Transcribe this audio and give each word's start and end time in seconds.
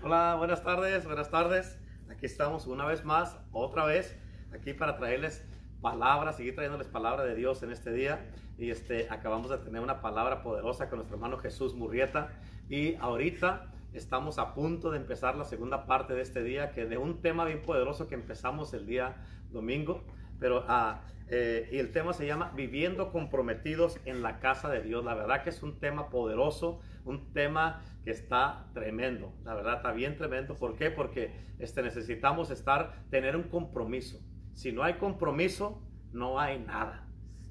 Hola, 0.00 0.36
buenas 0.38 0.62
tardes, 0.62 1.04
buenas 1.06 1.28
tardes. 1.28 1.76
Aquí 2.08 2.24
estamos 2.24 2.68
una 2.68 2.86
vez 2.86 3.04
más, 3.04 3.36
otra 3.50 3.84
vez, 3.84 4.16
aquí 4.52 4.72
para 4.72 4.96
traerles 4.96 5.44
palabras, 5.80 6.36
seguir 6.36 6.54
trayéndoles 6.54 6.86
palabra 6.86 7.24
de 7.24 7.34
Dios 7.34 7.64
en 7.64 7.72
este 7.72 7.92
día. 7.92 8.24
Y 8.58 8.70
este, 8.70 9.08
acabamos 9.10 9.50
de 9.50 9.58
tener 9.58 9.82
una 9.82 10.00
palabra 10.00 10.40
poderosa 10.44 10.88
con 10.88 10.98
nuestro 10.98 11.16
hermano 11.16 11.38
Jesús 11.38 11.74
Murrieta. 11.74 12.28
Y 12.68 12.94
ahorita 12.94 13.72
estamos 13.92 14.38
a 14.38 14.54
punto 14.54 14.92
de 14.92 14.98
empezar 14.98 15.34
la 15.34 15.44
segunda 15.44 15.84
parte 15.84 16.14
de 16.14 16.22
este 16.22 16.44
día, 16.44 16.70
que 16.70 16.86
de 16.86 16.96
un 16.96 17.20
tema 17.20 17.44
bien 17.44 17.62
poderoso 17.62 18.06
que 18.06 18.14
empezamos 18.14 18.72
el 18.74 18.86
día 18.86 19.16
domingo. 19.50 20.04
Pero 20.38 20.64
ah, 20.68 21.02
eh, 21.30 21.68
y 21.72 21.78
el 21.78 21.92
tema 21.92 22.14
se 22.14 22.26
llama 22.26 22.52
Viviendo 22.56 23.12
comprometidos 23.12 24.00
en 24.06 24.22
la 24.22 24.40
casa 24.40 24.70
de 24.70 24.82
Dios. 24.82 25.04
La 25.04 25.14
verdad 25.14 25.42
que 25.42 25.50
es 25.50 25.62
un 25.62 25.78
tema 25.78 26.08
poderoso, 26.08 26.80
un 27.04 27.32
tema 27.32 27.82
que 28.04 28.10
está 28.10 28.66
tremendo. 28.72 29.34
La 29.44 29.54
verdad 29.54 29.76
está 29.76 29.92
bien 29.92 30.16
tremendo. 30.16 30.56
¿Por 30.56 30.76
qué? 30.76 30.90
Porque 30.90 31.34
este, 31.58 31.82
necesitamos 31.82 32.50
estar, 32.50 33.04
tener 33.10 33.36
un 33.36 33.44
compromiso. 33.44 34.20
Si 34.54 34.72
no 34.72 34.82
hay 34.82 34.94
compromiso, 34.94 35.82
no 36.12 36.40
hay 36.40 36.58
nada. 36.60 37.06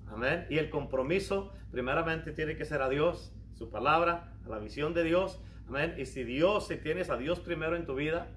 Amén. 0.07 0.47
Y 0.49 0.57
el 0.57 0.69
compromiso 0.69 1.53
primeramente 1.71 2.31
tiene 2.31 2.57
que 2.57 2.65
ser 2.65 2.81
a 2.81 2.89
Dios, 2.89 3.33
su 3.53 3.69
palabra, 3.69 4.33
a 4.43 4.49
la 4.49 4.57
visión 4.57 4.93
de 4.93 5.03
Dios. 5.03 5.39
Amén. 5.67 5.93
Y 5.97 6.05
si 6.05 6.23
Dios, 6.23 6.67
si 6.67 6.77
tienes 6.77 7.11
a 7.11 7.17
Dios 7.17 7.39
primero 7.41 7.75
en 7.75 7.85
tu 7.85 7.93
vida, 7.93 8.27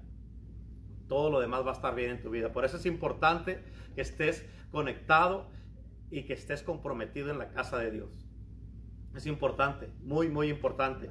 todo 1.11 1.29
lo 1.29 1.41
demás 1.41 1.65
va 1.65 1.71
a 1.71 1.73
estar 1.73 1.93
bien 1.93 2.11
en 2.11 2.21
tu 2.21 2.29
vida. 2.29 2.53
Por 2.53 2.63
eso 2.63 2.77
es 2.77 2.85
importante 2.85 3.61
que 3.95 3.99
estés 3.99 4.45
conectado 4.71 5.51
y 6.09 6.23
que 6.23 6.31
estés 6.31 6.63
comprometido 6.63 7.31
en 7.31 7.37
la 7.37 7.49
casa 7.49 7.77
de 7.79 7.91
Dios. 7.91 8.25
Es 9.13 9.25
importante, 9.25 9.89
muy, 10.03 10.29
muy 10.29 10.47
importante. 10.49 11.09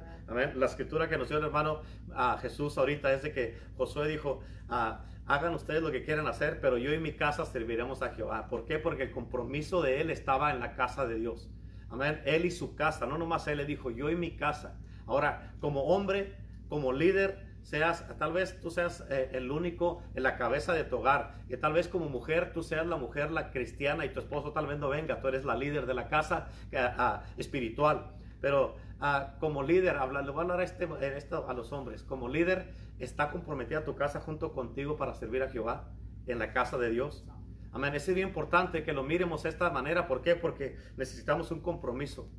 La 0.55 0.65
escritura 0.65 1.07
que 1.07 1.19
nos 1.19 1.29
dio 1.29 1.37
el 1.37 1.43
hermano 1.43 1.83
a 2.15 2.39
Jesús 2.39 2.79
ahorita 2.79 3.13
es 3.13 3.21
de 3.21 3.31
que 3.31 3.59
Josué 3.77 4.07
dijo, 4.07 4.39
ah, 4.69 5.05
hagan 5.27 5.53
ustedes 5.53 5.83
lo 5.83 5.91
que 5.91 6.03
quieran 6.03 6.25
hacer, 6.25 6.59
pero 6.61 6.79
yo 6.79 6.91
y 6.95 6.97
mi 6.97 7.11
casa 7.13 7.45
serviremos 7.45 8.01
a 8.01 8.09
Jehová. 8.09 8.47
¿Por 8.47 8.65
qué? 8.65 8.79
Porque 8.79 9.03
el 9.03 9.11
compromiso 9.11 9.83
de 9.83 10.01
él 10.01 10.09
estaba 10.09 10.49
en 10.49 10.61
la 10.61 10.73
casa 10.73 11.05
de 11.05 11.19
Dios. 11.19 11.51
Amén. 11.91 12.23
Él 12.25 12.45
y 12.45 12.49
su 12.49 12.73
casa, 12.73 13.05
no 13.05 13.19
nomás 13.19 13.45
él 13.45 13.57
le 13.57 13.65
dijo, 13.65 13.91
yo 13.91 14.09
y 14.09 14.15
mi 14.15 14.35
casa. 14.35 14.79
Ahora, 15.05 15.53
como 15.59 15.83
hombre, 15.83 16.33
como 16.69 16.91
líder, 16.91 17.50
seas, 17.61 18.05
tal 18.17 18.33
vez 18.33 18.59
tú 18.59 18.71
seas 18.71 19.05
eh, 19.09 19.29
el 19.33 19.51
único 19.51 20.01
en 20.15 20.23
la 20.23 20.37
cabeza 20.37 20.73
de 20.73 20.83
tu 20.83 20.97
hogar, 20.97 21.35
y 21.49 21.57
tal 21.57 21.73
vez 21.73 21.87
como 21.87 22.09
mujer 22.09 22.53
tú 22.53 22.63
seas 22.63 22.85
la 22.85 22.97
mujer, 22.97 23.31
la 23.31 23.51
cristiana, 23.51 24.05
y 24.05 24.09
tu 24.09 24.19
esposo 24.19 24.51
tal 24.51 24.67
vez 24.67 24.79
no 24.79 24.89
venga, 24.89 25.21
tú 25.21 25.27
eres 25.27 25.45
la 25.45 25.55
líder 25.55 25.85
de 25.85 25.93
la 25.93 26.07
casa 26.07 26.47
uh, 26.73 27.39
espiritual. 27.39 28.11
Pero 28.39 28.75
uh, 28.99 29.39
como 29.39 29.63
líder, 29.63 29.97
habla, 29.97 30.21
le 30.21 30.31
voy 30.31 30.39
a 30.39 30.41
hablar 30.41 30.59
a, 30.61 30.63
este, 30.63 30.87
esto 31.15 31.47
a 31.47 31.53
los 31.53 31.71
hombres, 31.71 32.03
como 32.03 32.27
líder 32.27 32.73
está 32.99 33.31
comprometida 33.31 33.83
tu 33.83 33.95
casa 33.95 34.19
junto 34.19 34.53
contigo 34.53 34.97
para 34.97 35.13
servir 35.13 35.43
a 35.43 35.49
Jehová 35.49 35.89
en 36.27 36.39
la 36.39 36.53
casa 36.53 36.77
de 36.77 36.89
Dios. 36.89 37.25
Amén, 37.71 37.95
es 37.95 38.13
bien 38.13 38.27
importante 38.27 38.83
que 38.83 38.93
lo 38.93 39.03
miremos 39.03 39.43
de 39.43 39.49
esta 39.49 39.69
manera, 39.69 40.07
¿por 40.07 40.21
qué? 40.21 40.35
Porque 40.35 40.77
necesitamos 40.97 41.51
un 41.51 41.61
compromiso 41.61 42.29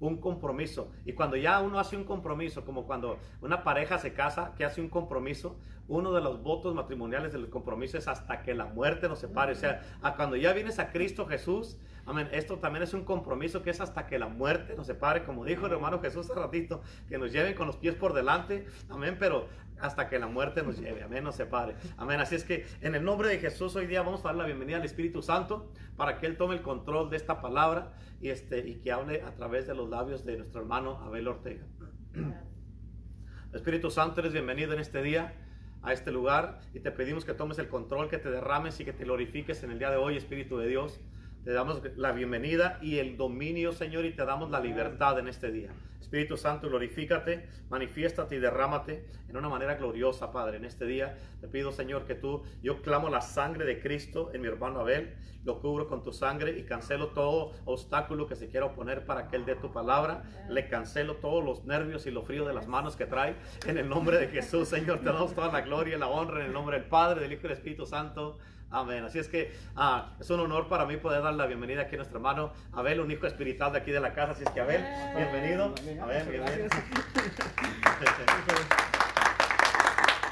un 0.00 0.16
compromiso. 0.16 0.90
Y 1.04 1.12
cuando 1.12 1.36
ya 1.36 1.60
uno 1.60 1.78
hace 1.78 1.96
un 1.96 2.04
compromiso, 2.04 2.64
como 2.64 2.84
cuando 2.84 3.18
una 3.42 3.62
pareja 3.62 3.98
se 3.98 4.12
casa, 4.12 4.54
que 4.56 4.64
hace 4.64 4.80
un 4.80 4.88
compromiso, 4.88 5.56
uno 5.88 6.12
de 6.12 6.20
los 6.20 6.42
votos 6.42 6.74
matrimoniales 6.74 7.32
del 7.32 7.50
compromiso 7.50 7.98
es 7.98 8.08
hasta 8.08 8.42
que 8.42 8.54
la 8.54 8.66
muerte 8.66 9.08
nos 9.08 9.18
separe. 9.18 9.52
O 9.52 9.56
sea, 9.56 9.82
a 10.02 10.14
cuando 10.14 10.36
ya 10.36 10.52
vienes 10.52 10.78
a 10.78 10.90
Cristo 10.92 11.26
Jesús, 11.26 11.78
amén, 12.10 12.28
esto 12.32 12.58
también 12.58 12.82
es 12.82 12.92
un 12.92 13.04
compromiso 13.04 13.62
que 13.62 13.70
es 13.70 13.80
hasta 13.80 14.06
que 14.06 14.18
la 14.18 14.26
muerte 14.26 14.74
nos 14.76 14.86
separe, 14.86 15.24
como 15.24 15.44
dijo 15.44 15.66
el 15.66 15.72
hermano 15.72 16.00
Jesús 16.00 16.28
hace 16.28 16.38
ratito, 16.38 16.82
que 17.08 17.18
nos 17.18 17.32
lleven 17.32 17.54
con 17.54 17.68
los 17.68 17.76
pies 17.76 17.94
por 17.94 18.12
delante, 18.12 18.66
amén, 18.88 19.16
pero 19.18 19.46
hasta 19.80 20.08
que 20.08 20.18
la 20.18 20.26
muerte 20.26 20.62
nos 20.62 20.78
lleve, 20.78 21.04
amén, 21.04 21.24
nos 21.24 21.36
separe, 21.36 21.76
amén. 21.96 22.20
Así 22.20 22.34
es 22.34 22.44
que 22.44 22.66
en 22.80 22.94
el 22.94 23.04
nombre 23.04 23.28
de 23.28 23.38
Jesús 23.38 23.76
hoy 23.76 23.86
día 23.86 24.02
vamos 24.02 24.20
a 24.24 24.28
dar 24.28 24.34
la 24.34 24.44
bienvenida 24.44 24.76
al 24.76 24.84
Espíritu 24.84 25.22
Santo 25.22 25.72
para 25.96 26.18
que 26.18 26.26
Él 26.26 26.36
tome 26.36 26.54
el 26.54 26.62
control 26.62 27.10
de 27.10 27.16
esta 27.16 27.40
palabra 27.40 27.94
y, 28.20 28.28
este, 28.28 28.58
y 28.58 28.80
que 28.80 28.92
hable 28.92 29.22
a 29.22 29.32
través 29.34 29.66
de 29.66 29.74
los 29.74 29.88
labios 29.88 30.24
de 30.24 30.36
nuestro 30.36 30.60
hermano 30.60 30.98
Abel 30.98 31.28
Ortega. 31.28 31.64
Espíritu 33.54 33.90
Santo, 33.90 34.20
eres 34.20 34.32
bienvenido 34.32 34.72
en 34.74 34.80
este 34.80 35.00
día 35.02 35.34
a 35.82 35.92
este 35.92 36.10
lugar 36.10 36.60
y 36.74 36.80
te 36.80 36.90
pedimos 36.90 37.24
que 37.24 37.34
tomes 37.34 37.58
el 37.58 37.68
control, 37.68 38.08
que 38.08 38.18
te 38.18 38.30
derrames 38.30 38.78
y 38.80 38.84
que 38.84 38.92
te 38.92 39.04
glorifiques 39.04 39.62
en 39.62 39.70
el 39.70 39.78
día 39.78 39.90
de 39.90 39.96
hoy, 39.96 40.16
Espíritu 40.16 40.58
de 40.58 40.68
Dios. 40.68 41.00
Te 41.44 41.52
damos 41.54 41.80
la 41.96 42.12
bienvenida 42.12 42.78
y 42.82 42.98
el 42.98 43.16
dominio, 43.16 43.72
Señor, 43.72 44.04
y 44.04 44.12
te 44.12 44.26
damos 44.26 44.50
la 44.50 44.60
libertad 44.60 45.18
en 45.18 45.26
este 45.26 45.50
día. 45.50 45.70
Espíritu 45.98 46.36
Santo, 46.36 46.68
glorifícate, 46.68 47.48
manifiéstate 47.70 48.36
y 48.36 48.40
derrámate 48.40 49.06
en 49.26 49.38
una 49.38 49.48
manera 49.48 49.76
gloriosa, 49.76 50.32
Padre, 50.32 50.58
en 50.58 50.66
este 50.66 50.84
día. 50.84 51.16
Te 51.40 51.48
pido, 51.48 51.72
Señor, 51.72 52.04
que 52.04 52.14
tú, 52.14 52.42
yo 52.62 52.82
clamo 52.82 53.08
la 53.08 53.22
sangre 53.22 53.64
de 53.64 53.80
Cristo 53.80 54.30
en 54.34 54.42
mi 54.42 54.48
hermano 54.48 54.80
Abel, 54.80 55.16
lo 55.42 55.60
cubro 55.60 55.88
con 55.88 56.02
tu 56.02 56.12
sangre 56.12 56.58
y 56.58 56.64
cancelo 56.64 57.08
todo 57.08 57.52
obstáculo 57.64 58.26
que 58.26 58.36
se 58.36 58.48
quiera 58.48 58.66
oponer 58.66 59.06
para 59.06 59.28
que 59.28 59.36
él 59.36 59.46
dé 59.46 59.54
tu 59.54 59.72
palabra. 59.72 60.24
Le 60.50 60.68
cancelo 60.68 61.16
todos 61.16 61.42
los 61.42 61.64
nervios 61.64 62.06
y 62.06 62.10
lo 62.10 62.22
frío 62.22 62.44
de 62.44 62.52
las 62.52 62.66
manos 62.66 62.96
que 62.96 63.06
trae. 63.06 63.36
En 63.66 63.78
el 63.78 63.88
nombre 63.88 64.18
de 64.18 64.28
Jesús, 64.28 64.68
Señor, 64.68 64.98
te 64.98 65.06
damos 65.06 65.34
toda 65.34 65.50
la 65.50 65.62
gloria 65.62 65.96
y 65.96 65.98
la 65.98 66.08
honra 66.08 66.40
en 66.40 66.46
el 66.48 66.52
nombre 66.52 66.78
del 66.78 66.88
Padre, 66.88 67.22
del 67.22 67.32
Hijo 67.32 67.46
y 67.46 67.48
del 67.48 67.56
Espíritu 67.56 67.86
Santo. 67.86 68.36
Amén. 68.72 69.02
Así 69.02 69.18
es 69.18 69.26
que 69.26 69.52
ah, 69.74 70.16
es 70.20 70.30
un 70.30 70.38
honor 70.38 70.68
para 70.68 70.86
mí 70.86 70.96
poder 70.96 71.22
dar 71.22 71.34
la 71.34 71.46
bienvenida 71.46 71.82
aquí 71.82 71.96
a 71.96 71.98
nuestro 71.98 72.18
hermano 72.18 72.52
Abel, 72.72 73.00
un 73.00 73.10
hijo 73.10 73.26
espiritual 73.26 73.72
de 73.72 73.78
aquí 73.78 73.90
de 73.90 73.98
la 73.98 74.14
casa. 74.14 74.30
Así 74.32 74.44
es 74.44 74.50
que 74.50 74.60
Abel, 74.60 74.84
bienvenido. 75.16 75.74
Amén, 76.00 76.26
bienvenido. 76.30 76.68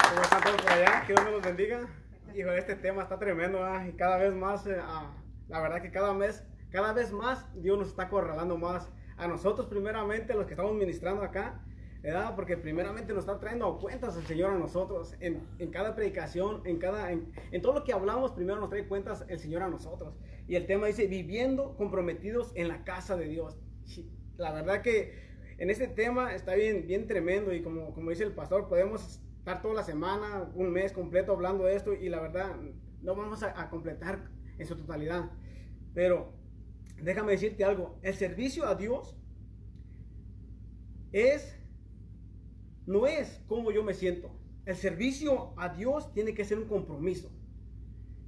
¿Cómo 0.09 0.21
están 0.21 0.41
todos 0.41 0.61
por 0.61 0.71
allá? 0.71 1.03
Que 1.05 1.13
Dios 1.13 1.25
me 1.25 1.31
los 1.31 1.41
bendiga. 1.41 1.81
Hijo, 2.33 2.51
este 2.51 2.75
tema 2.75 3.03
está 3.03 3.19
tremendo 3.19 3.59
y 3.85 3.91
cada 3.97 4.15
vez 4.17 4.33
más, 4.33 4.65
eh, 4.67 4.77
ah, 4.81 5.11
la 5.49 5.59
verdad 5.59 5.81
que 5.81 5.91
cada 5.91 6.13
mes, 6.13 6.45
cada 6.71 6.93
vez 6.93 7.11
más 7.11 7.45
Dios 7.61 7.77
nos 7.77 7.89
está 7.89 8.03
acorralando 8.03 8.57
más 8.57 8.89
a 9.17 9.27
nosotros 9.27 9.67
primeramente, 9.67 10.33
los 10.33 10.45
que 10.45 10.53
estamos 10.53 10.73
ministrando 10.75 11.23
acá, 11.23 11.59
¿verdad? 12.01 12.33
Porque 12.35 12.55
primeramente 12.55 13.13
nos 13.13 13.23
está 13.23 13.39
trayendo 13.39 13.77
cuentas 13.77 14.15
el 14.15 14.25
Señor 14.25 14.51
a 14.51 14.57
nosotros. 14.57 15.15
En, 15.19 15.41
en 15.59 15.69
cada 15.69 15.95
predicación, 15.95 16.61
en, 16.65 16.77
cada, 16.77 17.11
en, 17.11 17.31
en, 17.51 17.61
todo 17.61 17.73
lo 17.73 17.83
que 17.83 17.93
hablamos, 17.93 18.31
primero 18.31 18.59
nos 18.59 18.69
trae 18.69 18.87
cuentas 18.87 19.25
el 19.27 19.39
Señor 19.39 19.63
a 19.63 19.67
nosotros. 19.67 20.15
Y 20.47 20.55
el 20.55 20.65
tema 20.65 20.87
dice, 20.87 21.07
viviendo 21.07 21.75
comprometidos 21.75 22.51
en 22.55 22.69
la 22.69 22.83
casa 22.83 23.15
de 23.17 23.27
Dios. 23.27 23.57
La 24.37 24.53
verdad 24.53 24.81
que 24.81 25.29
en 25.57 25.69
este 25.69 25.87
tema 25.87 26.33
está 26.33 26.55
bien, 26.55 26.87
bien 26.87 27.05
tremendo 27.05 27.53
y 27.53 27.61
como, 27.61 27.93
como 27.93 28.09
dice 28.11 28.23
el 28.23 28.31
pastor, 28.31 28.69
podemos 28.69 29.21
estar 29.39 29.61
toda 29.61 29.73
la 29.73 29.83
semana, 29.83 30.49
un 30.55 30.71
mes 30.71 30.93
completo 30.93 31.33
hablando 31.33 31.65
de 31.65 31.75
esto 31.75 31.93
y 31.93 32.07
la 32.07 32.21
verdad 32.21 32.55
no 33.01 33.15
vamos 33.15 33.43
a, 33.43 33.59
a 33.59 33.69
completar 33.69 34.29
en 34.57 34.65
su 34.65 34.77
totalidad. 34.77 35.31
Pero 35.93 36.31
déjame 37.01 37.33
decirte 37.33 37.65
algo, 37.65 37.99
el 38.01 38.13
servicio 38.13 38.65
a 38.65 38.75
Dios 38.75 39.17
es 41.11 41.58
no 42.89 43.05
es 43.05 43.39
como 43.47 43.71
yo 43.71 43.83
me 43.83 43.93
siento. 43.93 44.31
El 44.65 44.75
servicio 44.75 45.53
a 45.57 45.69
Dios 45.69 46.11
tiene 46.11 46.33
que 46.33 46.43
ser 46.43 46.57
un 46.57 46.65
compromiso. 46.65 47.29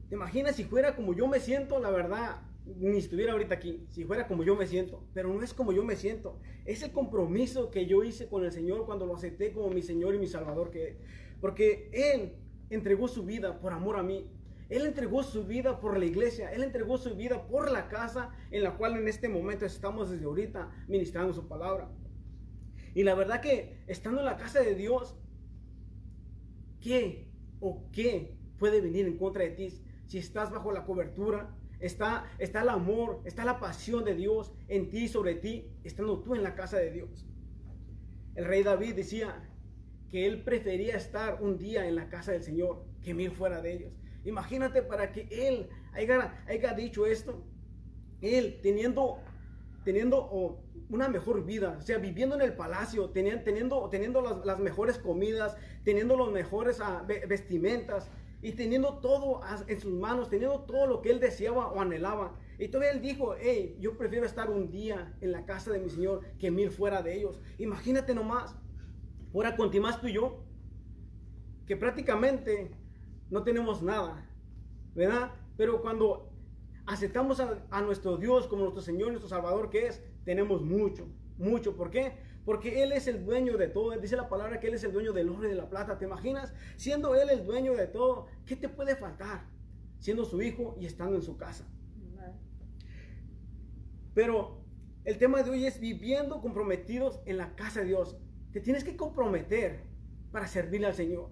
¿Te 0.08 0.14
imaginas 0.14 0.56
si 0.56 0.66
fuera 0.66 0.96
como 0.96 1.16
yo 1.16 1.28
me 1.28 1.40
siento? 1.40 1.80
La 1.80 1.90
verdad, 1.90 2.44
ni 2.78 3.00
estuviera 3.00 3.34
ahorita 3.34 3.56
aquí. 3.56 3.88
Si 3.90 4.06
fuera 4.06 4.28
como 4.28 4.44
yo 4.44 4.56
me 4.56 4.68
siento. 4.68 5.04
Pero 5.16 5.34
no 5.34 5.42
es 5.42 5.56
como 5.56 5.72
yo 5.72 5.84
me 5.84 5.96
siento. 5.96 6.40
Es 6.64 6.84
el 6.84 6.92
compromiso 6.92 7.72
que 7.72 7.88
yo 7.88 8.04
hice 8.04 8.28
con 8.28 8.46
el 8.46 8.52
Señor 8.52 8.86
cuando 8.86 9.08
lo 9.08 9.16
acepté 9.16 9.52
como 9.52 9.72
mi 9.72 9.82
Señor 9.82 10.14
y 10.14 10.20
mi 10.20 10.28
Salvador. 10.28 10.70
Que, 10.70 11.00
porque 11.40 11.90
Él 11.92 12.36
entregó 12.70 13.08
su 13.08 13.24
vida 13.24 13.60
por 13.60 13.74
amor 13.74 13.98
a 13.98 14.04
mí. 14.04 14.30
Él 14.70 14.86
entregó 14.86 15.24
su 15.24 15.44
vida 15.46 15.80
por 15.80 15.98
la 15.98 16.06
iglesia. 16.06 16.52
Él 16.52 16.62
entregó 16.62 17.00
su 17.00 17.16
vida 17.16 17.48
por 17.48 17.72
la 17.72 17.88
casa 17.88 18.30
en 18.52 18.62
la 18.62 18.78
cual 18.78 18.96
en 18.96 19.08
este 19.08 19.28
momento 19.28 19.66
estamos 19.66 20.12
desde 20.12 20.26
ahorita 20.26 20.70
ministrando 20.88 21.34
su 21.34 21.48
palabra. 21.48 21.90
Y 22.94 23.04
la 23.04 23.16
verdad 23.16 23.42
que 23.42 23.84
estando 23.88 24.20
en 24.20 24.26
la 24.26 24.38
casa 24.38 24.60
de 24.62 24.76
Dios, 24.76 25.16
¿qué 26.80 27.28
o 27.60 27.90
qué 27.92 28.38
puede 28.58 28.82
venir 28.82 29.06
en 29.06 29.18
contra 29.18 29.44
de 29.44 29.52
ti? 29.52 29.70
Si 30.08 30.18
estás 30.18 30.52
bajo 30.52 30.72
la 30.72 30.86
cobertura, 30.86 31.56
está, 31.80 32.30
está 32.38 32.62
el 32.62 32.70
amor, 32.70 33.22
está 33.26 33.46
la 33.46 33.60
pasión 33.60 34.04
de 34.04 34.16
Dios 34.16 34.52
en 34.68 34.90
ti, 34.90 35.08
sobre 35.08 35.36
ti, 35.36 35.72
estando 35.84 36.22
tú 36.22 36.36
en 36.36 36.44
la 36.44 36.56
casa 36.56 36.78
de 36.78 36.92
Dios. 36.92 37.26
El 38.36 38.46
rey 38.46 38.64
David 38.64 38.96
decía 38.96 39.50
que 40.10 40.26
él 40.26 40.44
prefería 40.44 40.96
estar 40.96 41.42
un 41.42 41.58
día 41.58 41.88
en 41.88 41.96
la 41.96 42.10
casa 42.10 42.34
del 42.34 42.44
Señor 42.44 42.86
que 43.02 43.12
ir 43.12 43.32
fuera 43.32 43.62
de 43.62 43.74
ellos. 43.74 43.94
Imagínate 44.26 44.82
para 44.82 45.12
que 45.12 45.28
él 45.32 45.70
haya, 45.94 46.44
haya 46.48 46.74
dicho 46.74 47.06
esto, 47.06 47.44
él 48.22 48.60
teniendo, 48.62 49.20
teniendo 49.84 50.60
una 50.90 51.10
mejor 51.10 51.46
vida, 51.46 51.78
o 51.80 51.82
sea, 51.82 51.98
viviendo 51.98 52.36
en 52.36 52.42
el 52.42 52.54
palacio, 52.54 53.10
teniendo, 53.10 53.44
teniendo, 53.44 53.90
teniendo 53.90 54.22
las, 54.22 54.60
mejores 54.60 54.98
comidas, 54.98 55.56
teniendo 55.84 56.16
los 56.16 56.32
mejores 56.32 56.80
uh, 56.80 57.06
vestimentas 57.28 58.10
y 58.42 58.54
teniendo 58.54 59.00
todo 59.00 59.42
en 59.68 59.80
sus 59.80 59.94
manos, 59.94 60.30
teniendo 60.30 60.62
todo 60.62 60.88
lo 60.88 61.02
que 61.02 61.12
él 61.12 61.20
deseaba 61.20 61.68
o 61.68 61.80
anhelaba. 61.80 62.36
Y 62.60 62.68
todavía 62.68 62.92
él 62.92 63.02
dijo, 63.02 63.36
hey, 63.40 63.78
yo 63.80 63.98
prefiero 63.98 64.26
estar 64.26 64.50
un 64.50 64.70
día 64.70 65.16
en 65.22 65.32
la 65.32 65.46
casa 65.46 65.72
de 65.72 65.80
mi 65.80 65.90
Señor 65.90 66.22
que 66.38 66.52
mil 66.52 66.70
fuera 66.72 67.02
de 67.02 67.16
ellos. 67.16 67.40
Imagínate 67.58 68.14
nomás, 68.14 68.56
ahora 69.34 69.56
continuas 69.56 70.00
tú 70.00 70.08
y 70.08 70.14
yo, 70.14 70.44
que 71.66 71.78
prácticamente 71.78 72.72
no 73.30 73.44
tenemos 73.44 73.82
nada, 73.82 74.30
¿verdad? 74.94 75.32
Pero 75.58 75.82
cuando 75.82 76.31
aceptamos 76.92 77.40
a, 77.40 77.82
nuestro 77.82 78.18
Dios 78.18 78.48
como 78.48 78.64
nuestro 78.64 78.82
Señor, 78.82 79.10
nuestro 79.10 79.30
Salvador 79.30 79.70
que 79.70 79.88
es, 79.88 80.04
tenemos 80.26 80.62
mucho, 80.62 81.08
mucho. 81.38 81.78
¿Por 81.78 81.90
qué? 81.90 82.18
Porque 82.44 82.84
Él 82.84 82.92
es 82.92 83.08
el 83.08 83.24
dueño 83.24 83.56
de 83.56 83.70
todo. 83.70 83.92
Dice 83.98 84.18
la 84.18 84.28
palabra 84.28 84.60
que 84.60 84.68
Él 84.68 84.74
es 84.74 84.84
el 84.84 84.92
dueño 84.92 85.14
del 85.14 85.30
oro 85.30 85.46
y 85.46 85.50
de 85.50 85.56
la 85.56 85.70
plata. 85.70 85.98
¿Te 85.98 86.04
imaginas? 86.04 86.54
Siendo 86.76 87.16
Él 87.16 87.30
el 87.30 87.46
dueño 87.46 87.76
de 87.76 87.88
todo, 87.88 88.28
¿qué 88.46 88.58
te 88.58 88.68
puede 88.68 88.98
faltar? 88.98 89.46
Siendo 90.00 90.26
su 90.26 90.42
hijo 90.42 90.76
y 90.78 90.86
estando 90.86 91.16
en 91.16 91.22
su 91.22 91.38
casa. 91.38 91.66
Pero 94.14 94.62
el 95.06 95.18
tema 95.18 95.42
de 95.44 95.50
hoy 95.50 95.66
es 95.66 95.80
viviendo 95.80 96.42
comprometidos 96.42 97.22
en 97.26 97.38
la 97.38 97.56
casa 97.56 97.80
de 97.80 97.86
Dios. 97.86 98.18
Te 98.52 98.60
tienes 98.60 98.84
que 98.84 98.98
comprometer 98.98 99.86
para 100.34 100.46
servirle 100.46 100.88
al 100.88 100.94
Señor. 100.94 101.30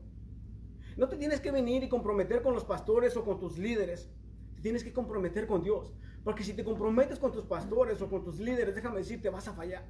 No 0.95 1.09
te 1.09 1.17
tienes 1.17 1.41
que 1.41 1.51
venir 1.51 1.83
y 1.83 1.89
comprometer 1.89 2.41
con 2.41 2.53
los 2.53 2.63
pastores 2.63 3.17
o 3.17 3.25
con 3.25 3.39
tus 3.39 3.57
líderes. 3.57 4.09
Tienes 4.61 4.83
que 4.83 4.93
comprometer 4.93 5.47
con 5.47 5.63
Dios. 5.63 5.93
Porque 6.23 6.43
si 6.43 6.53
te 6.53 6.63
comprometes 6.63 7.19
con 7.19 7.31
tus 7.31 7.45
pastores 7.45 8.01
o 8.01 8.09
con 8.09 8.23
tus 8.23 8.39
líderes, 8.39 8.75
déjame 8.75 8.97
decirte, 8.97 9.29
vas 9.29 9.47
a 9.47 9.53
fallar. 9.53 9.85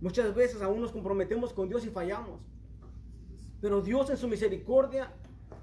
Muchas 0.00 0.34
veces 0.34 0.62
aún 0.62 0.80
nos 0.80 0.92
comprometemos 0.92 1.52
con 1.52 1.68
Dios 1.68 1.84
y 1.84 1.90
fallamos. 1.90 2.40
Pero 3.60 3.80
Dios 3.80 4.10
en 4.10 4.16
su 4.16 4.28
misericordia 4.28 5.12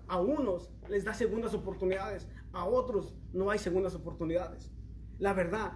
a 0.07 0.19
unos 0.19 0.71
les 0.89 1.03
da 1.03 1.13
segundas 1.13 1.53
oportunidades, 1.53 2.27
a 2.53 2.65
otros 2.65 3.15
no 3.33 3.49
hay 3.49 3.59
segundas 3.59 3.95
oportunidades. 3.95 4.69
La 5.17 5.33
verdad. 5.33 5.73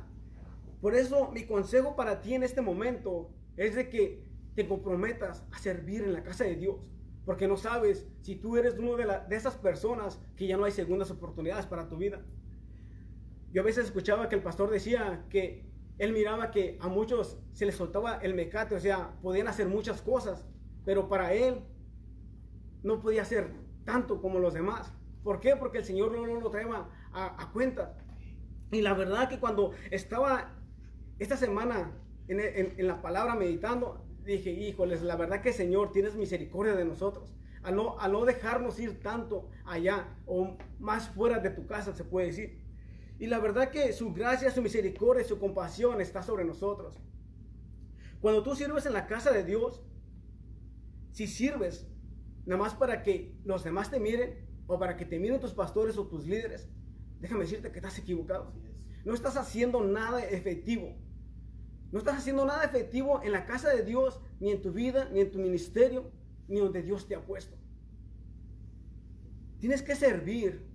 Por 0.81 0.95
eso 0.95 1.31
mi 1.31 1.45
consejo 1.45 1.95
para 1.95 2.21
ti 2.21 2.33
en 2.33 2.43
este 2.43 2.61
momento 2.61 3.31
es 3.57 3.75
de 3.75 3.89
que 3.89 4.25
te 4.55 4.67
comprometas 4.67 5.43
a 5.51 5.59
servir 5.59 6.03
en 6.03 6.13
la 6.13 6.23
casa 6.23 6.43
de 6.43 6.55
Dios. 6.55 6.77
Porque 7.25 7.47
no 7.47 7.57
sabes 7.57 8.07
si 8.21 8.35
tú 8.35 8.57
eres 8.57 8.77
uno 8.77 8.97
de, 8.97 9.05
de 9.05 9.35
esas 9.35 9.55
personas 9.55 10.19
que 10.35 10.47
ya 10.47 10.57
no 10.57 10.65
hay 10.65 10.71
segundas 10.71 11.09
oportunidades 11.11 11.65
para 11.65 11.87
tu 11.87 11.97
vida. 11.97 12.21
Yo 13.51 13.61
a 13.61 13.65
veces 13.65 13.85
escuchaba 13.85 14.29
que 14.29 14.35
el 14.35 14.41
pastor 14.41 14.69
decía 14.69 15.25
que 15.29 15.65
él 15.99 16.11
miraba 16.11 16.51
que 16.51 16.77
a 16.81 16.87
muchos 16.87 17.37
se 17.53 17.65
les 17.65 17.75
soltaba 17.75 18.17
el 18.17 18.33
mecate, 18.33 18.75
o 18.75 18.79
sea, 18.79 19.11
podían 19.21 19.47
hacer 19.47 19.67
muchas 19.67 20.01
cosas, 20.01 20.45
pero 20.85 21.07
para 21.07 21.33
él 21.33 21.61
no 22.81 22.99
podía 22.99 23.21
hacer 23.21 23.51
tanto 23.85 24.21
como 24.21 24.39
los 24.39 24.53
demás. 24.53 24.91
¿Por 25.23 25.39
qué? 25.39 25.55
Porque 25.55 25.77
el 25.77 25.85
Señor 25.85 26.11
no, 26.11 26.25
lo 26.25 26.49
traía 26.49 26.87
a, 27.13 27.43
a, 27.43 27.51
cuenta. 27.51 27.95
Y 28.71 28.81
la 28.81 28.93
verdad 28.93 29.29
que 29.29 29.39
cuando 29.39 29.71
estaba 29.91 30.51
esta 31.19 31.37
semana 31.37 31.91
en, 32.27 32.39
en 32.39 32.87
la 32.87 33.01
palabra 33.01 33.35
meditando, 33.35 34.02
dije, 34.25 34.51
híjoles, 34.51 35.01
la 35.01 35.15
verdad 35.15 35.41
que 35.41 35.53
Señor, 35.53 35.91
tienes 35.91 36.15
misericordia 36.15 36.75
de 36.75 36.85
nosotros. 36.85 37.33
A 37.63 37.71
no, 37.71 37.97
a 37.99 38.07
no 38.09 38.25
dejarnos 38.25 38.79
ir 38.79 38.99
tanto 38.99 39.49
allá 39.65 40.17
o 40.25 40.57
más 40.79 41.09
fuera 41.09 41.39
de 41.39 41.49
tu 41.49 41.65
casa, 41.65 41.93
se 41.93 42.03
puede 42.03 42.27
decir. 42.27 42.61
Y 43.19 43.27
la 43.27 43.39
verdad 43.39 43.69
que 43.69 43.93
su 43.93 44.13
gracia, 44.13 44.51
su 44.51 44.61
misericordia, 44.61 45.23
su 45.23 45.39
compasión 45.39 46.01
está 46.01 46.23
sobre 46.23 46.43
nosotros. 46.43 46.99
Cuando 48.19 48.43
tú 48.43 48.55
sirves 48.55 48.85
en 48.85 48.93
la 48.93 49.07
casa 49.07 49.31
de 49.31 49.43
Dios, 49.43 49.81
si 51.11 51.27
sirves 51.27 51.87
nada 52.45 52.61
más 52.61 52.73
para 52.73 53.03
que 53.03 53.35
los 53.45 53.63
demás 53.63 53.91
te 53.91 53.99
miren 53.99 54.45
o 54.67 54.79
para 54.79 54.97
que 54.97 55.05
te 55.05 55.19
miren 55.19 55.39
tus 55.39 55.53
pastores 55.53 55.97
o 55.97 56.07
tus 56.07 56.25
líderes, 56.25 56.69
déjame 57.19 57.41
decirte 57.41 57.71
que 57.71 57.79
estás 57.79 57.97
equivocado. 57.99 58.53
No 59.05 59.13
estás 59.13 59.37
haciendo 59.37 59.83
nada 59.83 60.23
efectivo. 60.23 60.95
No 61.93 61.99
estás 61.99 62.17
haciendo 62.17 62.43
nada 62.43 62.63
efectivo 62.63 63.21
en 63.21 63.31
la 63.31 63.45
casa 63.45 63.69
de 63.69 63.83
Dios, 63.83 64.19
ni 64.39 64.49
en 64.49 64.63
tu 64.63 64.71
vida, 64.71 65.07
ni 65.13 65.19
en 65.19 65.29
tu 65.29 65.37
ministerio, 65.37 66.09
ni 66.47 66.59
donde 66.59 66.81
Dios 66.81 67.07
te 67.07 67.13
ha 67.13 67.23
puesto. 67.23 67.55
Tienes 69.59 69.83
que 69.83 69.95
servir 69.95 70.65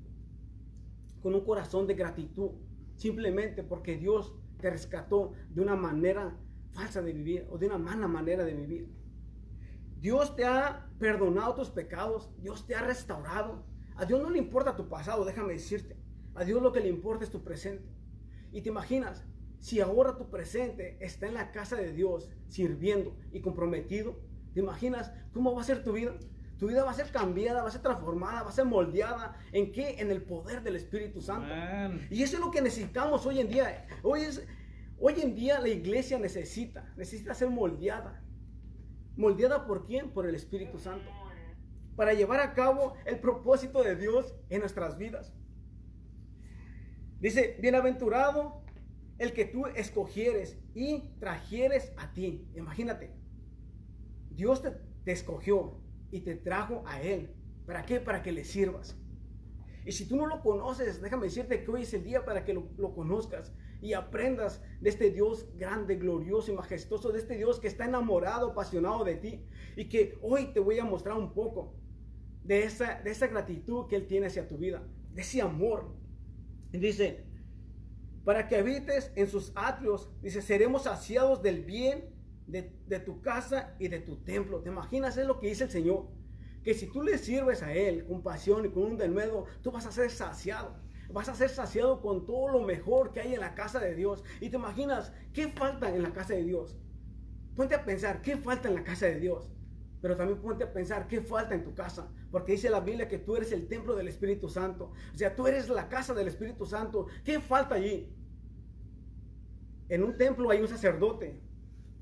con 1.21 1.35
un 1.35 1.45
corazón 1.45 1.89
de 1.89 1.95
gratitud, 1.95 2.53
simplemente 2.95 3.65
porque 3.65 3.97
Dios 3.97 4.33
te 4.61 4.71
rescató 4.71 5.33
de 5.51 5.61
una 5.61 5.75
manera 5.75 6.39
falsa 6.71 7.03
de 7.03 7.13
vivir 7.13 7.49
o 7.51 7.59
de 7.59 7.67
una 7.67 7.79
mala 7.79 8.07
manera 8.07 8.45
de 8.45 8.55
vivir. 8.55 8.89
Dios 10.01 10.37
te 10.37 10.45
ha 10.45 10.89
perdonado 11.01 11.57
tus 11.57 11.71
pecados, 11.71 12.31
Dios 12.41 12.65
te 12.65 12.77
ha 12.77 12.83
restaurado. 12.83 13.65
A 13.97 14.05
Dios 14.05 14.23
no 14.23 14.31
le 14.31 14.39
importa 14.39 14.77
tu 14.77 14.89
pasado, 14.89 15.25
déjame 15.25 15.55
decirte. 15.55 15.97
A 16.37 16.45
Dios 16.45 16.63
lo 16.63 16.71
que 16.71 16.79
le 16.79 16.89
importa 16.89 17.25
es 17.25 17.31
tu 17.33 17.43
presente. 17.43 17.91
Y 18.53 18.63
te 18.63 18.69
imaginas, 18.69 19.27
si 19.61 19.81
ahora 19.81 20.17
tu 20.17 20.31
presente 20.31 20.97
está 21.01 21.27
en 21.27 21.35
la 21.35 21.51
casa 21.51 21.77
de 21.77 21.93
Dios, 21.93 22.31
sirviendo 22.49 23.17
y 23.33 23.41
comprometido, 23.41 24.19
¿te 24.55 24.61
imaginas 24.61 25.13
cómo 25.33 25.55
va 25.55 25.63
a 25.63 25.65
ser 25.65 25.83
tu 25.83 25.93
vida? 25.93 26.15
Tu 26.59 26.67
vida 26.67 26.83
va 26.85 26.91
a 26.91 26.95
ser 26.95 27.11
cambiada, 27.13 27.63
va 27.63 27.69
a 27.69 27.73
ser 27.73 27.83
transformada, 27.83 28.43
va 28.43 28.49
a 28.49 28.53
ser 28.53 28.65
moldeada. 28.65 29.37
¿En 29.53 29.71
qué? 29.71 29.97
En 30.01 30.11
el 30.11 30.23
poder 30.23 30.63
del 30.63 30.75
Espíritu 30.75 31.21
Santo. 31.21 31.55
Y 32.11 32.23
eso 32.23 32.37
es 32.37 32.43
lo 32.43 32.51
que 32.51 32.61
necesitamos 32.61 33.25
hoy 33.27 33.39
en 33.39 33.49
día. 33.49 33.87
Hoy, 34.03 34.23
es, 34.23 34.45
hoy 34.99 35.15
en 35.21 35.37
día 35.37 35.61
la 35.61 35.69
iglesia 35.69 36.19
necesita, 36.19 36.93
necesita 36.97 37.33
ser 37.35 37.49
moldeada. 37.51 38.25
¿Moldeada 39.17 39.67
por 39.67 39.87
quién? 39.87 40.11
Por 40.11 40.27
el 40.27 40.35
Espíritu 40.35 40.81
Santo. 40.81 41.09
Para 41.95 42.13
llevar 42.13 42.41
a 42.41 42.55
cabo 42.55 42.95
el 43.05 43.21
propósito 43.21 43.85
de 43.85 43.95
Dios 43.95 44.35
en 44.49 44.61
nuestras 44.61 44.99
vidas. 44.99 45.33
Dice, 47.21 47.57
bienaventurado 47.61 48.65
el 49.19 49.33
que 49.33 49.45
tú 49.45 49.67
escogieres 49.67 50.59
y 50.75 51.11
trajeres 51.19 51.93
a 51.97 52.13
ti. 52.13 52.49
Imagínate, 52.55 53.11
Dios 54.31 54.63
te, 54.63 55.13
escogió 55.13 55.81
y 56.11 56.21
te 56.21 56.37
trajo 56.37 56.85
a 56.87 57.03
Él. 57.03 57.35
¿Para 57.67 57.85
qué? 57.85 58.01
Para 58.01 58.23
que 58.23 58.33
le 58.33 58.45
sirvas. 58.45 58.97
Y 59.85 59.93
si 59.93 60.07
tú 60.07 60.17
no 60.17 60.27
lo 60.27 60.41
conoces, 60.43 61.01
déjame 61.01 61.27
decirte 61.27 61.65
que 61.65 61.71
hoy 61.71 61.83
es 61.83 61.95
el 61.95 62.05
día 62.05 62.25
para 62.25 62.45
que 62.45 62.55
lo, 62.55 62.95
conozcas 62.95 63.53
y 63.81 63.95
aprendas 63.95 64.63
de 64.81 64.91
este 64.91 65.11
Dios 65.11 65.49
grande, 65.57 65.97
glorioso 65.97 66.53
y 66.53 66.55
majestuoso, 66.55 67.11
de 67.11 67.19
este 67.19 67.37
Dios 67.37 67.59
que 67.59 67.69
está 67.69 67.87
enamorado, 67.87 68.51
apasionado 68.51 69.03
de 69.05 69.17
ti. 69.17 69.45
Y 69.77 69.89
que 69.89 70.19
hoy 70.23 70.53
te 70.53 70.61
voy 70.61 70.79
a 70.79 70.85
mostrar 70.85 71.17
un 71.17 71.33
poco 71.33 71.75
de 72.45 72.65
esa, 72.65 73.01
de 73.03 73.11
esa 73.11 73.27
gratitud 73.27 73.89
que 73.89 73.97
Él 73.97 74.07
tiene 74.07 74.27
hacia 74.27 74.47
tu 74.47 74.59
vida, 74.59 74.87
de 75.13 75.23
ese 75.23 75.43
amor. 75.43 75.97
Dice, 76.71 77.28
para 78.29 78.47
que 78.47 78.57
habites 78.57 79.11
en 79.17 79.27
sus 79.27 79.53
atrios. 79.55 80.11
Dice, 80.21 80.43
seremos 80.43 80.83
saciados 80.83 81.41
del 81.41 81.65
bien 81.65 82.11
de, 82.47 82.61
tu 83.01 83.23
casa 83.23 83.75
y 83.79 83.89
de 83.89 84.01
tu 84.01 84.17
templo. 84.17 84.61
¿Te 84.61 84.69
imaginas? 84.69 85.17
Es 85.17 85.27
lo 85.27 85.41
que 85.41 85.49
dice 85.49 85.65
el 85.65 85.71
Señor. 85.71 86.09
Que 86.63 86.75
si 86.75 86.89
tú 86.89 87.03
le 87.03 87.17
sirves 87.17 87.63
a 87.63 87.73
Él 87.73 88.05
con 88.05 88.23
pasión 88.23 88.67
y 88.67 88.69
con 88.69 88.83
un 88.83 88.99
denuedo, 88.99 89.47
tú 89.63 89.71
vas 89.73 89.87
a 89.87 89.93
ser 89.93 90.11
saciado. 90.11 90.77
Vas 91.11 91.31
a 91.31 91.35
ser 91.35 91.49
saciado 91.49 92.03
con 92.03 92.27
todo 92.27 92.49
lo 92.49 92.61
mejor 92.61 93.13
que 93.13 93.21
hay 93.21 93.33
en 93.33 93.41
la 93.41 93.55
casa 93.55 93.81
de 93.81 93.95
Dios. 93.95 94.23
Y 94.43 94.51
te 94.51 94.59
imaginas, 94.59 95.11
¿qué 95.33 95.49
falta 95.49 95.89
en 95.89 96.03
la 96.03 96.13
casa 96.13 96.35
de 96.35 96.45
Dios? 96.45 96.77
Ponte 97.57 97.77
a 97.77 97.85
pensar, 97.87 98.21
¿qué 98.21 98.37
falta 98.37 98.69
en 98.69 98.75
la 98.75 98.85
casa 98.85 99.07
de 99.07 99.21
Dios? 99.21 99.51
Pero 100.03 100.19
también 100.19 100.39
ponte 100.43 100.65
a 100.65 100.73
pensar 100.75 101.09
qué 101.09 101.23
falta 101.23 101.55
en 101.55 101.65
tu 101.65 101.75
casa. 101.75 102.13
Porque 102.31 102.53
dice 102.53 102.69
la 102.69 102.81
Biblia 102.81 103.09
que 103.09 103.17
tú 103.17 103.37
eres 103.37 103.53
el 103.53 103.69
templo 103.69 103.97
del 103.97 104.09
Espíritu 104.09 104.51
Santo. 104.51 104.93
O 105.15 105.17
sea, 105.17 105.35
tú 105.35 105.47
eres 105.47 105.71
la 105.71 105.89
casa 105.89 106.13
del 106.13 106.29
Espíritu 106.29 106.67
Santo. 106.67 107.07
¿Qué 107.25 107.41
falta 107.41 107.77
allí? 107.77 108.15
En 109.89 110.03
un 110.03 110.17
templo 110.17 110.51
hay 110.51 110.61
un 110.61 110.69
sacerdote 110.69 111.41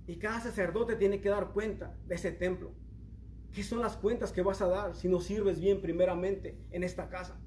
y 0.06 0.16
cada 0.16 0.40
sacerdote 0.40 0.96
tiene 0.96 1.20
que 1.20 1.28
dar 1.28 1.52
cuenta 1.52 1.96
de 2.06 2.16
ese 2.16 2.32
templo. 2.32 2.72
¿Qué 3.52 3.62
son 3.62 3.80
las 3.80 3.96
cuentas 3.96 4.32
que 4.32 4.42
vas 4.42 4.60
a 4.60 4.66
dar 4.66 4.94
si 4.94 5.08
no 5.08 5.20
sirves 5.20 5.60
bien 5.60 5.80
primeramente 5.80 6.58
en 6.70 6.82
esta 6.82 7.08
casa? 7.08 7.40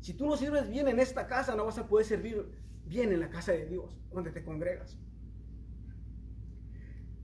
Si 0.00 0.14
tú 0.14 0.26
no 0.26 0.36
sirves 0.36 0.68
bien 0.68 0.88
en 0.88 1.00
esta 1.00 1.26
casa, 1.26 1.54
no 1.54 1.64
vas 1.64 1.78
a 1.78 1.88
poder 1.88 2.06
servir 2.06 2.50
bien 2.84 3.12
en 3.12 3.20
la 3.20 3.30
casa 3.30 3.52
de 3.52 3.66
Dios, 3.66 4.00
donde 4.12 4.30
te 4.30 4.44
congregas. 4.44 4.98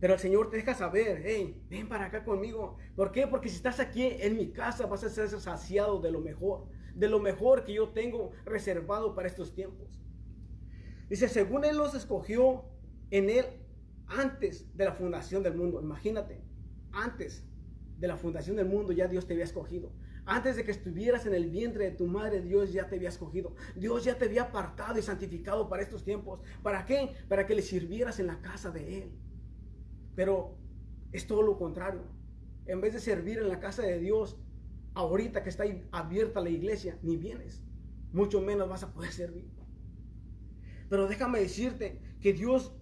Pero 0.01 0.15
el 0.15 0.21
Señor 0.21 0.51
te 0.51 0.57
deja 0.57 0.75
saber, 0.75 1.23
hey, 1.25 1.65
ven 1.71 1.89
para 1.89 2.07
acá 2.07 2.25
conmigo. 2.25 2.77
¿Por 2.95 3.11
qué? 3.11 3.27
Porque 3.27 3.49
si 3.49 3.57
estás 3.57 3.81
aquí 3.81 4.03
en 4.05 4.37
mi 4.37 4.53
casa 4.53 4.87
vas 4.87 5.03
a 5.03 5.09
ser 5.09 5.29
saciado 5.29 6.01
de 6.01 6.11
lo 6.11 6.21
mejor, 6.21 6.67
de 6.95 7.09
lo 7.09 7.21
mejor 7.21 7.65
que 7.65 7.75
yo 7.75 7.89
tengo 7.89 8.33
reservado 8.45 9.15
para 9.15 9.29
estos 9.29 9.55
tiempos. 9.55 10.04
Dice, 11.15 11.29
según 11.29 11.65
Él 11.65 11.77
los 11.77 11.95
escogió 11.95 12.65
en 13.13 13.31
Él 13.31 13.45
antes 14.09 14.67
de 14.77 14.85
la 14.85 14.95
fundación 14.95 15.45
del 15.45 15.55
mundo. 15.55 15.81
Imagínate, 15.81 16.43
antes 16.91 17.45
de 18.01 18.09
la 18.09 18.17
fundación 18.17 18.57
del 18.57 18.67
mundo 18.67 18.93
ya 18.93 19.07
Dios 19.07 19.25
te 19.25 19.35
había 19.35 19.45
escogido. 19.45 19.93
Antes 20.27 20.57
de 20.57 20.65
que 20.65 20.73
estuvieras 20.73 21.25
en 21.27 21.35
el 21.35 21.49
vientre 21.51 21.85
de 21.85 21.91
tu 21.93 22.09
madre, 22.09 22.43
Dios 22.43 22.73
ya 22.73 22.89
te 22.89 22.97
había 22.97 23.11
escogido. 23.11 23.55
Dios 23.77 24.03
ya 24.03 24.19
te 24.19 24.25
había 24.25 24.43
apartado 24.43 24.99
y 24.99 25.03
santificado 25.03 25.69
para 25.69 25.85
estos 25.85 26.03
tiempos. 26.03 26.41
¿Para 26.65 26.85
qué? 26.85 27.15
Para 27.29 27.47
que 27.47 27.55
le 27.55 27.63
sirvieras 27.63 28.19
en 28.19 28.27
la 28.27 28.41
casa 28.41 28.73
de 28.73 29.03
Él. 29.03 29.13
Pero 30.17 30.59
es 31.13 31.29
todo 31.29 31.43
lo 31.43 31.57
contrario. 31.57 32.03
En 32.67 32.81
vez 32.81 32.93
de 32.93 32.99
servir 32.99 33.39
en 33.39 33.49
la 33.49 33.61
casa 33.61 33.83
de 33.83 34.01
Dios, 34.01 34.37
ahorita 34.95 35.45
que 35.45 35.51
está 35.51 35.63
abierta 35.93 36.41
la 36.41 36.51
iglesia, 36.51 36.99
ni 37.03 37.17
vienes. 37.17 37.63
Mucho 38.11 38.41
menos 38.41 38.69
vas 38.69 38.83
a 38.83 38.93
poder 38.93 39.13
servir. 39.13 39.64
Pero 40.89 41.09
déjame 41.09 41.41
decirte 41.41 41.99
que 42.21 42.33
Dios 42.33 42.73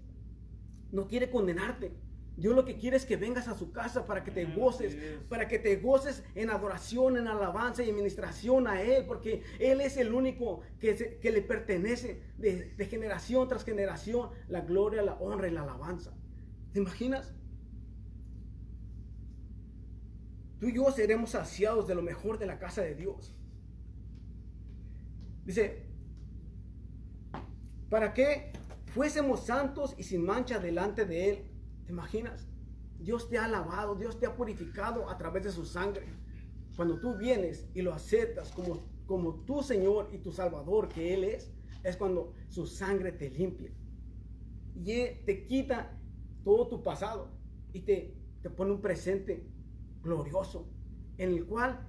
no 0.90 1.09
quiere 1.09 1.30
condenarte. 1.30 1.92
Dios 2.37 2.54
lo 2.54 2.64
que 2.64 2.76
quiere 2.76 2.97
es 2.97 3.04
que 3.04 3.16
vengas 3.16 3.47
a 3.47 3.56
su 3.56 3.73
casa 3.73 4.06
para 4.06 4.25
que 4.25 4.30
te 4.30 4.47
goces, 4.47 4.97
para 5.28 5.49
que 5.49 5.59
te 5.59 5.76
goces 5.76 6.25
en 6.35 6.50
adoración, 6.50 7.18
en 7.18 7.28
alabanza 7.28 7.82
y 7.82 7.90
administración 7.90 8.66
a 8.66 8.80
Él, 8.80 9.04
porque 9.06 9.42
Él 9.61 9.80
es 9.80 9.97
el 9.99 10.14
único 10.14 10.62
que, 10.80 11.18
que 11.21 11.30
le 11.30 11.42
pertenece 11.42 12.23
de, 12.38 12.73
de 12.75 12.87
generación 12.87 13.49
tras 13.49 13.64
generación 13.64 14.30
la 14.49 14.62
gloria, 14.62 15.02
la 15.02 15.14
honra 15.14 15.49
y 15.49 15.50
la 15.50 15.62
alabanza. 15.62 16.14
¿Te 16.73 16.80
imaginas? 16.80 17.35
Tú 20.59 20.68
y 20.68 20.75
yo 20.75 20.90
seremos 20.90 21.30
saciados 21.30 21.87
de 21.87 21.94
lo 21.94 22.02
mejor 22.02 22.38
de 22.38 22.47
la 22.47 22.59
casa 22.59 22.82
de 22.82 22.94
Dios. 22.94 23.37
Dice, 25.44 25.82
¿para 27.93 28.15
qué 28.15 28.51
fuésemos 28.95 29.45
santos 29.45 29.95
y 29.99 30.05
sin 30.05 30.25
mancha 30.25 30.59
delante 30.59 31.05
de 31.05 31.29
Él? 31.29 31.45
¿Te 31.85 31.93
imaginas? 31.93 32.49
Dios 32.99 33.29
te 33.29 33.37
ha 33.37 33.47
lavado, 33.47 33.97
Dios 33.97 34.19
te 34.19 34.25
ha 34.25 34.35
purificado 34.35 35.11
a 35.11 35.19
través 35.19 35.45
de 35.45 35.53
su 35.53 35.67
sangre. 35.67 36.07
Cuando 36.75 36.99
tú 36.99 37.19
vienes 37.19 37.69
y 37.75 37.83
lo 37.83 37.93
aceptas 37.93 38.51
como, 38.53 38.81
como 39.05 39.45
tu 39.45 39.63
Señor 39.63 40.09
y 40.11 40.17
tu 40.17 40.33
Salvador 40.33 40.89
que 40.89 41.13
Él 41.13 41.25
es, 41.25 41.53
es 41.85 41.99
cuando 41.99 42.33
su 42.49 42.67
sangre 42.67 43.13
te 43.13 43.29
limpia. 43.29 43.71
Y 44.75 45.25
te 45.27 45.45
quita 45.47 46.01
todo 46.45 46.69
tu 46.69 46.83
pasado 46.83 47.29
y 47.75 47.81
te, 47.81 48.17
te 48.41 48.49
pone 48.49 48.73
un 48.73 48.81
presente 48.81 49.47
glorioso 50.03 50.67
en 51.19 51.35
el 51.35 51.45
cual 51.45 51.87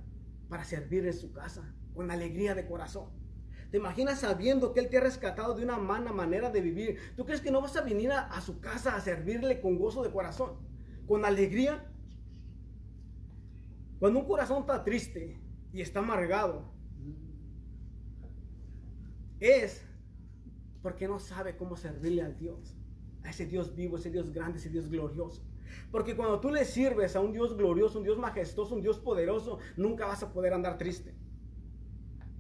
para 0.50 0.66
servir 0.66 1.06
en 1.06 1.14
su 1.14 1.32
casa 1.32 1.74
con 1.94 2.12
alegría 2.12 2.56
de 2.56 2.68
corazón. 2.68 3.23
¿Te 3.74 3.80
imaginas 3.80 4.20
sabiendo 4.20 4.72
que 4.72 4.82
Él 4.82 4.90
te 4.92 5.00
ha 5.00 5.02
rescatado 5.02 5.56
de 5.56 5.64
una 5.64 5.80
mala 5.80 6.14
manera 6.14 6.52
de 6.52 6.62
vivir? 6.62 7.00
¿Tú 7.18 7.26
crees 7.26 7.42
que 7.42 7.50
no 7.50 7.60
vas 7.60 7.76
a 7.76 7.82
venir 7.82 8.12
a, 8.12 8.40
su 8.40 8.60
casa 8.60 8.96
a 8.96 9.02
servirle 9.02 9.62
con 9.62 9.80
gozo 9.80 10.04
de 10.04 10.12
corazón? 10.12 10.60
¿Con 11.08 11.26
alegría? 11.26 11.84
Cuando 13.98 14.20
un 14.20 14.28
corazón 14.28 14.60
está 14.60 14.84
triste 14.84 15.42
y 15.74 15.82
está 15.82 16.02
amargado, 16.02 16.72
es 19.40 19.84
porque 20.84 21.08
no 21.08 21.18
sabe 21.18 21.58
cómo 21.58 21.76
servirle 21.76 22.22
al 22.22 22.38
Dios, 22.38 22.76
a 23.24 23.32
ese 23.32 23.48
Dios 23.48 23.74
vivo, 23.74 23.98
ese 23.98 24.12
Dios 24.12 24.32
grande, 24.32 24.60
ese 24.60 24.70
Dios 24.70 24.88
glorioso. 24.88 25.42
Porque 25.92 26.16
cuando 26.16 26.40
tú 26.40 26.52
le 26.52 26.64
sirves 26.64 27.16
a 27.16 27.22
un 27.22 27.34
Dios 27.34 27.58
glorioso, 27.58 27.98
un 27.98 28.04
Dios 28.04 28.20
majestuoso, 28.20 28.76
un 28.76 28.84
Dios 28.84 29.00
poderoso, 29.00 29.58
nunca 29.78 30.06
vas 30.06 30.22
a 30.22 30.32
poder 30.32 30.54
andar 30.54 30.78
triste 30.78 31.16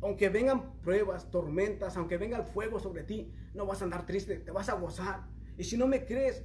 aunque 0.03 0.29
vengan 0.29 0.74
pruebas, 0.81 1.31
tormentas, 1.31 1.95
aunque 1.95 2.17
venga 2.17 2.38
el 2.38 2.43
fuego 2.43 2.79
sobre 2.79 3.03
ti, 3.03 3.31
no 3.53 3.65
vas 3.65 3.81
a 3.81 3.86
andar 3.86 4.05
triste, 4.05 4.38
te 4.38 4.51
vas 4.51 4.69
a 4.69 4.74
gozar. 4.74 5.27
Y 5.57 5.63
si 5.63 5.77
no 5.77 5.88
me 5.88 6.05
crees, 6.05 6.43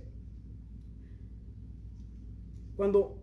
cuando, 2.76 3.20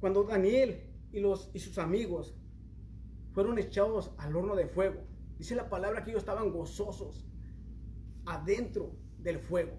cuando 0.00 0.24
Daniel 0.24 0.90
y, 1.12 1.20
los, 1.20 1.50
y 1.54 1.60
sus 1.60 1.78
amigos 1.78 2.34
fueron 3.32 3.58
echados 3.58 4.12
al 4.18 4.34
horno 4.34 4.56
de 4.56 4.66
fuego, 4.66 5.04
dice 5.38 5.54
la 5.54 5.68
palabra 5.68 6.02
que 6.02 6.10
ellos 6.10 6.22
estaban 6.22 6.50
gozosos 6.50 7.24
adentro 8.26 8.96
del 9.18 9.38
fuego. 9.38 9.78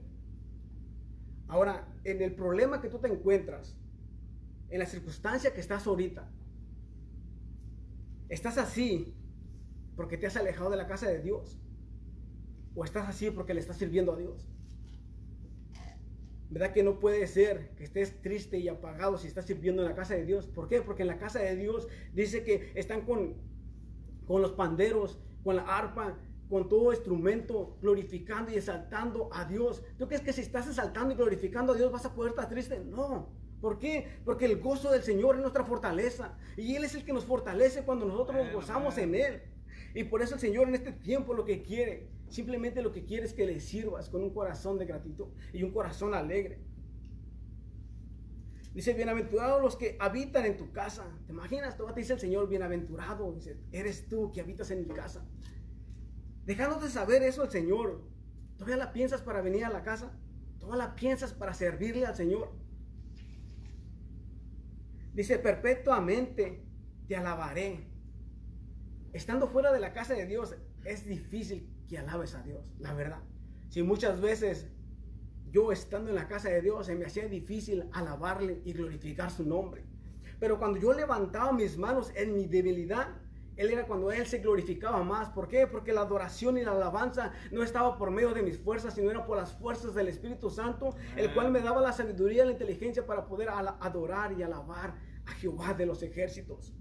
Ahora, 1.48 1.94
en 2.04 2.22
el 2.22 2.34
problema 2.34 2.82
que 2.82 2.90
tú 2.90 3.00
te 3.00 3.08
encuentras, 3.08 3.78
en 4.70 4.80
la 4.80 4.86
circunstancia 4.86 5.54
que 5.54 5.60
estás 5.60 5.86
ahorita, 5.86 6.32
¿Estás 8.30 8.58
así 8.58 9.14
porque 9.96 10.18
te 10.18 10.28
has 10.28 10.36
alejado 10.36 10.70
de 10.70 10.78
la 10.78 10.88
casa 10.88 11.10
de 11.10 11.22
Dios? 11.22 11.60
¿O 12.76 12.84
estás 12.84 13.08
así 13.08 13.32
porque 13.32 13.54
le 13.54 13.60
estás 13.60 13.78
sirviendo 13.78 14.14
a 14.14 14.18
Dios? 14.18 14.48
¿Verdad 16.50 16.74
que 16.74 16.84
no 16.84 17.00
puede 17.00 17.26
ser 17.28 17.72
que 17.76 17.84
estés 17.84 18.22
triste 18.22 18.60
y 18.60 18.68
apagado 18.68 19.18
si 19.18 19.28
estás 19.28 19.46
sirviendo 19.46 19.82
en 19.82 19.90
la 19.90 19.96
casa 19.96 20.16
de 20.16 20.26
Dios? 20.26 20.48
¿Por 20.48 20.68
qué? 20.68 20.82
Porque 20.82 21.02
en 21.04 21.08
la 21.08 21.18
casa 21.18 21.40
de 21.40 21.56
Dios 21.56 21.88
dice 22.14 22.44
que 22.44 22.72
están 22.76 23.02
con, 23.02 23.36
con 24.28 24.42
los 24.42 24.52
panderos, 24.52 25.20
con 25.44 25.56
la 25.56 25.64
arpa, 25.64 26.18
con 26.50 26.70
todo 26.70 26.94
instrumento, 26.94 27.78
glorificando 27.82 28.52
y 28.52 28.56
exaltando 28.56 29.30
a 29.34 29.46
Dios. 29.46 29.84
¿Tú 29.98 30.08
crees 30.08 30.22
que 30.22 30.34
si 30.34 30.42
estás 30.42 30.68
exaltando 30.68 31.14
y 31.14 31.18
glorificando 31.18 31.74
a 31.74 31.76
Dios 31.76 31.92
vas 31.92 32.06
a 32.06 32.14
poder 32.14 32.34
triste? 32.48 32.80
No. 32.80 33.45
¿Por 33.62 33.80
qué? 33.80 34.20
Porque 34.24 34.46
el 34.46 34.60
gozo 34.60 34.92
del 34.92 35.04
Señor 35.04 35.36
es 35.36 35.42
nuestra 35.42 35.64
fortaleza. 35.64 36.38
Y 36.58 36.76
Él 36.76 36.84
es 36.84 36.96
el 36.96 37.06
que 37.06 37.14
nos 37.14 37.26
fortalece 37.26 37.84
cuando 37.84 38.06
nosotros 38.06 38.38
nos 38.38 38.54
gozamos 38.54 38.98
en 38.98 39.16
Él. 39.16 39.42
Y 39.94 40.04
por 40.04 40.22
eso 40.22 40.36
el 40.36 40.42
Señor 40.42 40.68
en 40.68 40.76
este 40.76 40.92
tiempo 40.92 41.34
lo 41.34 41.46
que 41.46 41.64
quiere, 41.64 42.10
simplemente 42.30 42.82
lo 42.82 42.92
que 42.92 43.06
quiere 43.06 43.26
es 43.26 43.34
que 43.34 43.46
le 43.46 43.60
sirvas 43.60 44.10
con 44.10 44.22
un 44.24 44.34
corazón 44.34 44.78
de 44.78 44.86
gratitud 44.86 45.28
y 45.54 45.64
un 45.64 45.72
corazón 45.72 46.14
alegre. 46.14 46.60
Dice, 48.74 48.94
bienaventurados 48.94 49.62
los 49.62 49.78
que 49.78 49.96
habitan 50.02 50.46
en 50.46 50.58
tu 50.58 50.74
casa. 50.74 51.06
¿Te 51.26 51.32
imaginas? 51.32 51.78
Todavía 51.78 51.96
te 51.96 52.02
dice 52.02 52.14
el 52.14 52.20
Señor, 52.20 52.50
bienaventurado. 52.50 53.32
Dice, 53.32 53.58
eres 53.72 54.10
tú 54.10 54.34
que 54.34 54.42
habitas 54.42 54.70
en 54.70 54.82
mi 54.82 54.94
casa. 54.94 55.26
Dejándote 56.46 56.90
saber 56.90 57.24
eso 57.24 57.44
el 57.44 57.50
Señor. 57.50 58.04
¿Todavía 58.58 58.76
la 58.76 58.92
piensas 58.92 59.22
para 59.22 59.42
venir 59.42 59.64
a 59.64 59.70
la 59.70 59.82
casa? 59.82 60.12
¿Todavía 60.60 60.88
la 60.88 60.96
piensas 60.96 61.32
para 61.32 61.54
servirle 61.54 62.06
al 62.06 62.18
Señor? 62.18 62.52
Dice, 65.16 65.40
perpetuamente 65.40 66.62
te 67.08 67.16
alabaré. 67.16 67.88
Estando 69.14 69.48
fuera 69.48 69.72
de 69.72 69.80
la 69.80 69.94
casa 69.94 70.14
de 70.14 70.26
Dios, 70.26 70.56
es 70.84 71.06
difícil 71.06 71.74
que 71.88 71.98
alabes 71.98 72.36
a 72.36 72.44
Dios, 72.44 72.76
la 72.80 72.94
verdad. 72.94 73.22
Si 73.70 73.82
muchas 73.82 74.20
veces 74.20 74.68
yo 75.52 75.72
estando 75.72 76.10
en 76.10 76.16
la 76.16 76.28
casa 76.28 76.50
de 76.50 76.62
Dios 76.62 76.88
se 76.88 76.96
me 76.96 77.06
hacía 77.06 77.30
difícil 77.30 77.90
alabarle 77.94 78.62
y 78.66 78.74
glorificar 78.74 79.32
su 79.32 79.46
nombre. 79.46 79.86
Pero 80.38 80.60
cuando 80.60 80.80
yo 80.80 80.92
levantaba 80.92 81.54
mis 81.54 81.78
manos 81.78 82.12
en 82.14 82.34
mi 82.34 82.46
debilidad, 82.46 83.08
él 83.56 83.72
era 83.72 83.86
cuando 83.86 84.12
Él 84.12 84.26
se 84.26 84.40
glorificaba 84.40 85.02
más. 85.04 85.30
¿Por 85.30 85.48
qué? 85.48 85.66
Porque 85.66 85.94
la 85.94 86.02
adoración 86.02 86.58
y 86.58 86.64
la 86.64 86.72
alabanza 86.72 87.32
no 87.52 87.64
estaba 87.64 87.98
por 87.98 88.12
medio 88.12 88.34
de 88.34 88.44
mis 88.44 88.58
fuerzas, 88.58 88.94
sino 88.94 89.10
era 89.10 89.26
por 89.26 89.38
las 89.38 89.54
fuerzas 89.54 89.94
del 89.94 90.10
Espíritu 90.10 90.50
Santo, 90.50 90.96
el 91.16 91.34
cual 91.34 91.52
me 91.52 91.62
daba 91.62 91.82
la 91.82 91.94
sabiduría 91.94 92.44
y 92.44 92.48
la 92.48 92.52
inteligencia 92.52 93.06
para 93.06 93.26
poder 93.26 93.50
adorar 93.50 94.34
y 94.34 94.44
alabar 94.44 94.96
a 95.26 95.32
Jehová 95.34 95.74
de 95.74 95.86
los 95.86 96.04
ejércitos. 96.04 96.74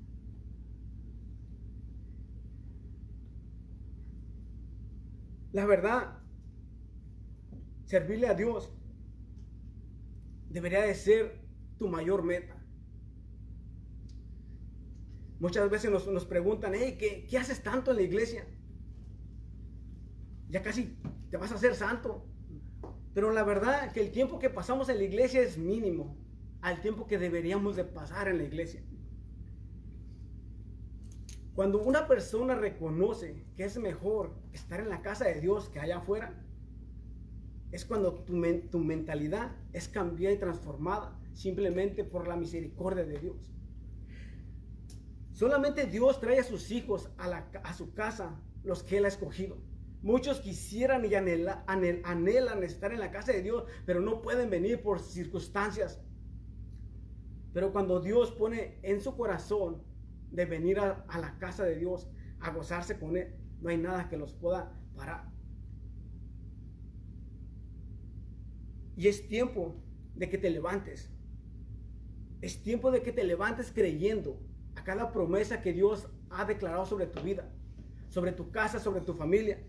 La 5.52 5.66
verdad, 5.66 6.18
servirle 7.84 8.26
a 8.26 8.34
Dios 8.34 8.72
debería 10.50 10.82
de 10.82 10.94
ser 10.94 11.40
tu 11.78 11.88
mayor 11.88 12.22
meta. 12.22 12.56
Muchas 15.38 15.68
veces 15.70 15.90
nos, 15.90 16.24
preguntan, 16.24 16.72
hey, 16.74 16.96
¿qué, 16.98 17.26
¿qué 17.28 17.38
haces 17.38 17.62
tanto 17.62 17.90
en 17.90 17.98
la 17.98 18.02
iglesia? 18.02 18.46
Ya 20.48 20.62
casi 20.62 20.96
te 21.30 21.36
vas 21.36 21.52
a 21.52 21.56
hacer 21.56 21.74
santo. 21.74 22.26
Pero 23.12 23.30
la 23.30 23.44
verdad 23.44 23.92
que 23.92 24.00
el 24.00 24.10
tiempo 24.10 24.38
que 24.38 24.50
pasamos 24.50 24.88
en 24.88 24.98
la 24.98 25.04
iglesia 25.04 25.40
es 25.40 25.56
mínimo 25.58 26.23
al 26.64 26.80
tiempo 26.80 27.06
que 27.06 27.18
deberíamos 27.18 27.76
de 27.76 27.84
pasar 27.84 28.26
en 28.26 28.38
la 28.38 28.44
iglesia. 28.44 28.82
Cuando 31.54 31.82
una 31.82 32.08
persona 32.08 32.54
reconoce 32.54 33.44
que 33.54 33.64
es 33.64 33.76
mejor 33.76 34.34
estar 34.54 34.80
en 34.80 34.88
la 34.88 35.02
casa 35.02 35.26
de 35.26 35.42
Dios 35.42 35.68
que 35.68 35.78
allá 35.78 35.98
afuera, 35.98 36.42
es 37.70 37.84
cuando 37.84 38.14
tu, 38.14 38.78
mentalidad 38.78 39.54
es 39.74 39.88
cambiada 39.88 40.34
y 40.34 40.38
transformada 40.38 41.20
simplemente 41.34 42.02
por 42.02 42.26
la 42.26 42.34
misericordia 42.34 43.04
de 43.04 43.18
Dios. 43.18 43.52
Solamente 45.32 45.84
Dios 45.84 46.18
trae 46.18 46.38
a 46.38 46.44
sus 46.44 46.70
hijos 46.70 47.10
a, 47.18 47.74
su 47.74 47.92
casa, 47.92 48.40
los 48.62 48.82
que 48.82 48.96
Él 48.96 49.04
ha 49.04 49.08
escogido. 49.08 49.58
Muchos 50.00 50.40
quisieran 50.40 51.04
y 51.04 51.14
anhelan 51.14 52.62
estar 52.62 52.92
en 52.92 53.00
la 53.00 53.10
casa 53.10 53.32
de 53.32 53.42
Dios, 53.42 53.64
pero 53.84 54.00
no 54.00 54.22
pueden 54.22 54.48
venir 54.48 54.80
por 54.80 54.98
circunstancias. 54.98 56.00
Pero 57.54 57.72
cuando 57.72 58.00
Dios 58.00 58.32
pone 58.32 58.80
en 58.82 59.00
su 59.00 59.16
corazón 59.16 59.80
de 60.32 60.44
venir 60.44 60.80
a, 60.80 61.06
la 61.18 61.38
casa 61.38 61.64
de 61.64 61.76
Dios, 61.76 62.10
a 62.40 62.50
gozarse 62.50 62.98
con 62.98 63.16
Él, 63.16 63.32
no 63.60 63.70
hay 63.70 63.78
nada 63.78 64.08
que 64.08 64.16
los 64.16 64.34
pueda 64.34 64.76
parar. 64.96 65.30
Y 68.96 69.06
es 69.06 69.28
tiempo 69.28 69.80
de 70.16 70.28
que 70.28 70.36
te 70.36 70.50
levantes. 70.50 71.12
Es 72.40 72.60
tiempo 72.60 72.90
de 72.90 73.02
que 73.02 73.12
te 73.12 73.22
levantes 73.22 73.70
creyendo 73.72 74.40
a 74.74 74.82
cada 74.82 75.12
promesa 75.12 75.62
que 75.62 75.72
Dios 75.72 76.08
ha 76.30 76.44
declarado 76.44 76.84
sobre 76.84 77.06
tu 77.06 77.22
vida, 77.22 77.48
sobre 78.08 78.32
tu 78.32 78.50
casa, 78.50 78.80
sobre 78.80 79.00
tu 79.00 79.14
familia. 79.14 79.64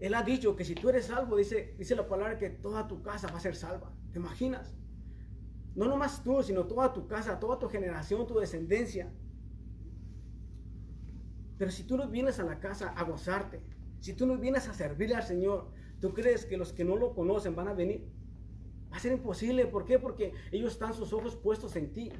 Él 0.00 0.14
ha 0.14 0.24
dicho 0.24 0.56
que 0.56 0.64
si 0.64 0.74
tú 0.74 0.88
eres 0.88 1.06
salvo, 1.06 1.36
dice, 1.36 1.76
dice 1.78 1.94
la 1.94 2.08
palabra 2.08 2.36
que 2.36 2.50
toda 2.50 2.88
tu 2.88 3.00
casa 3.00 3.28
va 3.28 3.38
a 3.38 3.40
ser 3.40 3.54
salva. 3.54 3.92
¿Te 4.12 4.18
imaginas? 4.18 4.74
No 5.74 5.86
nomás 5.86 6.22
tú, 6.22 6.42
sino 6.42 6.66
toda 6.66 6.92
tu 6.92 7.06
casa, 7.06 7.40
toda 7.40 7.58
tu 7.58 7.68
generación, 7.68 8.26
tu 8.26 8.38
descendencia. 8.38 9.12
Pero 11.58 11.70
si 11.70 11.84
tú 11.84 11.96
no 11.96 12.08
vienes 12.08 12.38
a 12.38 12.44
la 12.44 12.60
casa 12.60 12.90
a 12.90 13.04
gozarte, 13.04 13.60
si 14.00 14.12
tú 14.12 14.26
no 14.26 14.36
vienes 14.36 14.68
a 14.68 14.74
servirle 14.74 15.16
al 15.16 15.22
Señor, 15.22 15.70
¿tú 16.00 16.14
crees 16.14 16.46
que 16.46 16.56
los 16.56 16.72
que 16.72 16.84
no 16.84 16.96
lo 16.96 17.14
conocen 17.14 17.56
van 17.56 17.68
a 17.68 17.74
venir? 17.74 18.06
Va 18.92 18.96
a 18.96 19.00
ser 19.00 19.12
imposible. 19.12 19.66
¿Por 19.66 19.84
qué? 19.84 19.98
Porque 19.98 20.32
ellos 20.52 20.72
están 20.72 20.94
sus 20.94 21.12
ojos 21.12 21.36
puestos 21.36 21.74
en 21.76 21.92
ti. 21.92 22.12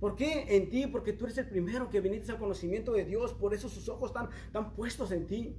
¿Por 0.00 0.16
qué 0.16 0.56
en 0.56 0.68
ti? 0.68 0.86
Porque 0.86 1.14
tú 1.14 1.24
eres 1.24 1.38
el 1.38 1.48
primero 1.48 1.88
que 1.88 2.00
viniste 2.00 2.32
al 2.32 2.38
conocimiento 2.38 2.92
de 2.92 3.04
Dios. 3.04 3.32
Por 3.32 3.54
eso 3.54 3.68
sus 3.70 3.88
ojos 3.88 4.10
están, 4.10 4.28
están 4.46 4.74
puestos 4.74 5.12
en 5.12 5.26
ti. 5.26 5.56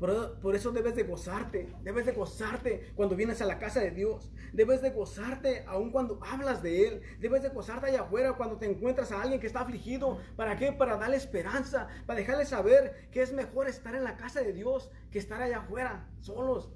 Por, 0.00 0.56
eso 0.56 0.72
debes 0.72 0.96
de 0.96 1.02
gozarte, 1.02 1.70
debes 1.82 2.06
de 2.06 2.12
gozarte 2.12 2.90
cuando 2.96 3.16
vienes 3.16 3.42
a 3.42 3.44
la 3.44 3.58
casa 3.58 3.80
de 3.80 3.90
Dios, 3.90 4.32
debes 4.54 4.80
de 4.80 4.92
gozarte 4.92 5.62
aun 5.66 5.90
cuando 5.90 6.18
hablas 6.24 6.62
de 6.62 6.88
Él, 6.88 7.02
debes 7.20 7.42
de 7.42 7.50
gozarte 7.50 7.88
allá 7.88 8.00
afuera 8.00 8.32
cuando 8.32 8.56
te 8.56 8.64
encuentras 8.64 9.12
a 9.12 9.20
alguien 9.20 9.38
que 9.38 9.46
está 9.46 9.60
afligido. 9.60 10.18
¿Para 10.36 10.56
qué? 10.56 10.72
Para 10.72 10.96
darle 10.96 11.18
esperanza, 11.18 11.86
para 12.06 12.18
dejarle 12.18 12.46
saber 12.46 13.10
que 13.12 13.20
es 13.20 13.34
mejor 13.34 13.68
estar 13.68 13.94
en 13.94 14.04
la 14.04 14.16
casa 14.16 14.40
de 14.40 14.54
Dios 14.54 14.90
que 15.10 15.18
estar 15.18 15.42
allá 15.42 15.58
afuera, 15.58 16.08
solos. 16.20 16.72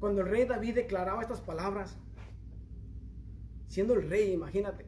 Cuando 0.00 0.22
el 0.22 0.28
rey 0.28 0.44
David 0.44 0.74
declaraba 0.74 1.22
estas 1.22 1.40
palabras, 1.40 1.96
siendo 3.68 3.94
el 3.94 4.10
rey, 4.10 4.32
imagínate, 4.32 4.86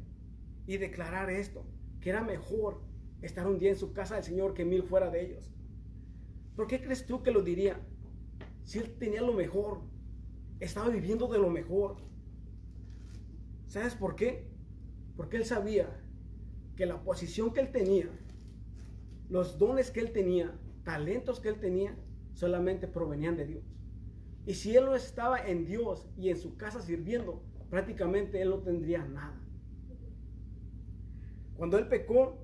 y 0.67 0.79
declarar 0.79 1.31
esto, 1.31 1.65
que 2.01 2.11
era 2.11 2.23
mejor 2.25 2.90
estar 3.23 3.47
un 3.47 3.59
día 3.59 3.71
en 3.71 3.77
su 3.77 3.93
casa 3.93 4.15
del 4.15 4.25
Señor 4.25 4.55
que 4.55 4.65
mil 4.65 4.83
fuera 4.83 5.11
de 5.11 5.27
ellos. 5.27 5.51
¿Por 6.57 6.67
qué 6.67 6.81
crees 6.81 7.07
tú 7.07 7.23
que 7.23 7.31
lo 7.31 7.43
diría? 7.43 7.81
Si 8.65 8.79
él 8.79 8.97
tenía 8.99 9.23
lo 9.23 9.33
mejor, 9.33 9.83
estaba 10.61 10.89
viviendo 10.89 11.27
de 11.29 11.39
lo 11.39 11.51
mejor. 11.51 11.97
¿Sabes 13.67 13.95
por 13.95 14.17
qué? 14.17 14.49
Porque 15.17 15.37
él 15.37 15.45
sabía 15.45 15.89
que 16.77 16.87
la 16.87 17.03
posición 17.03 17.53
que 17.53 17.61
él 17.61 17.73
tenía, 17.73 18.11
los 19.29 19.59
dones 19.59 19.91
que 19.91 20.01
él 20.01 20.13
tenía, 20.13 20.59
talentos 20.85 21.41
que 21.41 21.49
él 21.49 21.61
tenía, 21.61 21.97
solamente 22.33 22.89
provenían 22.89 23.37
de 23.37 23.47
Dios. 23.47 23.65
Y 24.47 24.55
si 24.55 24.77
él 24.77 24.87
no 24.87 24.95
estaba 24.95 25.47
en 25.47 25.67
Dios 25.67 26.09
y 26.17 26.31
en 26.31 26.37
su 26.37 26.57
casa 26.57 26.81
sirviendo, 26.81 27.43
prácticamente 27.69 28.41
él 28.41 28.51
no 28.51 28.59
tendría 28.59 29.05
nada. 29.05 29.41
Cuando 31.57 31.79
él 31.79 31.89
pecó, 31.89 32.40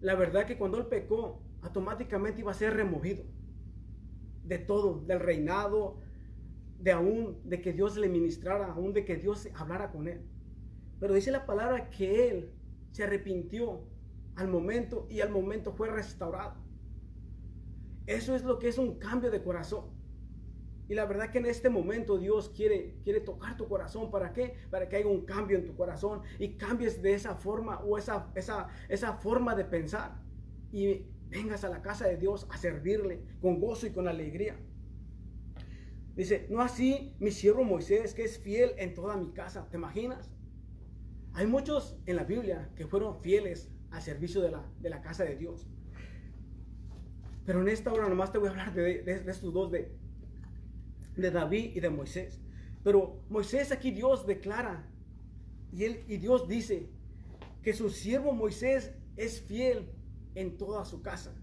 la 0.00 0.14
verdad 0.14 0.46
que 0.46 0.56
cuando 0.56 0.78
él 0.78 0.86
pecó, 0.86 1.42
automáticamente 1.62 2.40
iba 2.40 2.50
a 2.50 2.54
ser 2.54 2.74
removido 2.74 3.24
de 4.44 4.58
todo, 4.58 5.00
del 5.06 5.20
reinado, 5.20 5.98
de 6.78 6.92
aún, 6.92 7.38
de 7.44 7.60
que 7.60 7.72
Dios 7.72 7.96
le 7.96 8.08
ministrara, 8.08 8.72
aún 8.72 8.92
de 8.92 9.04
que 9.04 9.16
Dios 9.16 9.48
hablara 9.54 9.92
con 9.92 10.08
él. 10.08 10.22
Pero 10.98 11.14
dice 11.14 11.30
la 11.30 11.46
palabra 11.46 11.90
que 11.90 12.28
él 12.28 12.52
se 12.92 13.04
arrepintió 13.04 13.84
al 14.36 14.48
momento 14.48 15.06
y 15.10 15.20
al 15.20 15.30
momento 15.30 15.72
fue 15.72 15.90
restaurado. 15.90 16.54
Eso 18.06 18.34
es 18.34 18.42
lo 18.42 18.58
que 18.58 18.68
es 18.68 18.78
un 18.78 18.98
cambio 18.98 19.30
de 19.30 19.42
corazón. 19.42 19.99
Y 20.90 20.94
la 20.96 21.06
verdad 21.06 21.30
que 21.30 21.38
en 21.38 21.46
este 21.46 21.70
momento 21.70 22.18
Dios 22.18 22.48
quiere, 22.48 22.96
quiere 23.04 23.20
tocar 23.20 23.56
tu 23.56 23.68
corazón. 23.68 24.10
¿Para 24.10 24.32
qué? 24.32 24.56
Para 24.70 24.88
que 24.88 24.96
haya 24.96 25.06
un 25.06 25.24
cambio 25.24 25.56
en 25.56 25.64
tu 25.64 25.76
corazón 25.76 26.22
y 26.36 26.56
cambies 26.56 27.00
de 27.00 27.14
esa 27.14 27.36
forma 27.36 27.78
o 27.84 27.96
esa, 27.96 28.32
esa, 28.34 28.66
esa 28.88 29.12
forma 29.12 29.54
de 29.54 29.64
pensar. 29.64 30.20
Y 30.72 31.06
vengas 31.28 31.62
a 31.62 31.68
la 31.68 31.80
casa 31.80 32.08
de 32.08 32.16
Dios 32.16 32.48
a 32.50 32.56
servirle 32.56 33.22
con 33.40 33.60
gozo 33.60 33.86
y 33.86 33.92
con 33.92 34.08
alegría. 34.08 34.58
Dice, 36.16 36.48
no 36.50 36.60
así 36.60 37.14
mi 37.20 37.30
siervo 37.30 37.62
Moisés, 37.62 38.12
que 38.12 38.24
es 38.24 38.40
fiel 38.40 38.72
en 38.76 38.92
toda 38.92 39.16
mi 39.16 39.30
casa. 39.30 39.68
¿Te 39.70 39.76
imaginas? 39.76 40.34
Hay 41.34 41.46
muchos 41.46 42.00
en 42.06 42.16
la 42.16 42.24
Biblia 42.24 42.68
que 42.74 42.88
fueron 42.88 43.20
fieles 43.20 43.70
al 43.92 44.02
servicio 44.02 44.40
de 44.40 44.50
la, 44.50 44.68
de 44.80 44.90
la 44.90 45.00
casa 45.02 45.22
de 45.22 45.36
Dios. 45.36 45.68
Pero 47.46 47.60
en 47.60 47.68
esta 47.68 47.92
hora 47.92 48.08
nomás 48.08 48.32
te 48.32 48.38
voy 48.38 48.48
a 48.48 48.50
hablar 48.50 48.74
de, 48.74 49.04
de 49.04 49.30
estos 49.30 49.54
dos, 49.54 49.70
de, 49.70 49.99
de 51.20 51.30
David 51.30 51.72
y 51.74 51.80
de 51.80 51.90
Moisés. 51.90 52.40
Pero 52.82 53.22
Moisés 53.28 53.72
aquí 53.72 53.90
Dios 53.90 54.26
declara 54.26 54.88
y, 55.72 55.84
él, 55.84 56.04
y 56.08 56.16
Dios 56.16 56.48
dice 56.48 56.90
que 57.62 57.72
su 57.72 57.90
siervo 57.90 58.32
Moisés 58.32 58.92
es 59.16 59.40
fiel 59.42 59.90
en 60.34 60.56
toda 60.56 60.84
su 60.84 61.02
casa. 61.02 61.34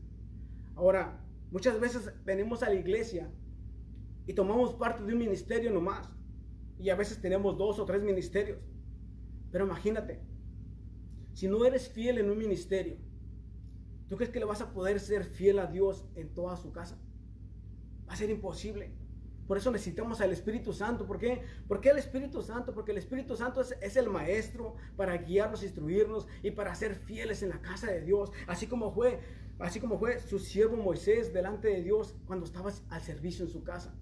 Ahora, 0.76 1.24
muchas 1.52 1.80
veces 1.80 2.12
venimos 2.26 2.64
a 2.64 2.70
la 2.70 2.76
iglesia 2.76 3.32
y 4.26 4.34
tomamos 4.34 4.74
parte 4.74 5.04
de 5.04 5.14
un 5.14 5.20
ministerio 5.20 5.72
nomás. 5.72 6.10
Y 6.80 6.90
a 6.90 6.96
veces 6.96 7.20
tenemos 7.22 7.58
dos 7.58 7.80
o 7.80 7.86
tres 7.86 8.04
ministerios. 8.04 8.60
Pero 9.52 9.66
imagínate, 9.66 10.22
si 11.34 11.48
no 11.48 11.66
eres 11.66 11.90
fiel 11.90 12.20
en 12.20 12.30
un 12.30 12.38
ministerio, 12.38 12.98
¿tú 14.08 14.18
crees 14.18 14.32
que 14.32 14.40
le 14.40 14.46
vas 14.46 14.62
a 14.62 14.74
poder 14.74 15.00
ser 15.00 15.24
fiel 15.24 15.60
a 15.60 15.68
Dios 15.68 16.06
en 16.16 16.34
toda 16.34 16.58
su 16.58 16.72
casa? 16.72 17.00
Va 18.08 18.14
a 18.14 18.18
ser 18.18 18.30
imposible. 18.30 18.92
Por 19.48 19.58
eso 19.58 19.72
necesitamos 19.72 20.20
al 20.20 20.32
Espíritu 20.32 20.74
Santo. 20.74 21.08
¿Por 21.08 21.18
qué? 21.18 21.42
¿Por 21.68 21.80
qué 21.80 21.90
el 21.90 21.98
Espíritu 21.98 22.42
Santo? 22.42 22.74
Porque 22.74 22.92
el 22.92 22.98
Espíritu 22.98 23.36
Santo 23.38 23.62
es, 23.62 23.96
el 23.96 24.10
maestro 24.10 24.76
para 24.98 25.18
guiarnos, 25.18 25.64
instruirnos 25.64 26.28
y 26.44 26.52
para 26.52 26.76
ser 26.76 26.96
fieles 26.96 27.42
en 27.44 27.50
la 27.50 27.62
casa 27.62 27.88
de 27.88 28.02
Dios. 28.02 28.32
Así 28.46 28.68
como 28.68 28.92
fue, 28.92 29.20
así 29.60 29.80
como 29.80 29.98
fue 29.98 30.20
su 30.20 30.38
siervo 30.38 30.76
Moisés 30.76 31.34
delante 31.34 31.70
de 31.70 31.82
Dios 31.82 32.16
cuando 32.26 32.46
estaba 32.46 32.72
al 32.90 33.02
servicio 33.02 33.46
en 33.46 33.52
su 33.52 33.64
casa. 33.64 33.96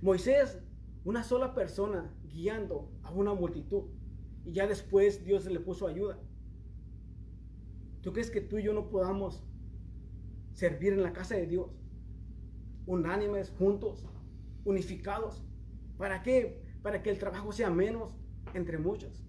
Moisés, 0.00 0.60
una 1.04 1.24
sola 1.24 1.52
persona 1.52 2.14
guiando 2.22 2.92
a 3.02 3.10
una 3.10 3.34
multitud. 3.34 3.90
Y 4.44 4.52
ya 4.52 4.68
después 4.68 5.24
Dios 5.24 5.44
le 5.46 5.60
puso 5.60 5.88
ayuda. 5.88 6.18
¿Tú 8.02 8.12
crees 8.12 8.30
que 8.30 8.40
tú 8.40 8.58
y 8.58 8.62
yo 8.62 8.72
no 8.72 8.88
podamos 8.88 9.42
servir 10.52 10.92
en 10.92 11.02
la 11.02 11.12
casa 11.12 11.34
de 11.34 11.46
Dios? 11.46 11.79
Unánimes, 12.90 13.50
juntos, 13.56 14.04
unificados. 14.64 15.44
¿Para 15.96 16.22
qué? 16.22 16.60
Para 16.82 17.02
que 17.02 17.10
el 17.10 17.18
trabajo 17.18 17.52
sea 17.52 17.70
menos 17.70 18.16
entre 18.52 18.78
muchos. 18.78 19.24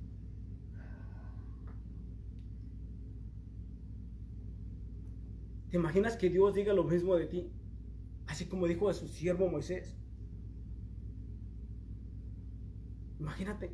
¿Te 5.70 5.78
imaginas 5.78 6.18
que 6.18 6.30
Dios 6.30 6.56
diga 6.56 6.74
lo 6.74 6.84
mismo 6.84 7.16
de 7.16 7.28
ti? 7.28 7.52
Así 8.28 8.46
como 8.46 8.68
dijo 8.68 8.88
de 8.88 8.96
su 8.96 9.08
siervo 9.08 9.48
Moisés. 9.48 9.96
Imagínate 13.20 13.72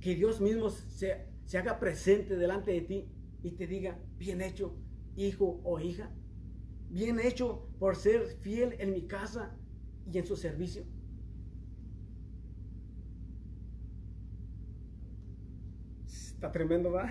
que 0.00 0.14
Dios 0.14 0.40
mismo 0.40 0.68
se, 0.68 1.26
se 1.44 1.58
haga 1.58 1.80
presente 1.80 2.36
delante 2.36 2.72
de 2.72 2.82
ti 2.82 3.08
y 3.42 3.52
te 3.52 3.66
diga, 3.66 3.98
bien 4.18 4.42
hecho, 4.42 4.76
hijo 5.16 5.60
o 5.64 5.80
hija 5.80 6.12
bien 6.90 7.20
hecho 7.20 7.68
por 7.78 7.96
ser 7.96 8.26
fiel 8.40 8.76
en 8.78 8.92
mi 8.92 9.06
casa 9.06 9.56
y 10.10 10.18
en 10.18 10.26
su 10.26 10.36
servicio. 10.36 10.84
Está 16.06 16.52
tremendo, 16.52 16.92
¿va? 16.92 17.10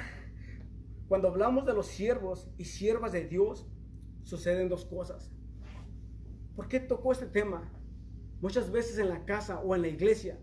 Cuando 1.08 1.28
hablamos 1.28 1.66
de 1.66 1.74
los 1.74 1.88
siervos 1.88 2.50
y 2.58 2.66
siervas 2.66 3.12
de 3.12 3.28
Dios, 3.28 3.68
suceden 4.24 4.70
dos 4.70 4.86
cosas. 4.86 5.32
¿Por 6.56 6.68
qué 6.68 6.80
tocó 6.80 7.12
este 7.12 7.28
tema? 7.28 7.72
Muchas 8.42 8.72
veces 8.72 8.98
en 9.00 9.10
la 9.10 9.26
casa 9.26 9.60
o 9.60 9.76
en 9.76 9.82
la 9.82 9.88
iglesia 9.88 10.40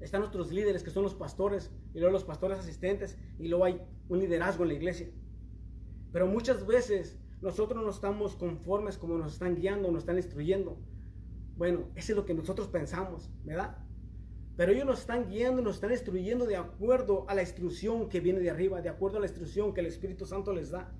están 0.00 0.20
nuestros 0.20 0.52
líderes 0.52 0.82
que 0.82 0.90
son 0.90 1.02
los 1.02 1.14
pastores 1.14 1.70
y 1.94 2.00
luego 2.00 2.12
los 2.12 2.24
pastores 2.24 2.58
asistentes 2.58 3.18
y 3.38 3.48
luego 3.48 3.64
hay 3.64 3.80
un 4.08 4.18
liderazgo 4.18 4.64
en 4.64 4.68
la 4.68 4.74
iglesia. 4.74 5.10
Pero 6.12 6.26
muchas 6.26 6.66
veces 6.66 7.18
nosotros 7.40 7.82
no 7.82 7.90
estamos 7.90 8.34
conformes 8.34 8.96
como 8.96 9.18
nos 9.18 9.34
están 9.34 9.56
guiando, 9.56 9.90
nos 9.90 10.02
están 10.02 10.16
instruyendo. 10.16 10.78
Bueno, 11.56 11.90
eso 11.94 12.12
es 12.12 12.16
lo 12.16 12.24
que 12.24 12.34
nosotros 12.34 12.68
pensamos, 12.68 13.30
¿verdad? 13.44 13.78
Pero 14.56 14.72
ellos 14.72 14.86
nos 14.86 15.00
están 15.00 15.28
guiando, 15.28 15.60
nos 15.60 15.76
están 15.76 15.92
instruyendo 15.92 16.46
de 16.46 16.56
acuerdo 16.56 17.28
a 17.28 17.34
la 17.34 17.42
instrucción 17.42 18.08
que 18.08 18.20
viene 18.20 18.40
de 18.40 18.50
arriba, 18.50 18.80
de 18.80 18.88
acuerdo 18.88 19.18
a 19.18 19.20
la 19.20 19.26
instrucción 19.26 19.74
que 19.74 19.80
el 19.80 19.86
Espíritu 19.86 20.24
Santo 20.24 20.52
les 20.52 20.70
da. 20.70 20.94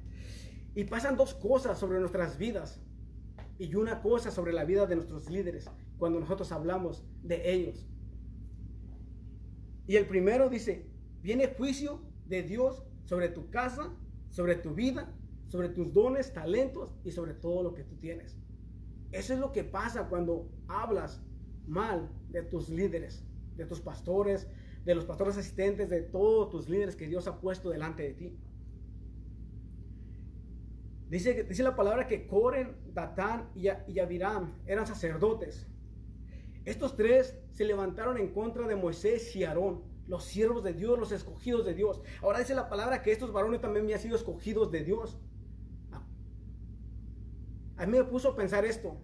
Y 0.75 0.85
pasan 0.85 1.17
dos 1.17 1.33
cosas 1.33 1.79
sobre 1.79 2.01
nuestras 2.01 2.37
vidas 2.37 2.83
y 3.59 3.75
una 3.75 4.03
cosa 4.03 4.31
sobre 4.31 4.53
la 4.53 4.65
vida 4.65 4.87
de 4.87 4.97
nuestros 4.97 5.31
líderes 5.31 5.71
cuando 5.97 6.21
nosotros 6.21 6.53
hablamos 6.53 7.03
de 7.23 7.51
ellos. 7.51 7.87
Y 9.87 9.97
el 9.97 10.07
primero 10.07 10.51
dice, 10.51 10.87
viene 11.23 11.55
juicio 11.57 12.03
de 12.27 12.43
Dios 12.43 12.83
sobre 13.05 13.31
tu 13.31 13.49
casa, 13.49 13.95
sobre 14.29 14.57
tu 14.57 14.75
vida 14.75 15.15
sobre 15.49 15.69
tus 15.69 15.93
dones, 15.93 16.33
talentos 16.33 16.97
y 17.05 17.11
sobre 17.11 17.35
todo 17.35 17.63
lo 17.63 17.75
que 17.75 17.85
tú 17.85 17.97
tienes. 17.97 18.37
Eso 19.13 19.35
es 19.35 19.39
lo 19.39 19.53
que 19.53 19.65
pasa 19.65 20.09
cuando 20.09 20.51
hablas 20.69 21.23
mal 21.67 22.11
de 22.31 22.43
tus 22.43 22.69
líderes, 22.69 23.25
de 23.57 23.65
tus 23.65 23.81
pastores, 23.81 24.49
de 24.85 24.95
los 24.95 25.05
pastores 25.05 25.37
asistentes, 25.37 25.91
de 25.91 26.03
todos 26.03 26.51
tus 26.51 26.69
líderes 26.69 26.97
que 26.97 27.09
Dios 27.09 27.27
ha 27.27 27.41
puesto 27.41 27.71
delante 27.71 28.03
de 28.03 28.15
ti. 28.15 28.39
Dice, 31.09 31.45
dice 31.45 31.63
la 31.63 31.77
palabra 31.77 32.07
que 32.07 32.27
Coren, 32.27 32.77
Datán 32.93 33.51
y, 33.55 33.69
y 33.87 33.99
Abiram 34.01 34.59
eran 34.67 34.87
sacerdotes. 34.87 35.69
Estos 36.65 36.97
tres 36.97 37.39
se 37.53 37.65
levantaron 37.65 38.19
en 38.19 38.33
contra 38.33 38.67
de 38.67 38.75
Moisés 38.75 39.35
y 39.37 39.45
Aarón, 39.45 39.85
los 40.09 40.25
siervos 40.25 40.65
de 40.65 40.73
Dios, 40.73 40.99
los 40.99 41.13
escogidos 41.13 41.65
de 41.65 41.75
Dios. 41.75 42.01
Ahora 42.23 42.41
dice 42.41 42.55
la 42.55 42.69
palabra 42.69 43.03
que 43.03 43.13
estos 43.13 43.33
varones 43.33 43.61
también 43.61 43.85
habían 43.85 44.01
sido 44.01 44.17
escogidos 44.17 44.71
de 44.73 44.83
Dios. 44.83 45.19
A 47.77 47.87
mí 47.87 47.93
me 47.93 48.05
puso 48.05 48.31
a 48.31 48.37
pensar 48.37 48.65
esto. 48.65 48.97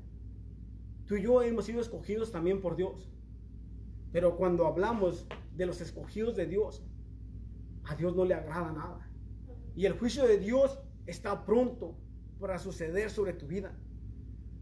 Tú 1.07 1.17
y 1.17 1.23
yo 1.23 1.43
hemos 1.43 1.67
sido 1.67 1.81
escogidos 1.81 2.33
también 2.33 2.61
por 2.61 2.77
Dios. 2.77 3.11
Pero 4.13 4.37
cuando 4.37 4.67
hablamos 4.67 5.27
de 5.55 5.67
los 5.67 5.81
escogidos 5.81 6.37
de 6.37 6.47
Dios, 6.47 6.85
a 7.85 7.95
Dios 7.97 8.15
no 8.15 8.25
le 8.25 8.35
agrada 8.35 8.73
nada. 8.73 9.11
Y 9.75 9.87
el 9.87 9.99
juicio 9.99 10.27
de 10.27 10.39
Dios 10.39 10.79
está 11.07 11.45
pronto 11.45 11.97
para 12.39 12.59
suceder 12.59 13.11
sobre 13.11 13.33
tu 13.33 13.47
vida. 13.47 13.75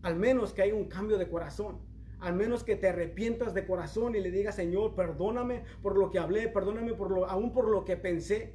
Al 0.02 0.16
menos 0.16 0.52
que 0.52 0.62
haya 0.62 0.74
un 0.74 0.86
cambio 0.86 1.18
de 1.18 1.28
corazón. 1.28 1.78
Al 2.20 2.34
menos 2.34 2.64
que 2.64 2.76
te 2.76 2.88
arrepientas 2.88 3.54
de 3.54 3.66
corazón 3.66 4.14
y 4.14 4.20
le 4.20 4.30
digas, 4.30 4.56
Señor, 4.56 4.94
perdóname 4.94 5.64
por 5.82 5.96
lo 5.96 6.10
que 6.10 6.18
hablé, 6.18 6.48
perdóname 6.48 6.94
por 6.94 7.10
lo, 7.10 7.26
aún 7.26 7.52
por 7.52 7.68
lo 7.68 7.84
que 7.84 7.96
pensé 7.96 8.54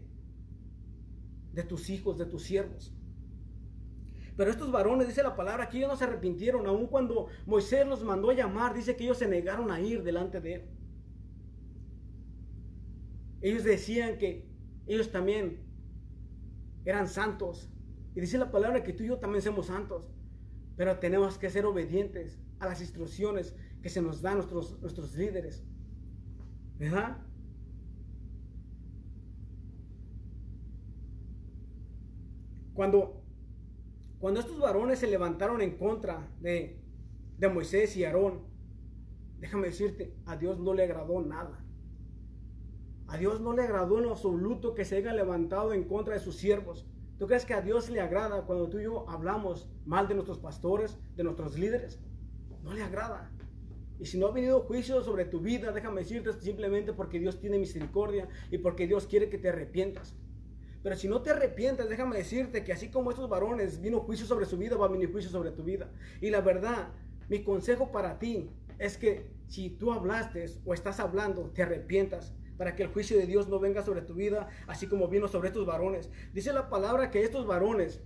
de 1.51 1.63
tus 1.63 1.89
hijos, 1.89 2.17
de 2.17 2.25
tus 2.25 2.43
siervos. 2.43 2.94
Pero 4.37 4.51
estos 4.51 4.71
varones, 4.71 5.07
dice 5.07 5.23
la 5.23 5.35
palabra, 5.35 5.69
que 5.69 5.77
ellos 5.77 5.89
no 5.89 5.95
se 5.95 6.03
arrepintieron, 6.03 6.67
aun 6.67 6.87
cuando 6.87 7.27
Moisés 7.45 7.87
los 7.87 8.03
mandó 8.03 8.29
a 8.29 8.33
llamar, 8.33 8.73
dice 8.73 8.95
que 8.95 9.05
ellos 9.05 9.17
se 9.17 9.27
negaron 9.27 9.71
a 9.71 9.79
ir 9.79 10.03
delante 10.03 10.41
de 10.41 10.55
él. 10.55 10.61
Ellos 13.41 13.63
decían 13.63 14.17
que 14.17 14.49
ellos 14.87 15.11
también 15.11 15.63
eran 16.83 17.07
santos. 17.07 17.69
Y 18.13 18.21
dice 18.21 18.37
la 18.37 18.51
palabra 18.51 18.83
que 18.83 18.93
tú 18.93 19.03
y 19.03 19.07
yo 19.07 19.19
también 19.19 19.41
somos 19.41 19.67
santos. 19.67 20.11
Pero 20.75 20.99
tenemos 20.99 21.37
que 21.37 21.49
ser 21.49 21.65
obedientes 21.65 22.39
a 22.59 22.67
las 22.67 22.81
instrucciones 22.81 23.55
que 23.81 23.89
se 23.89 24.01
nos 24.01 24.21
dan 24.21 24.35
nuestros, 24.35 24.79
nuestros 24.81 25.15
líderes. 25.15 25.63
¿Verdad? 26.77 27.17
Cuando, 32.73 33.24
cuando 34.19 34.39
estos 34.39 34.59
varones 34.59 34.99
se 34.99 35.07
levantaron 35.07 35.61
en 35.61 35.77
contra 35.77 36.27
de, 36.39 36.79
de 37.37 37.49
Moisés 37.49 37.95
y 37.97 38.05
Aarón, 38.05 38.41
déjame 39.39 39.67
decirte, 39.67 40.15
a 40.25 40.37
Dios 40.37 40.59
no 40.59 40.73
le 40.73 40.83
agradó 40.83 41.21
nada. 41.21 41.63
A 43.07 43.17
Dios 43.17 43.39
no 43.39 43.53
le 43.53 43.61
agradó 43.61 43.99
en 43.99 44.09
absoluto 44.09 44.73
que 44.73 44.85
se 44.85 44.97
haya 44.97 45.13
levantado 45.13 45.73
en 45.73 45.83
contra 45.83 46.15
de 46.15 46.19
sus 46.19 46.37
siervos. 46.37 46.87
¿Tú 47.19 47.27
crees 47.27 47.45
que 47.45 47.53
a 47.53 47.61
Dios 47.61 47.89
le 47.89 48.01
agrada 48.01 48.45
cuando 48.45 48.67
tú 48.67 48.79
y 48.79 48.83
yo 48.83 49.07
hablamos 49.09 49.69
mal 49.85 50.07
de 50.07 50.15
nuestros 50.15 50.39
pastores, 50.39 50.97
de 51.15 51.23
nuestros 51.23 51.57
líderes? 51.57 51.99
No 52.63 52.73
le 52.73 52.81
agrada. 52.81 53.31
Y 53.99 54.05
si 54.05 54.17
no 54.17 54.27
ha 54.27 54.31
venido 54.31 54.61
juicio 54.61 55.01
sobre 55.01 55.25
tu 55.25 55.39
vida, 55.39 55.71
déjame 55.71 56.01
decirte 56.01 56.33
simplemente 56.33 56.91
porque 56.91 57.19
Dios 57.19 57.39
tiene 57.39 57.57
misericordia 57.57 58.27
y 58.51 58.57
porque 58.57 58.87
Dios 58.87 59.07
quiere 59.07 59.29
que 59.29 59.37
te 59.37 59.49
arrepientas. 59.49 60.15
Pero 60.85 60.95
si 60.95 61.07
no 61.07 61.23
te 61.23 61.31
arrepientas, 61.31 61.89
déjame 61.89 62.15
decirte 62.15 62.63
que 62.63 62.71
así 62.71 62.91
como 62.91 63.09
estos 63.09 63.27
varones 63.27 63.81
vino 63.81 64.01
juicio 64.01 64.27
sobre 64.27 64.45
su 64.45 64.55
vida, 64.55 64.77
va 64.77 64.85
a 64.85 64.89
venir 64.89 65.11
juicio 65.11 65.31
sobre 65.31 65.49
tu 65.49 65.63
vida. 65.63 65.89
Y 66.21 66.29
la 66.29 66.41
verdad, 66.41 66.89
mi 67.27 67.43
consejo 67.43 67.91
para 67.91 68.19
ti 68.19 68.51
es 68.77 68.95
que 68.95 69.31
si 69.47 69.71
tú 69.71 69.91
hablaste 69.91 70.45
o 70.63 70.75
estás 70.75 70.99
hablando, 70.99 71.49
te 71.55 71.63
arrepientas 71.63 72.35
para 72.55 72.75
que 72.75 72.83
el 72.83 72.89
juicio 72.89 73.17
de 73.17 73.25
Dios 73.25 73.49
no 73.49 73.59
venga 73.59 73.81
sobre 73.81 74.03
tu 74.03 74.13
vida, 74.13 74.47
así 74.67 74.85
como 74.85 75.07
vino 75.07 75.27
sobre 75.27 75.47
estos 75.47 75.65
varones. 75.65 76.11
Dice 76.35 76.53
la 76.53 76.69
palabra 76.69 77.09
que 77.09 77.23
estos 77.23 77.47
varones, 77.47 78.03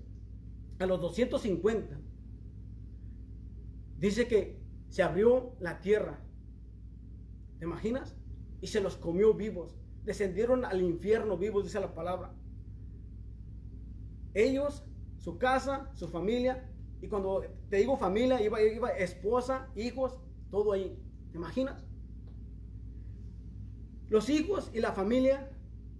a 0.80 0.86
los 0.86 1.02
250, 1.02 2.00
dice 3.98 4.26
que 4.30 4.58
se 4.88 5.04
abrió 5.04 5.54
la 5.60 5.82
tierra. 5.82 6.22
¿Te 7.58 7.66
imaginas? 7.66 8.16
Y 8.62 8.68
se 8.68 8.80
los 8.80 8.96
comió 8.96 9.34
vivos. 9.34 9.76
Descendieron 10.06 10.64
al 10.64 10.82
infierno 10.82 11.38
vivos, 11.38 11.66
dice 11.66 11.82
la 11.82 11.94
palabra. 11.94 12.39
Ellos, 14.44 14.84
su 15.18 15.38
casa, 15.38 15.92
su 15.94 16.08
familia, 16.08 16.70
y 17.02 17.08
cuando 17.08 17.44
te 17.70 17.78
digo 17.78 17.98
familia, 17.98 18.42
iba, 18.42 18.62
iba 18.62 18.90
esposa, 18.90 19.70
hijos, 19.76 20.18
todo 20.50 20.74
ahí. 20.74 20.98
¿Te 21.32 21.38
imaginas? 21.38 21.86
Los 24.10 24.30
hijos 24.30 24.72
y 24.74 24.80
la 24.80 24.92
familia 24.92 25.52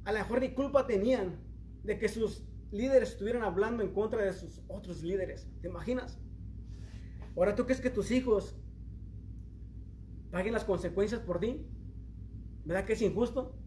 a 0.06 0.12
lo 0.12 0.20
mejor 0.20 0.42
ni 0.42 0.50
culpa 0.54 0.88
tenían 0.88 1.40
de 1.84 2.00
que 2.00 2.10
sus 2.10 2.44
líderes 2.72 3.10
estuvieran 3.10 3.44
hablando 3.44 3.84
en 3.84 3.94
contra 3.94 4.24
de 4.24 4.34
sus 4.34 4.62
otros 4.68 5.04
líderes. 5.04 5.48
¿Te 5.62 5.68
imaginas? 5.68 6.20
Ahora 7.36 7.56
tú 7.56 7.66
crees 7.66 7.82
que 7.82 7.90
tus 7.90 8.12
hijos 8.12 8.56
paguen 10.32 10.54
las 10.54 10.64
consecuencias 10.64 11.22
por 11.22 11.40
ti. 11.40 11.68
¿Verdad 12.66 12.86
que 12.86 12.94
es 12.94 13.02
injusto? 13.02 13.59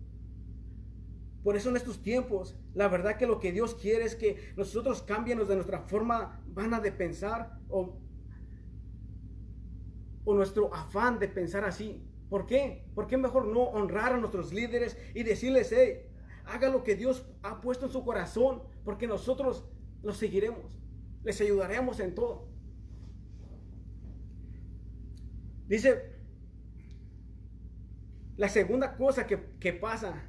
Por 1.43 1.57
eso 1.57 1.71
en 1.71 1.77
estos 1.77 2.03
tiempos, 2.03 2.57
la 2.75 2.89
verdad 2.89 3.17
que 3.17 3.27
lo 3.27 3.41
que 3.41 3.53
Dios 3.53 3.75
quiere 3.75 4.05
es 4.05 4.15
que 4.15 4.53
nosotros 4.57 5.03
cambiemos 5.03 5.49
de 5.49 5.57
nuestra 5.57 5.81
forma 5.81 6.43
vana 6.47 6.81
de 6.81 6.93
pensar 6.93 7.59
o, 7.69 7.99
o 10.25 10.35
nuestro 10.35 10.73
afán 10.73 11.19
de 11.19 11.29
pensar 11.29 11.65
así. 11.65 12.07
¿Por 12.31 12.47
qué? 12.47 12.85
¿Por 12.95 13.07
qué 13.09 13.17
mejor 13.17 13.47
no 13.47 13.63
honrar 13.63 14.13
a 14.13 14.19
nuestros 14.19 14.53
líderes 14.53 14.97
y 15.15 15.23
decirles, 15.25 15.73
hey, 15.73 16.07
haga 16.47 16.69
lo 16.69 16.83
que 16.83 16.95
Dios 16.95 17.27
ha 17.43 17.61
puesto 17.61 17.87
en 17.87 17.93
su 17.93 18.05
corazón, 18.05 18.63
porque 18.85 19.07
nosotros 19.07 19.65
los 20.03 20.17
seguiremos, 20.17 20.79
les 21.23 21.41
ayudaremos 21.41 22.01
en 22.01 22.15
todo. 22.15 22.49
Dice, 25.69 26.13
la 28.37 28.49
segunda 28.49 28.97
cosa 28.97 29.27
que, 29.27 29.73
pasa, 29.73 30.29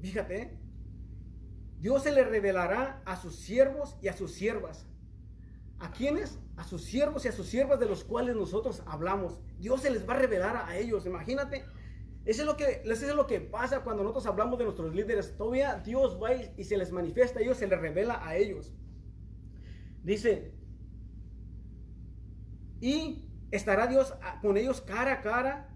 fíjate, 0.00 0.58
Dios 1.78 2.02
se 2.02 2.12
le 2.12 2.24
revelará 2.24 3.02
a 3.04 3.16
sus 3.16 3.36
siervos 3.36 3.96
y 4.00 4.08
a 4.08 4.16
sus 4.16 4.32
siervas. 4.32 4.86
¿A 5.78 5.90
quiénes? 5.90 6.38
a 6.56 6.64
sus 6.64 6.84
siervos 6.84 7.24
y 7.24 7.28
a 7.28 7.32
sus 7.32 7.46
siervas 7.46 7.80
de 7.80 7.86
los 7.86 8.04
cuales 8.04 8.36
nosotros 8.36 8.82
hablamos. 8.86 9.40
Dios 9.58 9.82
se 9.82 9.90
les 9.90 10.08
va 10.08 10.14
a 10.14 10.18
revelar 10.18 10.56
a 10.68 10.76
ellos, 10.76 11.06
imagínate. 11.06 11.64
Eso 12.24 12.42
es 12.42 12.46
lo 12.46 12.56
que, 12.56 12.82
es 12.84 13.14
lo 13.14 13.26
que 13.26 13.40
pasa 13.40 13.80
cuando 13.80 14.02
nosotros 14.02 14.26
hablamos 14.26 14.58
de 14.58 14.64
nuestros 14.64 14.94
líderes. 14.94 15.36
Todavía 15.36 15.74
Dios 15.84 16.18
va 16.22 16.34
y 16.34 16.64
se 16.64 16.76
les 16.76 16.92
manifiesta 16.92 17.40
a 17.40 17.42
ellos, 17.42 17.58
se 17.58 17.66
les 17.66 17.78
revela 17.78 18.26
a 18.26 18.36
ellos. 18.36 18.72
Dice, 20.02 20.54
y 22.80 23.28
estará 23.50 23.86
Dios 23.86 24.14
con 24.40 24.56
ellos 24.56 24.80
cara 24.80 25.14
a 25.14 25.22
cara. 25.22 25.70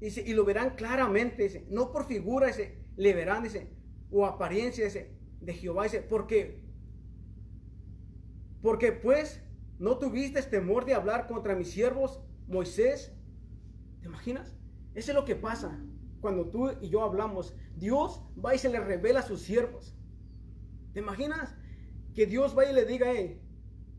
Dice, 0.00 0.22
y 0.26 0.32
lo 0.32 0.44
verán 0.44 0.76
claramente, 0.76 1.66
no 1.70 1.90
por 1.92 2.04
figura, 2.04 2.48
dice, 2.48 2.77
dice, 2.98 3.70
o 4.10 4.26
apariencia, 4.26 4.84
dice, 4.84 5.16
de 5.40 5.54
Jehová, 5.54 5.84
dice, 5.84 6.02
porque, 6.02 6.62
porque 8.60 8.92
pues 8.92 9.40
¿No 9.78 9.98
tuviste 9.98 10.42
temor 10.42 10.84
de 10.84 10.94
hablar 10.94 11.28
contra 11.28 11.54
mis 11.54 11.70
siervos, 11.70 12.20
Moisés? 12.48 13.12
¿Te 14.00 14.08
imaginas? 14.08 14.56
Eso 14.94 15.12
es 15.12 15.14
lo 15.14 15.24
que 15.24 15.36
pasa 15.36 15.78
cuando 16.20 16.50
tú 16.50 16.70
y 16.80 16.88
yo 16.88 17.02
hablamos. 17.02 17.54
Dios 17.76 18.22
va 18.44 18.54
y 18.54 18.58
se 18.58 18.68
le 18.68 18.80
revela 18.80 19.20
a 19.20 19.26
sus 19.26 19.40
siervos. 19.40 19.94
¿Te 20.92 21.00
imaginas? 21.00 21.54
Que 22.14 22.26
Dios 22.26 22.58
va 22.58 22.68
y 22.68 22.74
le 22.74 22.84
diga, 22.86 23.06
hey, 23.12 23.40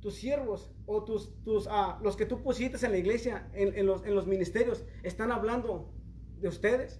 tus 0.01 0.15
siervos 0.15 0.73
o 0.85 1.05
tus, 1.05 1.41
tus 1.43 1.67
ah, 1.71 1.97
los 2.03 2.17
que 2.17 2.25
tú 2.25 2.43
pusiste 2.43 2.85
en 2.85 2.91
la 2.91 2.97
iglesia, 2.97 3.49
en, 3.53 3.85
los, 3.85 4.05
en 4.05 4.15
los 4.15 4.27
ministerios, 4.27 4.83
están 5.03 5.31
hablando 5.31 5.93
de 6.41 6.49
ustedes. 6.49 6.99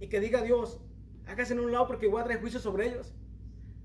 Y 0.00 0.08
que 0.08 0.18
diga 0.18 0.42
Dios, 0.42 0.80
hágase 1.26 1.52
en 1.52 1.60
un 1.60 1.70
lado 1.70 1.86
porque 1.86 2.08
voy 2.08 2.22
a 2.22 2.40
juicio 2.40 2.58
sobre 2.58 2.88
ellos. 2.88 3.12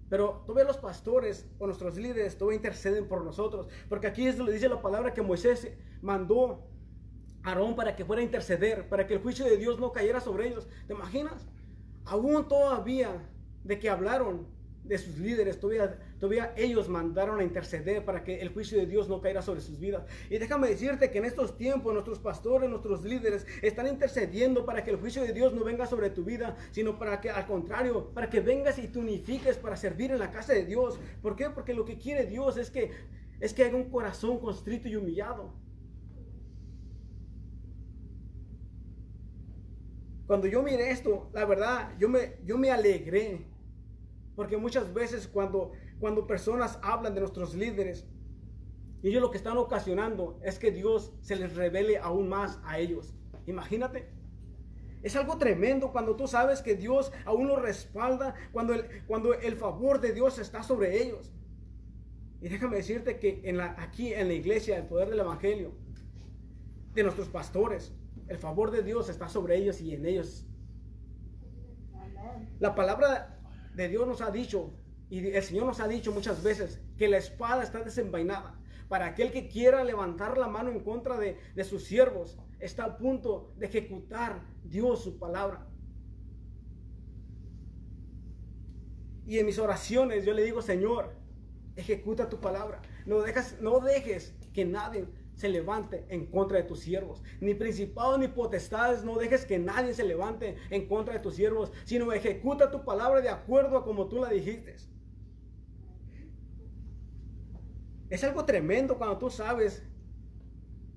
Pero 0.10 0.44
todos 0.46 0.66
los 0.66 0.78
pastores 0.78 1.48
o 1.60 1.66
nuestros 1.66 1.98
líderes 1.98 2.38
todavía 2.38 2.58
interceden 2.58 3.08
por 3.08 3.24
nosotros. 3.24 3.68
Porque 3.90 4.08
aquí 4.08 4.28
es, 4.28 4.40
le 4.40 4.52
dice 4.52 4.70
la 4.70 4.82
palabra 4.82 5.14
que 5.14 5.22
Moisés 5.22 5.72
mandó 6.02 6.68
a 7.44 7.50
Aarón 7.50 7.76
para 7.76 7.96
que 7.96 8.06
fuera 8.06 8.22
a 8.22 8.26
interceder, 8.26 8.88
para 8.88 9.08
que 9.08 9.16
el 9.16 9.22
juicio 9.22 9.46
de 9.46 9.58
Dios 9.58 9.80
no 9.80 9.92
cayera 9.92 10.22
sobre 10.22 10.48
ellos. 10.48 10.68
¿Te 10.88 10.94
imaginas? 10.94 11.48
Aún 12.06 12.48
todavía 12.48 13.30
de 13.64 13.80
que 13.80 13.90
hablaron 13.90 14.48
de 14.84 14.98
sus 15.00 15.18
líderes, 15.18 15.60
todavía, 15.60 16.00
todavía 16.26 16.54
ellos 16.58 16.90
mandaron 16.90 17.40
a 17.40 17.44
interceder 17.44 18.04
para 18.04 18.24
que 18.24 18.42
el 18.42 18.50
juicio 18.50 18.80
de 18.80 18.88
Dios 18.88 19.08
no 19.08 19.22
caiga 19.22 19.44
sobre 19.44 19.62
sus 19.62 19.80
vidas. 19.80 20.06
Y 20.28 20.40
déjame 20.40 20.68
decirte 20.68 21.12
que 21.12 21.20
en 21.20 21.26
estos 21.26 21.56
tiempos 21.56 21.94
nuestros 21.94 22.18
pastores, 22.18 22.68
nuestros 22.68 23.04
líderes 23.04 23.46
están 23.62 23.86
intercediendo 23.86 24.66
para 24.66 24.84
que 24.84 24.90
el 24.90 24.98
juicio 24.98 25.22
de 25.22 25.34
Dios 25.34 25.54
no 25.54 25.64
venga 25.64 25.86
sobre 25.86 26.10
tu 26.10 26.24
vida, 26.24 26.58
sino 26.72 26.98
para 26.98 27.22
que 27.22 27.30
al 27.30 27.46
contrario, 27.46 28.10
para 28.12 28.28
que 28.28 28.40
vengas 28.40 28.80
y 28.80 28.88
te 28.88 28.98
unifiques 28.98 29.58
para 29.58 29.78
servir 29.78 30.12
en 30.12 30.18
la 30.18 30.32
casa 30.32 30.54
de 30.54 30.66
Dios. 30.66 31.00
¿Por 31.22 31.36
qué? 31.36 31.52
Porque 31.52 31.76
lo 31.76 31.86
que 31.86 32.00
quiere 32.00 32.26
Dios 32.26 32.58
es 32.58 32.72
que 32.72 32.90
es 33.40 33.54
que 33.54 33.66
haya 33.66 33.76
un 33.76 33.92
corazón 33.92 34.40
constrito 34.40 34.88
y 34.88 34.96
humillado. 34.96 35.54
Cuando 40.26 40.48
yo 40.48 40.64
miré 40.64 40.90
esto, 40.90 41.30
la 41.34 41.46
verdad, 41.46 41.92
yo 42.00 42.10
me, 42.10 42.38
yo 42.44 42.58
me 42.58 42.72
alegré 42.72 43.46
porque 44.36 44.58
muchas 44.58 44.94
veces 44.94 45.28
cuando, 45.28 45.72
cuando 46.00 46.28
personas 46.28 46.80
hablan 46.82 47.14
de 47.14 47.22
nuestros 47.22 47.56
líderes, 47.56 48.08
ellos 49.04 49.22
lo 49.22 49.30
que 49.30 49.38
están 49.38 49.58
ocasionando 49.58 50.40
es 50.44 50.58
que 50.58 50.72
Dios 50.72 51.14
se 51.22 51.36
les 51.36 51.56
revele 51.56 51.98
aún 51.98 52.28
más 52.28 52.60
a 52.64 52.80
ellos. 52.80 53.14
Imagínate. 53.46 54.10
Es 55.04 55.16
algo 55.16 55.38
tremendo 55.38 55.92
cuando 55.92 56.16
tú 56.16 56.28
sabes 56.28 56.64
que 56.64 56.76
Dios 56.76 57.12
aún 57.26 57.48
los 57.48 57.62
respalda, 57.62 58.34
cuando 58.52 58.74
el, 58.74 59.04
cuando 59.06 59.36
el 59.36 59.56
favor 59.56 60.02
de 60.02 60.14
Dios 60.14 60.40
está 60.40 60.64
sobre 60.64 61.04
ellos. 61.04 61.32
Y 62.42 62.50
déjame 62.50 62.78
decirte 62.78 63.20
que 63.20 63.42
en 63.44 63.58
la, 63.58 63.76
aquí 63.78 64.14
en 64.14 64.28
la 64.28 64.34
iglesia, 64.34 64.78
el 64.78 64.86
poder 64.86 65.10
del 65.10 65.20
Evangelio, 65.20 65.74
de 66.96 67.04
nuestros 67.04 67.30
pastores, 67.30 67.94
el 68.28 68.38
favor 68.38 68.72
de 68.72 68.82
Dios 68.82 69.10
está 69.10 69.30
sobre 69.30 69.58
ellos 69.58 69.80
y 69.82 69.94
en 69.94 70.06
ellos. 70.06 70.48
La 72.60 72.74
palabra 72.74 73.40
de 73.76 73.88
Dios 73.88 74.08
nos 74.08 74.22
ha 74.22 74.32
dicho, 74.32 74.74
y 75.10 75.28
el 75.28 75.44
Señor 75.44 75.66
nos 75.66 75.80
ha 75.80 75.88
dicho 75.88 76.12
muchas 76.12 76.44
veces, 76.44 76.80
que 76.98 77.08
la 77.08 77.18
espada 77.18 77.64
está 77.64 77.84
desenvainada. 77.84 78.60
Para 78.88 79.08
aquel 79.08 79.32
que 79.32 79.48
quiera 79.48 79.84
levantar 79.84 80.38
la 80.38 80.48
mano 80.48 80.72
en 80.72 80.80
contra 80.80 81.18
de, 81.18 81.38
de 81.56 81.64
sus 81.64 81.84
siervos, 81.84 82.38
está 82.60 82.86
a 82.86 82.98
punto 82.98 83.54
de 83.58 83.66
ejecutar 83.68 84.42
Dios 84.64 85.04
su 85.04 85.18
palabra. 85.18 85.68
Y 89.26 89.40
en 89.40 89.46
mis 89.46 89.58
oraciones 89.58 90.26
yo 90.26 90.34
le 90.34 90.44
digo, 90.44 90.62
Señor, 90.62 91.16
ejecuta 91.76 92.30
tu 92.30 92.40
palabra. 92.40 92.82
No, 93.06 93.22
dejas, 93.22 93.58
no 93.60 93.80
dejes 93.80 94.36
que 94.54 94.66
nadie 94.66 95.08
se 95.36 95.50
levante 95.50 96.06
en 96.10 96.28
contra 96.28 96.58
de 96.58 96.64
tus 96.64 96.80
siervos. 96.80 97.24
Ni 97.42 97.54
principados 97.54 98.20
ni 98.20 98.28
potestades, 98.28 99.04
no 99.04 99.18
dejes 99.18 99.46
que 99.46 99.60
nadie 99.60 99.94
se 99.94 100.04
levante 100.04 100.56
en 100.70 100.88
contra 100.88 101.16
de 101.16 101.20
tus 101.20 101.36
siervos, 101.36 101.72
sino 101.84 102.12
ejecuta 102.14 102.72
tu 102.72 102.86
palabra 102.86 103.22
de 103.22 103.30
acuerdo 103.30 103.78
a 103.78 103.84
como 103.84 104.08
tú 104.08 104.20
la 104.20 104.30
dijiste. 104.30 104.76
Es 108.16 108.24
algo 108.24 108.46
tremendo 108.46 108.98
cuando 108.98 109.18
tú 109.18 109.30
sabes 109.30 109.84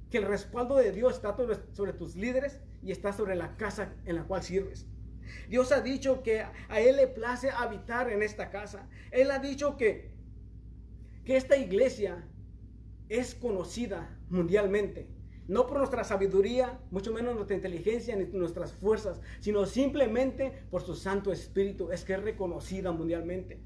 que 0.09 0.19
el 0.19 0.25
respaldo 0.25 0.77
de 0.77 0.93
Dios 0.93 1.17
está 1.17 1.37
sobre 1.73 1.93
tus 1.93 2.15
líderes 2.15 2.61
y 2.81 2.93
está 2.93 3.13
sobre 3.13 3.35
la 3.35 3.57
casa 3.57 3.93
en 4.05 4.15
la 4.15 4.23
cual 4.23 4.45
sirves. 4.45 4.87
Dios 5.49 5.73
ha 5.73 5.81
dicho 5.81 6.23
que 6.23 6.43
a 6.43 6.81
Él 6.81 6.95
le 6.95 7.09
place 7.09 7.51
habitar 7.51 8.09
en 8.09 8.23
esta 8.23 8.51
casa. 8.51 8.89
Él 9.11 9.33
ha 9.33 9.41
dicho 9.41 9.77
que, 9.77 10.13
que 11.25 11.37
esta 11.37 11.57
iglesia 11.57 12.25
es 13.09 13.35
conocida 13.35 14.17
mundialmente. 14.29 15.09
No 15.49 15.67
por 15.67 15.79
nuestra 15.79 16.05
sabiduría, 16.05 16.79
mucho 16.93 17.13
menos 17.13 17.35
nuestra 17.35 17.57
inteligencia 17.57 18.15
ni 18.15 18.27
nuestras 18.27 18.75
fuerzas, 18.75 19.21
sino 19.41 19.67
simplemente 19.67 20.53
por 20.71 20.83
su 20.83 20.95
Santo 20.95 21.33
Espíritu. 21.33 21.91
Es 21.91 22.05
que 22.05 22.13
es 22.13 22.23
reconocida 22.23 22.93
mundialmente. 22.93 23.61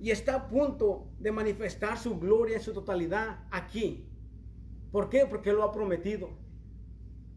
Y 0.00 0.10
está 0.10 0.34
a 0.34 0.48
punto 0.48 1.08
de 1.18 1.30
manifestar 1.30 1.98
su 1.98 2.18
gloria 2.18 2.56
en 2.56 2.62
su 2.62 2.72
totalidad 2.72 3.44
aquí. 3.50 4.06
¿Por 4.90 5.10
qué? 5.10 5.26
Porque 5.26 5.52
lo 5.52 5.62
ha 5.62 5.72
prometido. 5.72 6.30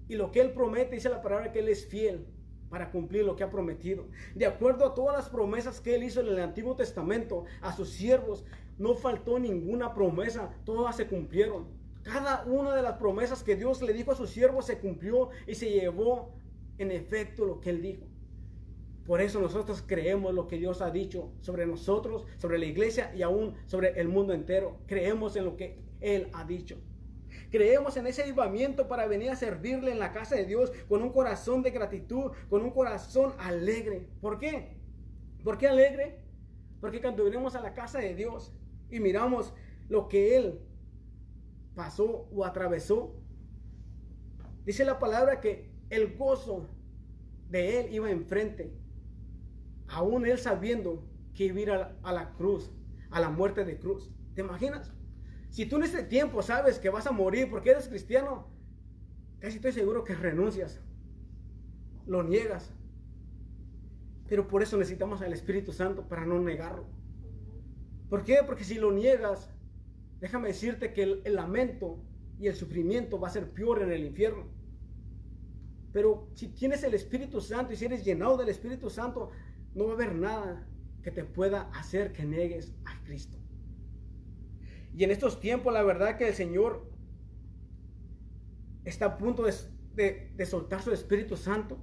Y 0.08 0.16
lo 0.16 0.32
que 0.32 0.42
Él 0.42 0.52
promete, 0.52 0.96
dice 0.96 1.10
la 1.10 1.22
palabra 1.22 1.52
que 1.52 1.60
Él 1.60 1.70
es 1.70 1.86
fiel 1.86 2.26
para 2.70 2.90
cumplir 2.90 3.26
lo 3.26 3.36
que 3.36 3.44
ha 3.44 3.52
prometido. 3.52 4.08
De 4.34 4.46
acuerdo 4.46 4.86
a 4.86 4.94
todas 4.94 5.16
las 5.16 5.30
promesas 5.30 5.80
que 5.80 5.96
Él 5.96 6.04
hizo 6.04 6.22
en 6.22 6.28
el 6.28 6.40
Antiguo 6.40 6.76
Testamento 6.76 7.46
a 7.62 7.76
sus 7.76 7.90
siervos, 7.90 8.46
no 8.78 8.96
faltó 8.96 9.38
ninguna 9.38 9.94
promesa, 9.94 10.50
todas 10.66 10.96
se 10.96 11.08
cumplieron. 11.08 11.68
Cada 12.02 12.44
una 12.46 12.76
de 12.76 12.82
las 12.82 12.98
promesas 12.98 13.44
que 13.44 13.56
Dios 13.56 13.82
le 13.82 13.94
dijo 13.94 14.12
a 14.12 14.16
sus 14.16 14.30
siervos 14.30 14.66
se 14.66 14.80
cumplió 14.80 15.30
y 15.48 15.56
se 15.56 15.70
llevó 15.70 16.34
en 16.78 16.92
efecto 16.92 17.46
lo 17.46 17.60
que 17.60 17.70
Él 17.70 17.82
dijo. 17.82 18.06
Por 19.06 19.20
eso 19.20 19.42
nosotros 19.42 19.84
creemos 19.86 20.34
lo 20.34 20.48
que 20.48 20.58
Dios 20.58 20.82
ha 20.82 20.90
dicho 20.90 21.34
sobre 21.42 21.66
nosotros, 21.66 22.26
sobre 22.38 22.58
la 22.58 22.66
iglesia 22.66 23.14
y 23.14 23.22
aún 23.22 23.56
sobre 23.66 24.00
el 24.00 24.08
mundo 24.08 24.34
entero. 24.34 24.78
Creemos 24.88 25.36
en 25.36 25.46
lo 25.46 25.58
que 25.58 25.78
Él 26.00 26.30
ha 26.34 26.46
dicho. 26.46 26.78
Creemos 27.52 27.98
en 27.98 28.08
ese 28.08 28.24
avivamiento 28.24 28.88
para 28.88 29.06
venir 29.08 29.30
a 29.30 29.36
servirle 29.36 29.92
en 29.92 30.00
la 30.00 30.14
casa 30.14 30.36
de 30.36 30.46
Dios 30.46 30.72
con 30.88 31.04
un 31.04 31.12
corazón 31.12 31.62
de 31.62 31.72
gratitud, 31.72 32.32
con 32.50 32.64
un 32.64 32.72
corazón 32.72 33.34
alegre. 33.40 34.08
¿Por 34.22 34.40
qué? 34.40 34.78
¿Por 35.44 35.58
qué 35.58 35.68
alegre? 35.68 36.20
Porque 36.80 37.02
cuando 37.02 37.26
venimos 37.26 37.56
a 37.56 37.62
la 37.62 37.74
casa 37.74 38.00
de 38.00 38.16
Dios 38.16 38.54
y 38.90 39.00
miramos 39.00 39.54
lo 39.90 40.08
que 40.08 40.38
Él 40.38 40.62
pasó 41.76 42.28
o 42.34 42.46
atravesó, 42.46 43.16
dice 44.66 44.86
la 44.86 44.98
palabra 44.98 45.42
que 45.42 45.72
el 45.90 46.16
gozo 46.16 46.70
de 47.50 47.80
Él 47.80 47.94
iba 47.94 48.10
enfrente, 48.10 48.74
aún 49.94 50.26
Él 50.26 50.40
sabiendo 50.40 51.04
que 51.34 51.46
iba 51.46 51.96
a 52.04 52.14
la 52.14 52.34
cruz, 52.34 52.72
a 53.12 53.20
la 53.20 53.30
muerte 53.30 53.64
de 53.64 53.78
cruz. 53.78 54.12
¿Te 54.34 54.42
imaginas? 54.42 54.92
Si 55.50 55.66
tú 55.68 55.76
en 55.78 55.84
este 55.84 56.04
tiempo 56.04 56.42
sabes 56.42 56.80
que 56.80 56.90
vas 56.90 57.06
a 57.06 57.12
morir 57.12 57.50
porque 57.50 57.70
eres 57.70 57.88
cristiano, 57.88 58.48
casi 59.40 59.58
estoy 59.58 59.72
seguro 59.72 60.04
que 60.04 60.16
renuncias, 60.16 60.82
lo 62.08 62.24
niegas. 62.24 62.72
Pero 64.28 64.48
por 64.48 64.64
eso 64.64 64.78
necesitamos 64.78 65.22
al 65.22 65.34
Espíritu 65.34 65.72
Santo 65.72 66.08
para 66.08 66.26
no 66.26 66.40
negarlo. 66.40 66.86
¿Por 68.10 68.24
qué? 68.24 68.40
Porque 68.46 68.64
si 68.64 68.76
lo 68.76 68.92
niegas, 68.92 69.50
déjame 70.20 70.48
decirte 70.48 70.92
que 70.92 71.04
el, 71.04 71.22
el 71.24 71.36
lamento 71.36 72.00
y 72.40 72.48
el 72.48 72.56
sufrimiento 72.56 73.20
va 73.20 73.28
a 73.28 73.32
ser 73.32 73.52
peor 73.52 73.84
en 73.84 73.92
el 73.92 74.06
infierno. 74.06 74.48
Pero 75.92 76.30
si 76.34 76.48
tienes 76.48 76.84
el 76.84 76.96
Espíritu 76.96 77.40
Santo 77.40 77.74
y 77.74 77.76
si 77.76 77.86
eres 77.86 78.04
llenado 78.04 78.38
del 78.38 78.50
Espíritu 78.50 78.90
Santo, 78.90 79.30
no 79.76 79.86
va 79.86 79.92
a 79.92 79.94
haber 79.96 80.16
nada 80.16 80.68
que 81.02 81.12
te 81.12 81.24
pueda 81.24 81.70
hacer 81.72 82.14
que 82.14 82.26
niegues 82.26 82.74
a 82.86 83.04
Cristo. 83.04 83.38
Y 84.96 85.04
en 85.04 85.12
estos 85.12 85.40
tiempos, 85.40 85.74
la 85.74 85.84
verdad 85.84 86.18
que 86.18 86.28
el 86.28 86.34
Señor 86.34 86.90
está 88.86 89.06
a 89.06 89.18
punto 89.18 89.44
de, 89.44 90.46
soltar 90.46 90.82
su 90.82 90.92
Espíritu 90.92 91.36
Santo 91.36 91.78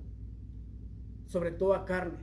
sobre 1.26 1.50
toda 1.50 1.84
carne. 1.84 2.18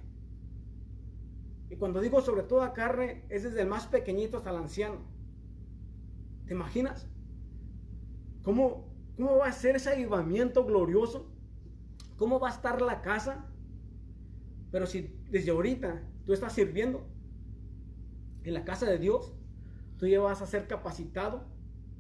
Y 1.69 1.75
cuando 1.75 1.99
digo 1.99 2.21
sobre 2.21 2.43
toda 2.43 2.73
carne, 2.73 3.25
es 3.30 3.43
desde 3.43 3.62
el 3.62 3.67
más 3.67 3.88
pequeñito 3.88 4.38
hasta 4.38 4.51
el 4.51 4.58
anciano. 4.58 4.99
¿Te 6.45 6.53
imaginas? 6.53 7.10
¿Cómo, 8.43 8.88
cómo 9.17 9.38
va 9.38 9.47
a 9.47 9.51
ser 9.51 9.75
ese 9.75 9.89
avivamiento 9.89 10.63
glorioso? 10.63 11.30
¿Cómo 12.15 12.39
va 12.39 12.47
a 12.47 12.53
estar 12.53 12.82
la 12.82 13.01
casa? 13.01 13.45
Pero 14.71 14.86
si 14.86 15.16
desde 15.29 15.51
ahorita 15.51 16.01
tú 16.25 16.33
estás 16.33 16.53
sirviendo 16.53 17.05
en 18.43 18.53
la 18.53 18.63
casa 18.63 18.85
de 18.85 18.97
Dios, 18.97 19.33
Tú 19.97 20.05
ya 20.05 20.19
vas 20.19 20.41
a 20.41 20.45
ser 20.45 20.67
capacitado, 20.67 21.43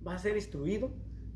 vas 0.01 0.15
a 0.17 0.23
ser 0.23 0.35
instruido 0.35 0.91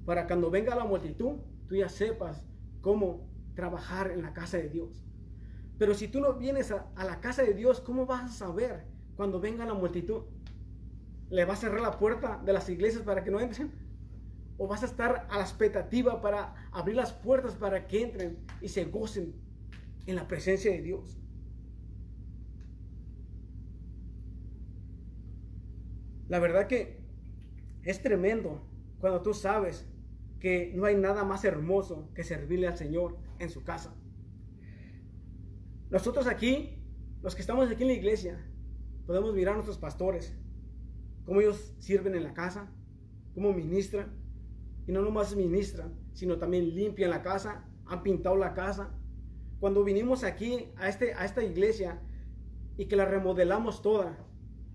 para 0.06 0.28
cuando 0.28 0.52
venga 0.52 0.76
la 0.76 0.86
multitud, 0.86 1.40
tú 1.68 1.76
ya 1.76 1.90
sepas 1.90 2.46
cómo 2.82 3.28
trabajar 3.56 4.12
en 4.12 4.22
la 4.22 4.34
casa 4.34 4.58
de 4.58 4.70
Dios. 4.70 5.04
Pero 5.78 5.96
si 5.96 6.08
tú 6.08 6.20
no 6.20 6.34
vienes 6.34 6.72
a, 6.72 6.92
la 6.96 7.20
casa 7.20 7.42
de 7.42 7.56
Dios, 7.56 7.82
¿cómo 7.82 8.06
vas 8.06 8.30
a 8.30 8.34
saber 8.34 8.86
cuando 9.16 9.40
venga 9.40 9.66
la 9.66 9.74
multitud? 9.74 10.24
¿Le 11.30 11.46
vas 11.46 11.60
a 11.60 11.62
cerrar 11.62 11.82
la 11.82 11.98
puerta 11.98 12.40
de 12.46 12.54
las 12.54 12.70
iglesias 12.70 13.04
para 13.04 13.24
que 13.24 13.32
no 13.32 13.40
entren? 13.40 13.72
¿O 14.58 14.68
vas 14.68 14.84
a 14.84 14.86
estar 14.86 15.28
a 15.32 15.38
la 15.38 15.44
expectativa 15.44 16.22
para 16.22 16.54
abrir 16.72 16.96
las 16.96 17.14
puertas 17.14 17.56
para 17.56 17.88
que 17.88 18.04
entren 18.04 18.38
y 18.62 18.68
se 18.68 18.86
gocen 18.86 19.34
en 20.06 20.16
la 20.16 20.28
presencia 20.28 20.72
de 20.72 20.82
Dios? 20.84 21.21
La 26.32 26.40
verdad 26.40 26.68
que 26.68 26.98
es 27.84 28.02
tremendo 28.02 28.66
cuando 29.02 29.22
tú 29.22 29.34
sabes 29.34 29.86
que 30.40 30.72
no 30.74 30.86
hay 30.86 30.96
nada 30.96 31.26
más 31.26 31.44
hermoso 31.44 32.10
que 32.16 32.24
servirle 32.24 32.70
al 32.70 32.78
Señor 32.78 33.18
en 33.40 33.50
su 33.50 33.66
casa. 33.66 33.94
Nosotros 35.90 36.28
aquí, 36.28 36.82
los 37.22 37.36
que 37.36 37.42
estamos 37.42 37.70
aquí 37.70 37.82
en 37.82 37.90
la 37.90 37.96
iglesia, 37.96 38.50
podemos 39.06 39.34
mirar 39.36 39.56
a 39.56 39.58
nuestros 39.58 39.78
pastores, 39.78 40.34
cómo 41.26 41.42
ellos 41.42 41.76
sirven 41.80 42.16
en 42.16 42.24
la 42.24 42.34
casa, 42.34 42.72
cómo 43.36 43.52
ministran, 43.52 44.14
y 44.88 44.94
no 44.94 45.02
nomás 45.02 45.36
ministran, 45.36 46.00
sino 46.14 46.38
también 46.38 46.74
limpian 46.74 47.10
la 47.10 47.24
casa, 47.24 47.68
han 47.86 48.04
pintado 48.04 48.38
la 48.38 48.54
casa. 48.54 48.98
Cuando 49.60 49.84
vinimos 49.84 50.24
aquí 50.24 50.72
a, 50.78 50.88
este, 50.88 51.14
a 51.14 51.26
esta 51.26 51.44
iglesia 51.44 52.02
y 52.78 52.86
que 52.86 52.96
la 52.96 53.04
remodelamos 53.04 53.82
toda, 53.82 54.18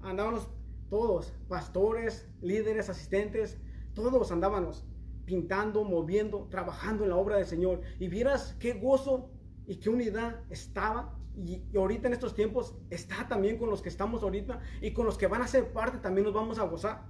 andábamos 0.03 0.51
todos, 0.89 1.33
pastores, 1.49 2.29
líderes, 2.41 2.89
asistentes, 2.89 3.59
todos 3.95 4.31
andábamos 4.31 4.85
pintando, 5.27 5.85
moviendo, 5.85 6.47
trabajando 6.51 7.03
en 7.03 7.11
la 7.11 7.17
obra 7.17 7.37
del 7.37 7.47
Señor. 7.47 7.83
Y 7.99 8.09
vieras 8.09 8.57
qué 8.59 8.75
gozo 8.75 9.31
y 9.67 9.77
qué 9.77 9.91
unidad 9.91 10.41
estaba. 10.49 11.19
Y, 11.37 11.63
ahorita 11.77 12.07
en 12.07 12.15
estos 12.15 12.35
tiempos 12.35 12.75
está 12.89 13.29
también 13.29 13.59
con 13.59 13.69
los 13.69 13.83
que 13.83 13.91
estamos 13.91 14.23
ahorita 14.23 14.61
y 14.81 14.93
con 14.93 15.05
los 15.05 15.19
que 15.19 15.27
van 15.27 15.43
a 15.43 15.47
ser 15.47 15.73
parte 15.73 15.99
también 15.99 16.25
nos 16.25 16.35
vamos 16.35 16.59
a 16.59 16.65
gozar. 16.65 17.05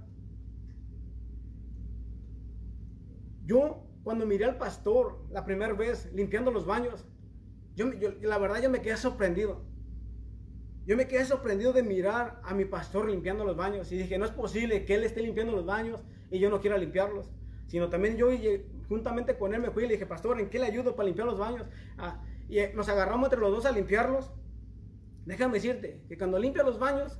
Yo 3.45 3.83
cuando 4.03 4.25
miré 4.25 4.45
al 4.45 4.57
pastor 4.57 5.23
la 5.29 5.45
primera 5.45 5.73
vez 5.73 6.11
limpiando 6.13 6.51
los 6.51 6.65
baños, 6.65 7.05
yo, 7.75 7.93
yo, 7.93 8.09
la 8.21 8.37
verdad 8.37 8.61
yo 8.61 8.69
me 8.69 8.81
quedé 8.81 8.97
sorprendido. 8.97 9.63
Yo 10.87 10.95
me 10.95 11.05
quedé 11.05 11.25
sorprendido 11.25 11.73
de 11.73 11.83
mirar 11.83 12.39
a 12.45 12.53
mi 12.53 12.63
pastor 12.63 13.09
limpiando 13.09 13.43
los 13.43 13.57
baños 13.57 13.91
y 13.91 13.97
dije, 13.97 14.17
no 14.17 14.23
es 14.23 14.31
posible 14.31 14.85
que 14.85 14.95
él 14.95 15.03
esté 15.03 15.21
limpiando 15.21 15.51
los 15.51 15.65
baños 15.65 16.01
y 16.31 16.39
yo 16.39 16.49
no 16.49 16.61
quiera 16.61 16.77
limpiarlos. 16.77 17.29
Sino 17.67 17.89
también 17.89 18.15
yo 18.15 18.29
juntamente 18.87 19.37
con 19.37 19.53
él 19.53 19.59
me 19.59 19.69
fui 19.69 19.83
y 19.83 19.87
le 19.87 19.93
dije, 19.95 20.05
pastor, 20.05 20.39
¿en 20.39 20.49
qué 20.49 20.59
le 20.59 20.65
ayudo 20.65 20.95
para 20.95 21.07
limpiar 21.07 21.27
los 21.27 21.37
baños? 21.37 21.67
Ah, 21.97 22.23
y 22.47 22.59
eh, 22.59 22.71
nos 22.73 22.87
agarramos 22.87 23.25
entre 23.25 23.41
los 23.41 23.51
dos 23.51 23.65
a 23.65 23.73
limpiarlos. 23.73 24.31
Déjame 25.25 25.55
decirte 25.55 26.05
que 26.07 26.17
cuando 26.17 26.39
limpia 26.39 26.63
los 26.63 26.79
baños, 26.79 27.19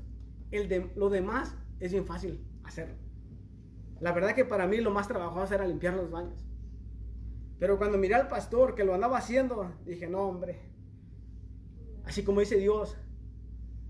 el 0.51 0.69
de, 0.69 0.89
lo 0.95 1.09
demás 1.09 1.53
es 1.81 1.91
bien 1.91 2.05
fácil 2.05 2.41
hacerlo. 2.63 2.95
La 3.99 4.13
verdad 4.13 4.33
que 4.33 4.45
para 4.45 4.65
mí 4.65 4.77
lo 4.77 4.91
más 4.91 5.09
trabajoso 5.09 5.53
era 5.53 5.67
limpiar 5.67 5.93
los 5.93 6.09
baños. 6.09 6.47
Pero 7.59 7.77
cuando 7.77 7.97
miré 7.97 8.15
al 8.15 8.29
pastor 8.29 8.75
que 8.75 8.85
lo 8.85 8.93
andaba 8.93 9.17
haciendo, 9.17 9.73
dije, 9.83 10.07
no, 10.07 10.21
hombre. 10.21 10.61
Así 12.05 12.23
como 12.23 12.39
dice 12.39 12.55
Dios, 12.55 12.95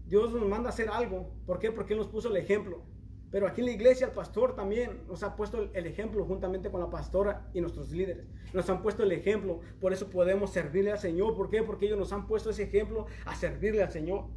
Dios 0.08 0.34
nos 0.34 0.48
manda 0.48 0.70
a 0.70 0.74
hacer 0.74 0.90
algo. 0.90 1.34
¿Por 1.46 1.60
qué? 1.60 1.72
Porque 1.72 1.94
Él 1.94 2.00
nos 2.00 2.08
puso 2.08 2.30
el 2.30 2.38
ejemplo. 2.38 2.84
Pero 3.30 3.46
aquí 3.46 3.60
en 3.60 3.68
la 3.68 3.74
iglesia 3.74 4.08
el 4.08 4.14
pastor 4.14 4.56
también 4.56 5.06
nos 5.08 5.22
ha 5.22 5.36
puesto 5.36 5.70
el 5.74 5.86
ejemplo 5.86 6.24
juntamente 6.26 6.72
con 6.72 6.80
la 6.80 6.90
pastora 6.90 7.50
y 7.54 7.60
nuestros 7.60 7.92
líderes. 7.92 8.26
Nos 8.54 8.70
han 8.70 8.82
puesto 8.82 9.04
el 9.04 9.12
ejemplo. 9.12 9.60
Por 9.82 9.92
eso 9.92 10.10
podemos 10.10 10.52
servirle 10.52 10.92
al 10.92 11.00
Señor. 11.00 11.36
¿Por 11.36 11.50
qué? 11.50 11.62
Porque 11.62 11.88
ellos 11.88 11.98
nos 11.98 12.14
han 12.14 12.26
puesto 12.26 12.52
ese 12.52 12.64
ejemplo 12.64 13.06
a 13.26 13.36
servirle 13.36 13.84
al 13.84 13.92
Señor. 13.92 14.30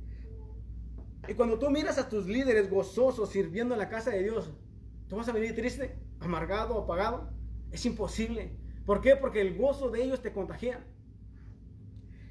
Y 1.29 1.35
cuando 1.35 1.59
tú 1.59 1.71
miras 1.71 1.99
a 1.99 2.09
tus 2.09 2.27
líderes 2.27 2.69
gozosos 2.69 3.31
sirviendo 3.31 3.75
en 3.75 3.79
la 3.79 3.89
casa 3.89 4.11
de 4.11 4.25
Dios, 4.25 4.53
¿tú 5.07 5.17
vas 5.17 5.29
a 5.29 5.33
venir 5.33 5.55
triste, 5.55 5.97
amargado, 6.19 6.77
apagado? 6.77 7.31
Es 7.71 7.87
imposible. 7.87 8.57
¿Por 8.87 9.01
qué? 9.01 9.15
Porque 9.15 9.41
el 9.41 9.57
gozo 9.57 9.91
de 9.91 10.03
ellos 10.03 10.21
te 10.21 10.33
contagia. 10.33 10.85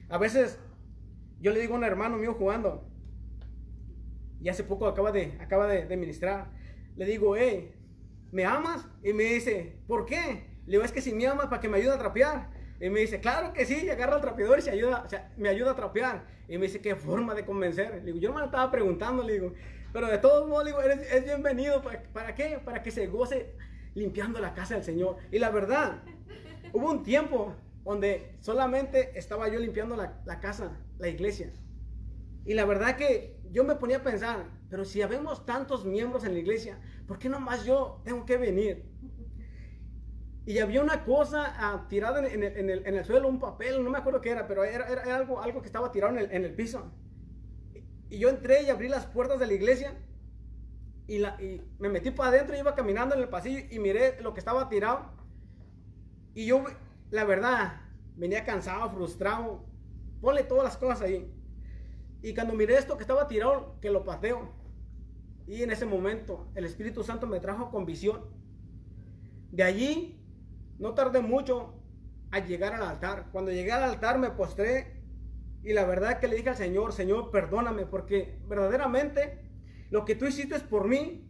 A 0.09 0.17
veces 0.17 0.59
yo 1.39 1.53
le 1.53 1.61
digo 1.61 1.75
a 1.75 1.77
un 1.77 1.83
hermano 1.85 2.17
mío 2.17 2.33
jugando, 2.33 2.88
y 4.41 4.49
hace 4.49 4.63
poco 4.63 4.87
acaba 4.87 5.11
de, 5.11 5.37
acaba 5.39 5.67
de, 5.67 5.97
ministrar, 5.97 6.51
le 6.95 7.05
digo, 7.05 7.35
hey, 7.35 7.73
¿me 8.31 8.45
amas? 8.45 8.85
Y 9.03 9.13
me 9.13 9.23
dice, 9.23 9.77
¿por 9.87 10.05
qué? 10.05 10.47
Le 10.65 10.71
digo, 10.71 10.83
es 10.83 10.91
que 10.91 11.01
si 11.01 11.13
me 11.13 11.27
amas, 11.27 11.47
para 11.47 11.59
que 11.59 11.67
me 11.67 11.77
ayude 11.77 11.93
a 11.93 11.97
trapear. 11.97 12.49
Y 12.79 12.89
me 12.89 13.01
dice, 13.01 13.19
claro 13.19 13.51
que 13.51 13.65
sí, 13.65 13.83
y 13.85 13.89
agarra 13.89 14.15
el 14.15 14.21
trapeador 14.21 14.59
y 14.59 14.61
se 14.61 14.71
ayuda, 14.71 15.05
me 15.35 15.49
ayuda 15.49 15.71
a 15.71 15.75
trapear. 15.75 16.25
Y 16.47 16.57
me 16.57 16.67
dice, 16.67 16.81
¿qué 16.81 16.95
forma 16.95 17.35
de 17.35 17.45
convencer? 17.45 17.95
Le 17.95 18.05
digo, 18.05 18.19
yo 18.19 18.29
no 18.29 18.35
me 18.35 18.39
lo 18.41 18.45
estaba 18.45 18.71
preguntando, 18.71 19.23
le 19.23 19.33
digo, 19.33 19.53
pero 19.91 20.07
de 20.07 20.17
todos 20.19 20.47
modos, 20.47 20.63
le 20.63 20.71
digo, 20.71 20.81
es 20.81 21.25
bienvenido. 21.25 21.81
¿Para, 21.81 22.03
¿Para 22.03 22.35
qué? 22.35 22.59
Para 22.63 22.81
que 22.81 22.91
se 22.91 23.07
goce 23.07 23.53
limpiando 23.95 24.39
la 24.39 24.53
casa 24.53 24.75
del 24.75 24.83
Señor. 24.83 25.17
Y 25.31 25.39
la 25.39 25.49
verdad, 25.49 26.03
hubo 26.71 26.89
un 26.89 27.03
tiempo 27.03 27.55
donde 27.83 28.35
solamente 28.39 29.17
estaba 29.17 29.49
yo 29.49 29.59
limpiando 29.59 29.95
la, 29.95 30.21
la 30.25 30.39
casa, 30.39 30.77
la 30.99 31.07
iglesia. 31.07 31.51
Y 32.49 32.55
la 32.55 32.65
verdad 32.65 32.95
que 32.95 33.37
yo 33.51 33.63
me 33.63 33.75
ponía 33.75 33.97
a 33.97 34.01
pensar, 34.01 34.49
pero 34.71 34.83
si 34.83 35.03
habemos 35.03 35.45
tantos 35.45 35.85
miembros 35.85 36.23
en 36.23 36.33
la 36.33 36.39
iglesia, 36.39 36.79
¿por 37.07 37.19
qué 37.19 37.29
nomás 37.29 37.63
yo 37.63 38.01
tengo 38.03 38.25
que 38.25 38.37
venir? 38.37 38.89
Y 40.47 40.57
había 40.57 40.81
una 40.81 41.05
cosa 41.05 41.53
ah, 41.59 41.85
tirada 41.87 42.27
en, 42.27 42.41
el, 42.41 43.05
suelo, 43.05 43.27
un 43.27 43.37
papel, 43.37 43.83
no 43.83 43.91
me 43.91 43.99
acuerdo 43.99 44.19
qué 44.19 44.31
era, 44.31 44.47
pero 44.47 44.63
era, 44.63 45.15
algo, 45.15 45.39
algo 45.43 45.61
que 45.61 45.67
estaba 45.67 45.91
tirado 45.91 46.17
en 46.17 46.43
el, 46.43 46.55
piso. 46.55 46.91
Y 48.09 48.17
yo 48.17 48.29
entré 48.29 48.63
y 48.63 48.71
abrí 48.71 48.89
las 48.89 49.05
puertas 49.05 49.39
de 49.39 49.45
la 49.45 49.53
iglesia 49.53 49.93
y, 51.05 51.19
la, 51.19 51.39
y 51.39 51.61
me 51.77 51.89
metí 51.89 52.09
para 52.09 52.29
adentro, 52.29 52.57
iba 52.57 52.73
caminando 52.73 53.13
en 53.13 53.21
el 53.21 53.29
pasillo 53.29 53.63
y 53.69 53.77
miré 53.77 54.19
lo 54.23 54.33
que 54.33 54.39
estaba 54.39 54.69
tirado. 54.69 55.11
Y 56.33 56.47
yo, 56.47 56.65
la 57.11 57.25
verdad, 57.25 57.81
venía 58.15 58.43
cansado, 58.43 58.89
frustrado. 58.89 59.67
Ponle 60.19 60.41
todas 60.41 60.63
las 60.63 60.77
cosas 60.77 61.03
ahí. 61.03 61.31
Y 62.21 62.33
cuando 62.33 62.53
miré 62.53 62.77
esto 62.77 62.97
que 62.97 63.03
estaba 63.03 63.27
tirado, 63.27 63.79
que 63.81 63.89
lo 63.89 64.03
pateo. 64.03 64.53
Y 65.47 65.63
en 65.63 65.71
ese 65.71 65.85
momento 65.85 66.51
el 66.55 66.65
Espíritu 66.65 67.03
Santo 67.03 67.27
me 67.27 67.39
trajo 67.39 67.71
con 67.71 67.85
visión. 67.85 68.21
De 69.51 69.63
allí 69.63 70.21
no 70.77 70.93
tardé 70.93 71.21
mucho 71.21 71.73
a 72.31 72.39
llegar 72.39 72.73
al 72.73 72.83
altar. 72.83 73.29
Cuando 73.31 73.51
llegué 73.51 73.71
al 73.71 73.83
altar 73.83 74.19
me 74.19 74.31
postré 74.31 74.99
y 75.63 75.73
la 75.73 75.85
verdad 75.85 76.19
que 76.19 76.27
le 76.27 76.35
dije 76.35 76.49
al 76.49 76.55
Señor, 76.55 76.93
Señor, 76.93 77.31
perdóname 77.31 77.85
porque 77.85 78.39
verdaderamente 78.47 79.49
lo 79.89 80.05
que 80.05 80.15
tú 80.15 80.25
hiciste 80.25 80.59
por 80.59 80.87
mí, 80.87 81.25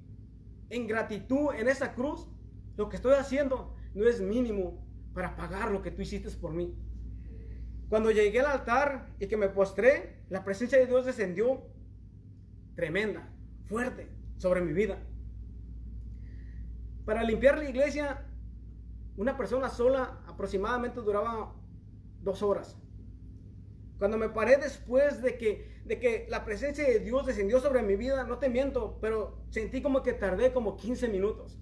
en 0.69 0.87
gratitud 0.87 1.53
en 1.57 1.67
esa 1.67 1.93
cruz, 1.95 2.27
lo 2.75 2.89
que 2.89 2.97
estoy 2.97 3.13
haciendo 3.13 3.75
no 3.95 4.07
es 4.07 4.21
mínimo 4.21 4.85
para 5.13 5.35
pagar 5.35 5.71
lo 5.71 5.81
que 5.81 5.91
tú 5.91 6.01
hiciste 6.01 6.29
por 6.31 6.53
mí. 6.53 6.77
Cuando 7.89 8.11
llegué 8.11 8.39
al 8.39 8.45
altar 8.45 9.09
y 9.19 9.27
que 9.27 9.35
me 9.35 9.49
postré, 9.49 10.23
la 10.29 10.43
presencia 10.43 10.77
de 10.77 10.85
Dios 10.85 11.05
descendió 11.05 11.63
tremenda, 12.75 13.27
fuerte, 13.65 14.07
sobre 14.37 14.61
mi 14.61 14.73
vida. 14.73 14.99
Para 17.03 17.23
limpiar 17.23 17.57
la 17.57 17.67
iglesia, 17.67 18.27
una 19.17 19.35
persona 19.35 19.69
sola 19.69 20.21
aproximadamente 20.27 21.01
duraba 21.01 21.55
dos 22.21 22.43
horas. 22.43 22.77
Cuando 23.97 24.17
me 24.17 24.29
paré 24.29 24.57
después 24.57 25.23
de 25.23 25.37
que, 25.37 25.81
de 25.83 25.99
que 25.99 26.27
la 26.29 26.45
presencia 26.45 26.85
de 26.85 26.99
Dios 26.99 27.25
descendió 27.25 27.59
sobre 27.59 27.81
mi 27.81 27.95
vida, 27.95 28.23
no 28.23 28.37
te 28.37 28.49
miento, 28.49 28.99
pero 29.01 29.41
sentí 29.49 29.81
como 29.81 30.03
que 30.03 30.13
tardé 30.13 30.53
como 30.53 30.77
15 30.77 31.09
minutos. 31.09 31.59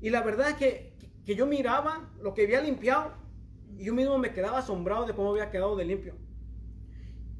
Y 0.00 0.10
la 0.10 0.22
verdad 0.22 0.50
es 0.50 0.54
que, 0.54 0.96
que 1.26 1.34
yo 1.34 1.44
miraba 1.44 2.12
lo 2.20 2.34
que 2.34 2.44
había 2.44 2.60
limpiado 2.60 3.21
yo 3.78 3.94
mismo 3.94 4.18
me 4.18 4.32
quedaba 4.32 4.58
asombrado 4.58 5.06
de 5.06 5.14
cómo 5.14 5.30
había 5.30 5.50
quedado 5.50 5.76
de 5.76 5.84
limpio. 5.84 6.14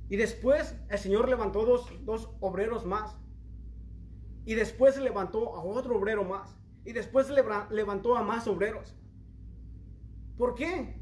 Y 0.08 0.16
después 0.16 0.76
el 0.90 0.98
Señor 0.98 1.28
levantó 1.28 1.64
dos, 1.64 1.90
dos 2.04 2.30
obreros 2.40 2.84
más. 2.84 3.18
Y 4.44 4.54
después 4.54 4.98
levantó 4.98 5.56
a 5.56 5.62
otro 5.62 5.96
obrero 5.96 6.24
más. 6.24 6.56
Y 6.84 6.92
después 6.92 7.30
levantó 7.70 8.16
a 8.16 8.22
más 8.22 8.46
obreros. 8.48 8.94
¿Por 10.36 10.54
qué? 10.54 11.00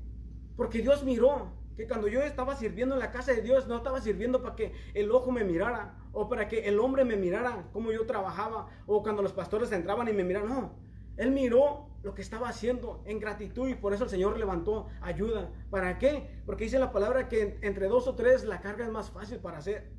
Porque 0.56 0.82
Dios 0.82 1.02
miró 1.04 1.52
que 1.76 1.88
cuando 1.88 2.08
yo 2.08 2.20
estaba 2.20 2.54
sirviendo 2.56 2.94
en 2.94 3.00
la 3.00 3.10
casa 3.10 3.32
de 3.32 3.40
Dios, 3.40 3.66
no 3.66 3.76
estaba 3.76 4.00
sirviendo 4.00 4.42
para 4.42 4.54
que 4.54 4.74
el 4.92 5.10
ojo 5.10 5.32
me 5.32 5.44
mirara 5.44 5.96
o 6.12 6.28
para 6.28 6.46
que 6.48 6.68
el 6.68 6.78
hombre 6.78 7.04
me 7.04 7.16
mirara 7.16 7.68
cómo 7.72 7.90
yo 7.92 8.04
trabajaba 8.06 8.68
o 8.86 9.02
cuando 9.02 9.22
los 9.22 9.32
pastores 9.32 9.72
entraban 9.72 10.08
y 10.08 10.12
me 10.12 10.24
miraban. 10.24 10.50
No, 10.50 10.74
Él 11.16 11.30
miró 11.32 11.90
lo 12.02 12.14
que 12.14 12.22
estaba 12.22 12.48
haciendo 12.48 13.02
en 13.04 13.20
gratitud 13.20 13.68
y 13.68 13.74
por 13.74 13.92
eso 13.92 14.04
el 14.04 14.10
Señor 14.10 14.38
levantó 14.38 14.88
ayuda. 15.02 15.52
¿Para 15.70 15.98
qué? 15.98 16.42
Porque 16.46 16.64
dice 16.64 16.78
la 16.78 16.92
palabra 16.92 17.28
que 17.28 17.58
entre 17.62 17.88
dos 17.88 18.08
o 18.08 18.14
tres 18.14 18.44
la 18.44 18.60
carga 18.60 18.86
es 18.86 18.90
más 18.90 19.10
fácil 19.10 19.38
para 19.38 19.58
hacer. 19.58 19.92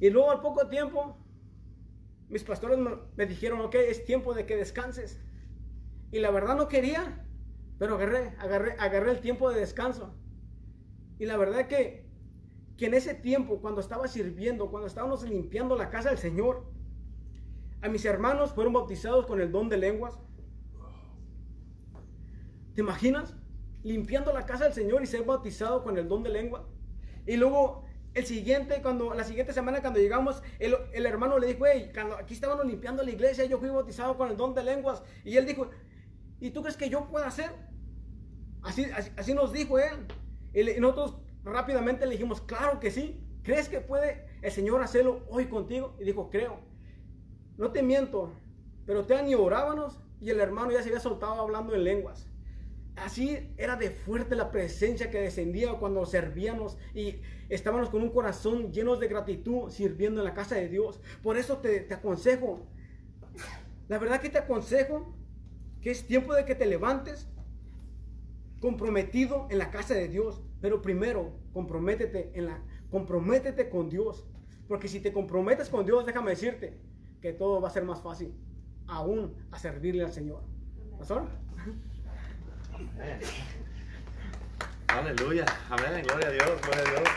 Y 0.00 0.10
luego 0.10 0.30
al 0.30 0.40
poco 0.40 0.68
tiempo, 0.68 1.18
mis 2.28 2.44
pastores 2.44 2.78
me 2.78 3.26
dijeron, 3.26 3.60
ok, 3.60 3.74
es 3.74 4.04
tiempo 4.04 4.32
de 4.32 4.46
que 4.46 4.56
descanses. 4.56 5.20
Y 6.10 6.20
la 6.20 6.30
verdad 6.30 6.56
no 6.56 6.68
quería, 6.68 7.26
pero 7.78 7.96
agarré, 7.96 8.34
agarré, 8.38 8.76
agarré 8.78 9.10
el 9.10 9.20
tiempo 9.20 9.50
de 9.50 9.60
descanso. 9.60 10.14
Y 11.18 11.26
la 11.26 11.36
verdad 11.36 11.66
que, 11.66 12.06
que 12.76 12.86
en 12.86 12.94
ese 12.94 13.14
tiempo, 13.14 13.60
cuando 13.60 13.80
estaba 13.80 14.08
sirviendo, 14.08 14.70
cuando 14.70 14.86
estábamos 14.86 15.28
limpiando 15.28 15.76
la 15.76 15.90
casa 15.90 16.10
del 16.10 16.18
Señor, 16.18 16.70
a 17.80 17.88
mis 17.88 18.04
hermanos 18.04 18.52
fueron 18.52 18.72
bautizados 18.72 19.26
con 19.26 19.40
el 19.40 19.52
don 19.52 19.68
de 19.68 19.76
lenguas. 19.76 20.18
¿Te 22.74 22.80
imaginas? 22.80 23.34
Limpiando 23.82 24.32
la 24.32 24.46
casa 24.46 24.64
del 24.64 24.72
Señor 24.72 25.02
y 25.02 25.06
ser 25.06 25.24
bautizado 25.24 25.82
con 25.82 25.98
el 25.98 26.08
don 26.08 26.22
de 26.22 26.30
lengua. 26.30 26.68
Y 27.26 27.36
luego 27.36 27.84
el 28.14 28.26
siguiente, 28.26 28.80
cuando, 28.82 29.14
la 29.14 29.24
siguiente 29.24 29.52
semana 29.52 29.80
cuando 29.80 30.00
llegamos, 30.00 30.42
el, 30.58 31.06
hermano 31.06 31.38
le 31.38 31.46
dijo, 31.46 31.66
hey, 31.66 31.90
cuando 31.92 32.16
aquí 32.16 32.34
estábamos 32.34 32.66
limpiando 32.66 33.02
la 33.02 33.10
iglesia, 33.10 33.44
yo 33.44 33.58
fui 33.58 33.68
bautizado 33.68 34.16
con 34.16 34.30
el 34.30 34.36
don 34.36 34.54
de 34.54 34.64
lenguas. 34.64 35.02
Y 35.24 35.36
él 35.36 35.46
dijo, 35.46 35.70
¿y 36.40 36.50
tú 36.50 36.62
crees 36.62 36.76
que 36.76 36.90
yo 36.90 37.06
puedo 37.08 37.24
hacer? 37.24 37.50
Así, 38.62 38.86
así, 39.16 39.34
nos 39.34 39.52
dijo 39.52 39.78
él. 39.78 40.06
Y, 40.52 40.80
nosotros 40.80 41.18
rápidamente 41.44 42.06
le 42.06 42.12
dijimos, 42.12 42.40
claro 42.40 42.80
que 42.80 42.90
sí. 42.90 43.24
¿Crees 43.42 43.68
que 43.68 43.80
puede 43.80 44.26
el 44.42 44.50
Señor 44.50 44.82
hacerlo 44.82 45.24
hoy 45.28 45.46
contigo? 45.46 45.96
Y 46.00 46.04
dijo, 46.04 46.28
creo. 46.28 46.67
No 47.58 47.72
te 47.72 47.82
miento, 47.82 48.32
pero 48.86 49.04
te 49.04 49.28
y 49.28 49.34
orábamos 49.34 50.00
y 50.20 50.30
el 50.30 50.38
hermano 50.38 50.70
ya 50.70 50.80
se 50.80 50.88
había 50.88 51.00
soltado 51.00 51.40
hablando 51.40 51.74
en 51.74 51.82
lenguas. 51.82 52.28
Así 52.94 53.52
era 53.56 53.74
de 53.74 53.90
fuerte 53.90 54.36
la 54.36 54.52
presencia 54.52 55.10
que 55.10 55.20
descendía 55.20 55.72
cuando 55.74 56.06
servíamos 56.06 56.78
y 56.94 57.20
estábamos 57.48 57.90
con 57.90 58.02
un 58.02 58.10
corazón 58.10 58.72
lleno 58.72 58.96
de 58.96 59.08
gratitud 59.08 59.70
sirviendo 59.70 60.20
en 60.20 60.24
la 60.24 60.34
casa 60.34 60.54
de 60.54 60.68
Dios. 60.68 61.00
Por 61.22 61.36
eso 61.36 61.58
te, 61.58 61.80
te 61.80 61.94
aconsejo, 61.94 62.66
la 63.88 63.98
verdad 63.98 64.20
que 64.20 64.30
te 64.30 64.38
aconsejo 64.38 65.14
que 65.80 65.90
es 65.90 66.06
tiempo 66.06 66.34
de 66.34 66.44
que 66.44 66.54
te 66.54 66.66
levantes 66.66 67.28
comprometido 68.60 69.48
en 69.50 69.58
la 69.58 69.70
casa 69.72 69.94
de 69.94 70.08
Dios. 70.08 70.42
Pero 70.60 70.80
primero, 70.80 71.32
comprométete, 71.52 72.30
en 72.34 72.46
la, 72.46 72.62
comprométete 72.90 73.68
con 73.68 73.88
Dios. 73.88 74.26
Porque 74.68 74.86
si 74.86 75.00
te 75.00 75.12
comprometes 75.12 75.68
con 75.68 75.84
Dios, 75.84 76.06
déjame 76.06 76.30
decirte 76.30 76.87
que 77.20 77.32
todo 77.32 77.60
va 77.60 77.68
a 77.68 77.70
ser 77.70 77.84
más 77.84 78.00
fácil, 78.00 78.32
aún 78.86 79.34
a 79.50 79.58
servirle 79.58 80.04
al 80.04 80.12
Señor. 80.12 80.42
¿Pastor? 80.98 81.26
Aleluya, 84.88 85.44
amén, 85.68 86.02
gloria 86.04 86.28
a 86.28 86.30
Dios, 86.30 86.60
gloria 86.62 86.82
a 86.82 86.90
Dios. 86.90 87.08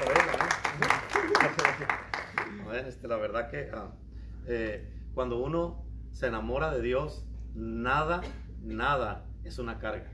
Amén, 2.66 2.86
este, 2.88 3.08
la 3.08 3.18
verdad 3.18 3.49
que 3.49 3.70
ah, 3.74 3.91
eh, 4.47 4.91
cuando 5.14 5.39
uno 5.39 5.86
se 6.12 6.28
enamora 6.28 6.72
de 6.74 6.82
Dios, 6.82 7.26
nada, 7.54 8.22
nada 8.62 9.26
es 9.43 9.58
una 9.60 9.80
carga. 9.80 10.12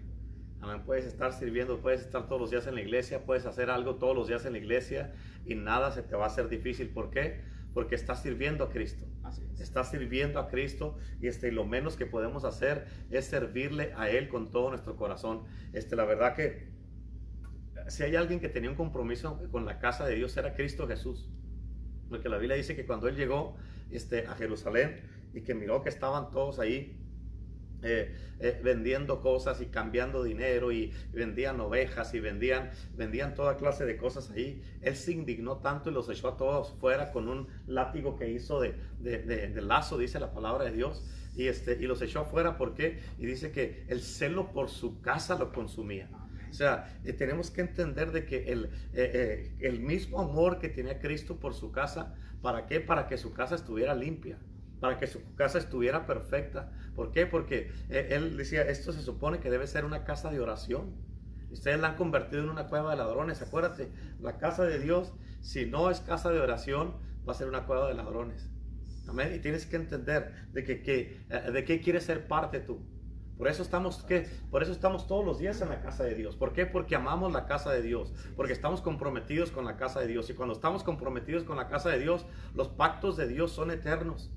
Amén, 0.61 0.83
puedes 0.85 1.05
estar 1.05 1.33
sirviendo, 1.33 1.79
puedes 1.79 2.01
estar 2.01 2.27
todos 2.27 2.41
los 2.41 2.51
días 2.51 2.67
en 2.67 2.75
la 2.75 2.81
iglesia, 2.81 3.25
puedes 3.25 3.45
hacer 3.45 3.69
algo 3.69 3.95
todos 3.95 4.15
los 4.15 4.27
días 4.27 4.45
en 4.45 4.53
la 4.53 4.59
iglesia 4.59 5.13
y 5.45 5.55
nada 5.55 5.91
se 5.91 6.03
te 6.03 6.15
va 6.15 6.25
a 6.25 6.27
hacer 6.27 6.49
difícil. 6.49 6.89
¿Por 6.89 7.09
qué? 7.09 7.41
Porque 7.77 7.93
está 7.93 8.15
sirviendo 8.15 8.63
a 8.63 8.71
Cristo. 8.71 9.05
Así 9.21 9.43
es. 9.53 9.61
Está 9.61 9.83
sirviendo 9.83 10.39
a 10.39 10.47
Cristo 10.47 10.97
y 11.21 11.27
este, 11.27 11.51
lo 11.51 11.63
menos 11.63 11.95
que 11.95 12.07
podemos 12.07 12.43
hacer 12.43 12.87
es 13.11 13.25
servirle 13.25 13.93
a 13.95 14.09
Él 14.09 14.29
con 14.29 14.49
todo 14.49 14.71
nuestro 14.71 14.95
corazón. 14.95 15.43
Este, 15.73 15.95
la 15.95 16.03
verdad 16.03 16.33
que 16.35 16.69
si 17.87 18.01
hay 18.01 18.15
alguien 18.15 18.39
que 18.39 18.49
tenía 18.49 18.71
un 18.71 18.75
compromiso 18.75 19.39
con 19.51 19.65
la 19.65 19.77
casa 19.77 20.07
de 20.07 20.15
Dios 20.15 20.35
era 20.37 20.55
Cristo 20.55 20.87
Jesús. 20.87 21.29
Porque 22.09 22.29
la 22.29 22.39
Biblia 22.39 22.57
dice 22.57 22.75
que 22.75 22.83
cuando 22.83 23.07
Él 23.09 23.15
llegó 23.15 23.55
este, 23.91 24.25
a 24.25 24.33
Jerusalén 24.33 24.99
y 25.35 25.41
que 25.41 25.53
miró 25.53 25.83
que 25.83 25.89
estaban 25.89 26.31
todos 26.31 26.57
ahí 26.57 26.99
eh, 27.83 28.15
eh, 28.39 28.59
vendiendo 28.63 29.21
cosas 29.21 29.61
y 29.61 29.67
cambiando 29.67 30.23
dinero 30.23 30.71
y 30.71 30.91
vendían 31.11 31.59
ovejas 31.59 32.13
y 32.15 32.19
vendían, 32.19 32.71
vendían 32.95 33.35
toda 33.35 33.57
clase 33.57 33.85
de 33.85 33.97
cosas 33.97 34.31
ahí. 34.31 34.63
Él 34.81 34.95
se 34.95 35.11
indignó 35.11 35.57
tanto 35.57 35.89
y 35.89 35.93
los 35.93 36.09
echó 36.09 36.29
a 36.29 36.37
todos 36.37 36.73
fuera 36.79 37.11
con 37.11 37.27
un 37.27 37.47
látigo 37.67 38.15
que 38.15 38.29
hizo 38.29 38.59
de, 38.59 38.75
de, 38.99 39.61
lazo, 39.61 39.97
dice 39.97 40.19
la 40.19 40.33
palabra 40.33 40.65
de 40.65 40.71
Dios. 40.71 41.05
Y, 41.35 41.47
este, 41.47 41.77
y 41.79 41.85
los 41.85 42.01
echó 42.01 42.21
afuera, 42.21 42.57
¿por 42.57 42.73
qué? 42.73 42.99
Y 43.19 43.27
dice 43.27 43.51
que 43.51 43.85
el 43.89 44.01
celo 44.01 44.51
por 44.51 44.69
su 44.69 45.01
casa 45.01 45.37
lo 45.37 45.51
consumía. 45.51 46.09
O 46.49 46.53
sea, 46.53 46.99
eh, 47.03 47.13
tenemos 47.13 47.51
que 47.51 47.61
entender 47.61 48.11
de 48.11 48.25
que 48.25 48.51
el, 48.51 48.71
el 48.93 49.79
mismo 49.81 50.19
amor 50.19 50.57
que 50.57 50.69
tenía 50.69 50.99
Cristo 50.99 51.39
por 51.39 51.53
su 51.53 51.71
casa, 51.71 52.15
¿para 52.41 52.65
qué? 52.65 52.79
Para 52.79 53.07
que 53.07 53.17
su 53.17 53.33
casa 53.33 53.53
estuviera 53.53 53.93
limpia, 53.93 54.39
para 54.79 54.97
que 54.97 55.07
su 55.07 55.35
casa 55.35 55.57
estuviera 55.57 56.05
perfecta. 56.05 56.71
¿Por 56.97 57.11
qué? 57.11 57.27
Porque 57.27 57.71
él 57.89 58.37
decía, 58.37 58.63
esto 58.63 58.91
se 58.91 59.03
supone 59.03 59.39
que 59.39 59.51
debe 59.51 59.67
ser 59.67 59.85
una 59.85 60.03
casa 60.03 60.31
de 60.31 60.39
oración. 60.39 60.95
Ustedes 61.51 61.79
la 61.79 61.89
han 61.89 61.95
convertido 61.95 62.41
en 62.41 62.49
una 62.49 62.69
cueva 62.69 62.89
de 62.89 62.97
ladrones. 62.97 63.39
Acuérdate, 63.43 63.91
la 64.19 64.39
casa 64.39 64.63
de 64.63 64.79
Dios, 64.79 65.13
si 65.39 65.67
no 65.67 65.91
es 65.91 65.99
casa 65.99 66.31
de 66.31 66.39
oración, 66.39 66.95
va 67.29 67.33
a 67.33 67.35
ser 67.35 67.47
una 67.47 67.67
cueva 67.67 67.87
de 67.87 67.93
ladrones. 67.93 68.49
Amén. 69.07 69.31
Y 69.35 69.37
tienes 69.37 69.67
que 69.67 69.75
entender 69.75 70.47
de 70.53 70.63
que, 70.63 70.81
que 70.81 71.21
de 71.53 71.63
qué 71.65 71.81
quieres 71.81 72.03
ser 72.03 72.27
parte 72.27 72.61
tú. 72.61 72.83
Por 73.37 73.47
eso 73.47 73.61
estamos 73.61 74.03
¿qué? 74.03 74.27
por 74.49 74.63
eso 74.63 74.71
estamos 74.71 75.05
todos 75.05 75.23
los 75.23 75.37
días 75.37 75.61
en 75.61 75.69
la 75.69 75.81
casa 75.81 76.03
de 76.03 76.15
Dios. 76.15 76.35
¿Por 76.35 76.51
qué? 76.51 76.65
Porque 76.65 76.95
amamos 76.95 77.31
la 77.31 77.45
casa 77.45 77.71
de 77.71 77.83
Dios, 77.83 78.11
porque 78.35 78.53
estamos 78.53 78.81
comprometidos 78.81 79.51
con 79.51 79.65
la 79.65 79.77
casa 79.77 79.99
de 79.99 80.07
Dios 80.07 80.31
y 80.31 80.33
cuando 80.33 80.55
estamos 80.55 80.83
comprometidos 80.83 81.43
con 81.43 81.57
la 81.57 81.67
casa 81.67 81.91
de 81.91 81.99
Dios, 81.99 82.25
los 82.55 82.69
pactos 82.69 83.17
de 83.17 83.27
Dios 83.27 83.51
son 83.51 83.69
eternos. 83.69 84.31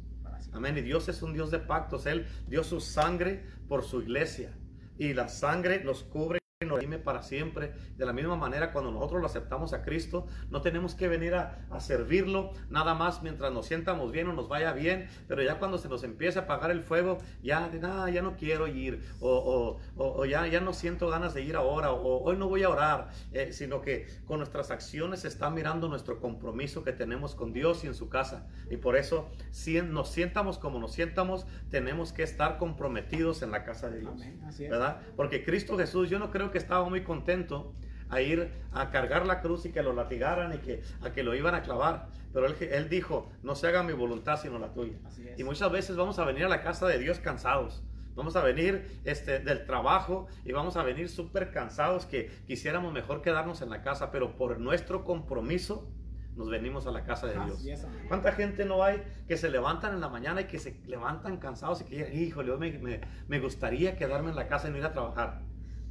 Amén. 0.53 0.77
Y 0.79 0.83
Dios 0.83 1.09
es 1.09 1.23
un 1.23 1.33
Dios 1.33 1.51
de 1.51 1.59
pactos. 1.59 2.07
Él 2.07 2.27
dio 2.49 2.65
su 2.65 2.81
sangre 2.81 3.45
por 3.69 3.85
su 3.85 4.01
iglesia 4.01 4.53
y 4.99 5.15
la 5.15 5.29
sangre 5.29 5.83
los 5.85 6.03
cubre 6.03 6.40
nos 6.71 6.79
redime 6.79 6.99
para 6.99 7.23
siempre. 7.23 7.73
De 7.97 8.07
la 8.07 8.13
misma 8.13 8.37
manera, 8.37 8.73
cuando 8.73 8.91
nosotros 8.91 9.21
lo 9.21 9.27
aceptamos 9.27 9.73
a 9.73 9.83
Cristo, 9.83 10.27
no 10.51 10.63
tenemos 10.63 10.95
que 10.95 11.09
venir 11.09 11.35
a, 11.35 11.67
a, 11.71 11.81
servirlo 11.81 12.53
nada 12.71 12.95
más 12.95 13.23
mientras 13.23 13.53
nos 13.53 13.67
sientamos 13.67 14.13
bien 14.13 14.29
o 14.29 14.33
nos 14.33 14.49
vaya 14.49 14.73
bien, 14.73 15.09
pero 15.29 15.43
ya 15.43 15.59
cuando 15.59 15.79
se 15.79 15.89
nos 15.89 16.05
empieza 16.05 16.41
a 16.41 16.43
apagar 16.45 16.71
el 16.71 16.83
fuego, 16.83 17.19
ya 17.43 17.69
de 17.69 17.81
nada, 17.81 18.09
ya 18.11 18.23
no 18.23 18.37
quiero 18.37 18.67
ir, 18.69 19.03
o, 19.21 19.79
o, 19.97 20.03
o, 20.03 20.25
ya, 20.25 20.47
ya 20.47 20.61
no 20.61 20.73
siento 20.73 21.09
ganas 21.09 21.35
de 21.35 21.43
ir 21.43 21.57
ahora, 21.57 21.93
o 21.93 22.23
hoy 22.23 22.37
no 22.37 22.49
voy 22.49 22.63
a 22.63 22.71
orar, 22.71 23.11
eh, 23.33 23.53
sino 23.53 23.81
que 23.81 24.07
con 24.27 24.39
nuestras 24.39 24.71
acciones 24.71 25.21
se 25.21 25.29
está 25.29 25.51
mirando 25.51 25.89
nuestro 25.89 26.21
compromiso 26.21 26.85
que 26.85 26.93
tenemos 26.93 27.35
con 27.35 27.53
Dios 27.53 27.85
y 27.85 27.89
en 27.89 27.95
su 27.95 28.09
casa. 28.09 28.47
Y 28.71 28.77
por 28.77 28.97
eso, 28.97 29.29
si 29.51 29.81
nos 29.83 30.11
sientamos 30.11 30.59
como 30.59 30.79
nos 30.79 30.93
sientamos, 30.93 31.47
tenemos 31.71 32.13
que 32.13 32.23
estar 32.23 32.59
comprometidos 32.59 33.43
en 33.43 33.51
la 33.51 33.65
casa 33.65 33.91
de 33.91 34.01
Dios. 34.01 34.13
Amén. 34.15 34.41
Así 34.47 34.65
es. 34.65 34.71
¿Verdad? 34.71 35.01
Porque 35.17 35.45
Cristo 35.45 35.77
Jesús, 35.77 36.09
yo 36.09 36.19
no 36.19 36.31
creo 36.31 36.51
que 36.51 36.59
estaba 36.61 36.89
muy 36.89 37.03
contento 37.03 37.75
a 38.09 38.21
ir 38.21 38.51
a 38.73 38.91
cargar 38.91 39.27
la 39.27 39.41
cruz 39.41 39.67
y 39.67 39.73
que 39.73 39.83
lo 39.83 39.93
latigaran 39.93 40.53
y 40.55 40.59
que 40.59 40.83
a 41.03 41.13
que 41.13 41.23
lo 41.23 41.35
iban 41.35 41.55
a 41.55 41.63
clavar. 41.63 42.09
Pero 42.33 42.47
él, 42.47 42.57
él 42.61 42.89
dijo, 42.89 43.29
no 43.43 43.55
se 43.55 43.69
haga 43.69 43.83
mi 43.83 43.93
voluntad 43.93 44.39
sino 44.41 44.59
la 44.59 44.73
tuya. 44.73 44.99
Y 45.37 45.45
muchas 45.45 45.71
veces 45.71 45.97
vamos 45.97 46.19
a 46.19 46.25
venir 46.25 46.45
a 46.45 46.49
la 46.49 46.63
casa 46.63 46.87
de 46.87 46.99
Dios 46.99 47.19
cansados. 47.21 47.83
Vamos 48.17 48.35
a 48.37 48.43
venir 48.43 49.01
este, 49.05 49.39
del 49.39 49.65
trabajo 49.65 50.27
y 50.45 50.53
vamos 50.53 50.77
a 50.77 50.83
venir 50.83 51.09
súper 51.09 51.53
cansados 51.53 52.07
que 52.07 52.31
quisiéramos 52.47 52.93
mejor 52.93 53.23
quedarnos 53.23 53.63
en 53.63 53.71
la 53.71 53.83
casa, 53.83 54.11
pero 54.11 54.37
por 54.37 54.59
nuestro 54.59 55.05
compromiso 55.05 55.89
nos 56.37 56.51
venimos 56.51 56.87
a 56.87 56.91
la 56.91 57.05
casa 57.05 57.27
de 57.29 57.35
Dios. 57.45 57.63
¿Cuánta 58.09 58.33
gente 58.33 58.65
no 58.65 58.83
hay 58.83 59.03
que 59.29 59.37
se 59.37 59.51
levantan 59.51 59.95
en 59.95 60.01
la 60.01 60.09
mañana 60.09 60.41
y 60.41 60.45
que 60.45 60.59
se 60.59 60.81
levantan 60.87 61.37
cansados 61.39 61.83
y 61.83 61.85
que 61.85 62.15
híjole, 62.15 62.57
me, 62.57 62.79
me, 62.79 63.01
me 63.29 63.39
gustaría 63.41 63.97
quedarme 63.97 64.31
en 64.31 64.37
la 64.37 64.49
casa 64.49 64.69
y 64.69 64.73
no 64.73 64.79
ir 64.79 64.85
a 64.85 64.93
trabajar? 64.93 65.43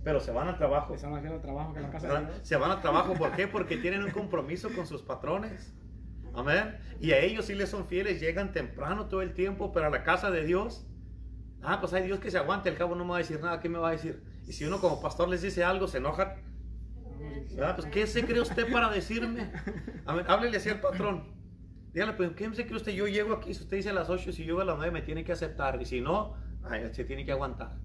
Pero 0.04 0.20
se 0.20 0.32
van 0.32 0.48
al 0.48 0.58
trabajo. 0.58 0.94
Están 0.94 1.14
haciendo 1.14 1.36
el 1.36 1.42
trabajo 1.42 1.74
que 1.74 1.82
la 1.82 1.90
casa. 1.90 2.30
Se 2.42 2.56
van 2.56 2.72
al 2.72 2.82
trabajo, 2.82 3.14
¿por 3.14 3.32
qué? 3.34 3.48
Porque 3.48 3.78
tienen 3.78 4.04
un 4.04 4.12
compromiso 4.12 4.70
con 4.74 4.88
sus 4.88 5.02
patrones. 5.02 5.74
Amén. 6.34 6.78
Y 7.00 7.12
a 7.12 7.20
ellos 7.20 7.46
sí 7.46 7.56
les 7.56 7.70
son 7.70 7.86
fieles, 7.86 8.20
llegan 8.20 8.52
temprano 8.52 9.08
todo 9.08 9.22
el 9.22 9.34
tiempo, 9.34 9.72
pero 9.72 9.88
a 9.88 9.90
la 9.90 10.04
casa 10.04 10.32
de 10.32 10.44
Dios, 10.44 10.86
ah, 11.62 11.80
pues 11.80 11.94
hay 11.94 12.04
Dios 12.04 12.20
que 12.20 12.32
se 12.32 12.38
aguante, 12.38 12.70
el 12.70 12.78
cabo 12.78 12.96
no 12.96 13.04
me 13.04 13.12
va 13.12 13.16
a 13.18 13.20
decir 13.20 13.40
nada, 13.42 13.60
¿qué 13.60 13.70
me 13.70 13.80
va 13.80 13.90
a 13.90 13.92
decir? 13.92 14.24
Y 14.48 14.54
si 14.54 14.66
uno 14.66 14.80
como 14.80 15.02
pastor 15.02 15.28
les 15.30 15.42
dice 15.42 15.64
algo, 15.64 15.88
se 15.88 15.98
enojan. 15.98 16.44
¿verdad? 17.56 17.76
Pues, 17.76 17.88
¿qué 17.88 18.08
se 18.08 18.26
cree 18.26 18.42
usted 18.42 18.72
para 18.72 18.90
decirme? 18.90 19.52
Amén. 20.06 20.26
Háblele 20.28 20.58
así 20.58 20.70
al 20.70 20.80
patrón. 20.80 21.34
Dígale, 21.94 22.14
pues, 22.14 22.32
¿qué 22.32 22.54
se 22.54 22.66
cree 22.66 22.78
usted? 22.78 22.92
Yo 22.94 23.08
llego 23.08 23.34
aquí, 23.34 23.54
si 23.54 23.64
usted 23.64 23.78
dice 23.78 23.90
a 23.90 23.94
las 23.94 24.10
8, 24.10 24.32
si 24.32 24.44
yo 24.44 24.46
llego 24.46 24.62
a 24.62 24.66
las 24.66 24.78
9, 24.78 24.92
me 24.92 25.02
tiene 25.02 25.24
que 25.24 25.32
aceptar. 25.32 25.82
Y 25.82 25.86
si 25.86 26.02
no, 26.02 26.36
ay, 26.64 26.90
se 26.94 27.04
tiene 27.04 27.26
que 27.26 27.32
aguantar. 27.32 27.76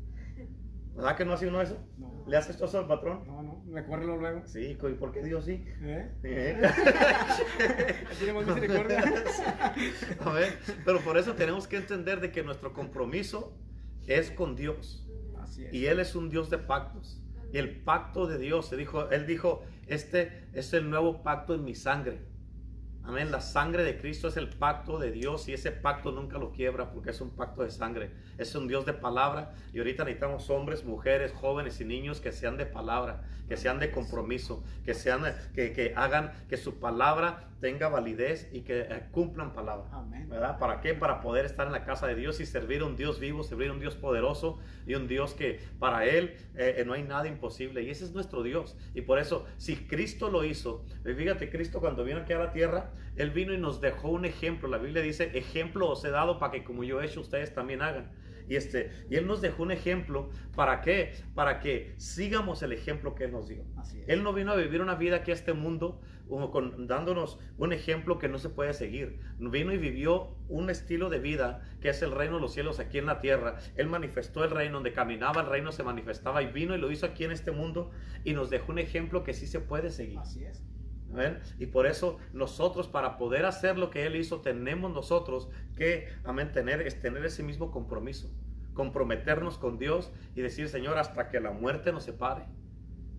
¿Verdad 0.95 1.17
que 1.17 1.25
no 1.25 1.33
hace 1.33 1.49
uno 1.49 1.61
eso? 1.61 1.79
No. 1.99 2.25
¿Le 2.27 2.37
haces 2.37 2.61
eso 2.61 2.79
al 2.79 2.87
patrón? 2.87 3.25
No, 3.27 3.43
no, 3.43 3.65
recuérdelo 3.73 4.17
luego. 4.17 4.47
Sí, 4.47 4.71
¿y 4.71 4.75
por 4.75 5.13
qué 5.13 5.23
Dios 5.23 5.45
sí? 5.45 5.65
¿Eh? 5.83 6.11
¿Eh? 6.23 6.63
Tenemos 8.19 8.47
misericordia. 8.47 9.03
A 10.21 10.31
ver, 10.31 10.59
pero 10.85 11.01
por 11.01 11.19
eso 11.19 11.35
tenemos 11.35 11.67
que 11.67 11.77
entender 11.77 12.21
de 12.21 12.31
que 12.31 12.43
nuestro 12.43 12.73
compromiso 12.73 13.57
es 14.07 14.31
con 14.31 14.55
Dios. 14.55 15.07
Así 15.41 15.65
es. 15.65 15.75
Y 15.75 15.87
Él 15.87 15.99
es 15.99 16.15
un 16.15 16.31
Dios 16.31 16.49
de 16.49 16.59
pactos. 16.59 17.21
Y 17.53 17.59
el 17.59 17.83
pacto 17.83 18.27
de 18.27 18.39
Dios, 18.39 18.69
se 18.69 18.77
dijo, 18.77 19.11
Él 19.11 19.27
dijo, 19.27 19.65
este 19.87 20.49
es 20.53 20.73
el 20.75 20.89
nuevo 20.89 21.23
pacto 21.23 21.55
en 21.55 21.65
mi 21.65 21.75
sangre. 21.75 22.21
Amén. 23.07 23.31
La 23.31 23.43
sangre 23.43 23.85
de 23.85 23.99
Cristo 23.99 24.29
es 24.29 24.39
el 24.39 24.49
pacto 24.49 24.99
de 24.99 25.13
Dios 25.13 25.47
y 25.49 25.53
ese 25.53 25.73
pacto 25.73 26.11
nunca 26.11 26.39
lo 26.39 26.53
quiebra 26.53 26.91
porque 26.91 27.11
es 27.11 27.21
un 27.21 27.31
pacto 27.31 27.63
de 27.63 27.71
sangre. 27.71 28.11
Es 28.39 28.55
un 28.55 28.67
Dios 28.67 28.87
de 28.87 28.95
palabra 28.95 29.53
y 29.75 29.79
ahorita 29.79 30.05
necesitamos 30.05 30.49
hombres, 30.49 30.85
mujeres, 30.85 31.33
jóvenes 31.33 31.79
y 31.83 31.85
niños 31.85 32.23
que 32.23 32.33
sean 32.33 32.57
de 32.57 32.65
palabra, 32.65 33.23
que 33.47 33.59
sean 33.59 33.79
de 33.79 33.91
compromiso, 33.91 34.65
que 34.87 34.95
sean 34.95 35.23
que, 35.55 35.75
que 35.75 35.93
hagan 35.95 36.33
que 36.49 36.57
su 36.57 36.79
palabra 36.79 37.51
tenga 37.65 37.89
validez 37.89 38.47
y 38.53 38.61
que 38.61 38.81
eh, 38.81 39.03
cumplan 39.11 39.55
palabra. 39.55 39.87
Amén. 39.93 40.29
¿Verdad? 40.29 40.59
¿Para 40.59 40.83
qué? 40.83 40.93
Para 40.93 41.23
poder 41.23 41.47
estar 41.47 41.67
en 41.67 41.73
la 41.73 41.85
casa 41.85 42.07
de 42.07 42.15
Dios 42.15 42.39
y 42.41 42.45
servir 42.45 42.83
a 42.83 42.85
un 42.85 42.95
Dios 42.95 43.21
vivo, 43.21 43.43
servir 43.43 43.71
a 43.71 43.73
un 43.73 43.81
Dios 43.81 43.97
poderoso 43.97 44.59
y 44.87 44.95
un 44.95 45.09
Dios 45.09 45.33
que 45.33 45.61
para 45.79 46.05
Él 46.05 46.37
eh, 46.57 46.77
eh, 46.77 46.85
no 46.85 46.93
hay 46.93 47.05
nada 47.05 47.27
imposible. 47.27 47.83
Y 47.83 47.89
ese 47.89 48.05
es 48.05 48.13
nuestro 48.13 48.43
Dios. 48.43 48.77
Y 48.93 49.01
por 49.01 49.19
eso, 49.19 49.47
si 49.57 49.77
Cristo 49.77 50.31
lo 50.31 50.45
hizo, 50.45 50.85
fíjate, 51.05 51.49
Cristo 51.49 51.81
cuando 51.81 52.05
vino 52.05 52.21
aquí 52.21 52.35
a 52.35 52.39
la 52.39 52.53
tierra, 52.53 52.91
Él 53.17 53.31
vino 53.31 53.53
y 53.53 53.59
nos 53.59 53.81
dejó 53.81 54.09
un 54.11 54.25
ejemplo. 54.25 54.69
La 54.69 54.79
Biblia 54.79 55.03
dice, 55.03 55.31
ejemplo 55.35 55.89
os 55.89 56.05
he 56.05 56.11
dado 56.11 56.39
para 56.39 56.53
que 56.53 56.65
como 56.65 56.85
yo 56.85 57.01
he 57.01 57.07
hecho, 57.07 57.21
ustedes 57.21 57.55
también 57.55 57.83
hagan. 57.83 58.13
Y, 58.47 58.57
este, 58.57 58.91
y 59.09 59.17
Él 59.17 59.27
nos 59.27 59.41
dejó 59.41 59.63
un 59.63 59.71
ejemplo. 59.71 60.29
¿Para 60.55 60.83
qué? 60.83 61.15
Para 61.35 61.61
que 61.61 61.95
sigamos 61.97 62.63
el 62.63 62.73
ejemplo 62.73 63.15
que 63.15 63.25
Él 63.25 63.33
nos 63.33 63.49
dio. 63.49 63.65
Él 64.07 64.23
no 64.23 64.35
vino 64.35 64.53
a 64.53 64.57
vivir 64.57 64.83
una 64.83 64.97
vida 64.97 65.17
aquí 65.17 65.31
a 65.31 65.35
este 65.35 65.55
mundo 65.55 66.03
con- 66.53 66.87
dándonos 66.87 67.39
un 67.59 67.73
ejemplo 67.73 68.19
que 68.19 68.29
no 68.29 68.39
se 68.39 68.51
puede 68.51 68.75
seguir. 68.75 69.19
Vino 69.39 69.73
y 69.73 69.79
vivió 69.79 70.37
un 70.49 70.69
estilo 70.69 71.09
de 71.09 71.21
vida 71.21 71.63
que 71.81 71.89
es 71.89 72.03
el 72.03 72.13
reino 72.13 72.35
de 72.37 72.43
los 72.43 72.53
cielos 72.53 72.81
aquí 72.81 72.99
en 72.99 73.07
la 73.07 73.21
tierra. 73.21 73.57
Él 73.77 73.87
manifestó 73.87 74.45
el 74.45 74.51
reino, 74.51 74.75
donde 74.75 74.93
caminaba 74.93 75.41
el 75.41 75.47
reino 75.49 75.73
se 75.73 75.83
manifestaba 75.83 76.43
y 76.43 76.47
vino 76.53 76.75
y 76.75 76.79
lo 76.79 76.91
hizo 76.91 77.07
aquí 77.07 77.25
en 77.25 77.31
este 77.33 77.51
mundo 77.51 77.93
y 78.25 78.35
nos 78.35 78.51
dejó 78.51 78.73
un 78.73 78.79
ejemplo 78.79 79.23
que 79.25 79.33
sí 79.33 79.47
se 79.47 79.61
puede 79.61 79.91
seguir. 79.91 80.19
Así 80.19 80.45
es. 80.45 80.63
Y 81.59 81.67
por 81.67 81.87
eso 81.87 82.19
nosotros, 82.33 82.89
para 82.89 83.17
poder 83.17 83.45
hacer 83.45 83.79
lo 83.79 83.91
que 83.91 84.07
Él 84.07 84.17
hizo, 84.17 84.41
tenemos 84.41 84.93
nosotros 84.93 85.49
que, 85.77 86.09
tener, 86.53 86.83
es 86.83 87.01
tener 87.01 87.25
ese 87.25 87.43
mismo 87.43 87.71
compromiso. 87.71 88.31
Comprometernos 88.75 89.59
con 89.59 89.79
Dios 89.79 90.13
y 90.35 90.41
decir, 90.43 90.69
Señor, 90.69 90.99
hasta 90.99 91.29
que 91.29 91.41
la 91.41 91.53
muerte 91.53 91.93
nos 91.93 92.05
separe. 92.05 92.45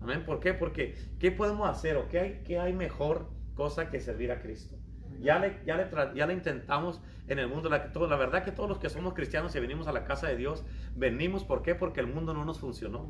Amén. 0.00 0.24
¿Por 0.24 0.40
qué? 0.40 0.52
Porque, 0.54 0.94
¿qué 1.18 1.30
podemos 1.32 1.68
hacer 1.68 1.96
o 1.96 2.08
qué 2.08 2.18
hay, 2.20 2.42
qué 2.44 2.58
hay 2.58 2.72
mejor 2.72 3.30
cosa 3.54 3.88
que 3.90 4.00
servir 4.00 4.30
a 4.30 4.40
Cristo? 4.40 4.76
Ya 5.20 5.38
le, 5.38 5.60
ya, 5.64 5.76
le 5.78 5.88
ya 6.14 6.26
le 6.26 6.34
intentamos 6.34 7.00
en 7.26 7.38
el 7.38 7.48
mundo. 7.48 7.70
La, 7.70 7.90
todo- 7.92 8.06
la 8.06 8.16
verdad 8.16 8.44
que 8.44 8.52
todos 8.52 8.68
los 8.68 8.78
que 8.78 8.90
somos 8.90 9.14
cristianos 9.14 9.54
y 9.56 9.60
venimos 9.60 9.86
a 9.88 9.92
la 9.92 10.04
casa 10.04 10.28
de 10.28 10.36
Dios, 10.36 10.64
venimos, 10.94 11.44
¿por 11.44 11.62
qué? 11.62 11.74
Porque 11.74 12.00
el 12.00 12.06
mundo 12.06 12.34
no 12.34 12.44
nos 12.44 12.60
funcionó. 12.60 13.08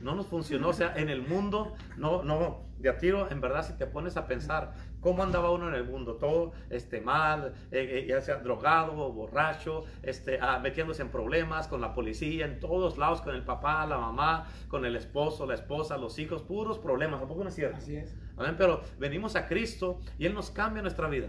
No 0.00 0.14
nos 0.14 0.26
funcionó, 0.26 0.68
o 0.68 0.72
sea, 0.72 0.94
en 0.96 1.08
el 1.08 1.22
mundo, 1.22 1.74
no, 1.96 2.22
no, 2.22 2.68
de 2.78 2.88
a 2.88 2.98
tiro, 2.98 3.30
en 3.30 3.40
verdad, 3.40 3.66
si 3.66 3.72
te 3.74 3.86
pones 3.86 4.16
a 4.16 4.26
pensar 4.26 4.74
cómo 5.00 5.22
andaba 5.22 5.50
uno 5.50 5.68
en 5.68 5.74
el 5.74 5.84
mundo, 5.84 6.14
todo 6.14 6.52
este, 6.70 7.00
mal, 7.00 7.54
eh, 7.70 8.04
eh, 8.04 8.06
ya 8.08 8.20
sea 8.20 8.36
drogado 8.36 9.12
borracho, 9.12 9.84
este, 10.02 10.38
ah, 10.40 10.58
metiéndose 10.60 11.02
en 11.02 11.10
problemas 11.10 11.68
con 11.68 11.80
la 11.80 11.94
policía, 11.94 12.46
en 12.46 12.60
todos 12.60 12.98
lados, 12.98 13.20
con 13.20 13.34
el 13.34 13.44
papá, 13.44 13.84
la 13.86 13.98
mamá, 13.98 14.46
con 14.68 14.84
el 14.84 14.96
esposo, 14.96 15.46
la 15.46 15.54
esposa, 15.54 15.96
los 15.96 16.18
hijos, 16.18 16.42
puros 16.42 16.78
problemas, 16.78 17.18
tampoco 17.20 17.42
no 17.42 17.48
es 17.48 17.54
cierto. 17.54 17.78
Así 17.78 17.96
es. 17.96 18.16
Amén, 18.36 18.54
pero 18.56 18.82
venimos 18.98 19.36
a 19.36 19.46
Cristo 19.46 20.00
y 20.18 20.26
Él 20.26 20.34
nos 20.34 20.50
cambia 20.50 20.82
nuestra 20.82 21.08
vida. 21.08 21.28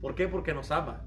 ¿Por 0.00 0.14
qué? 0.14 0.28
Porque 0.28 0.52
nos 0.52 0.70
ama. 0.70 1.06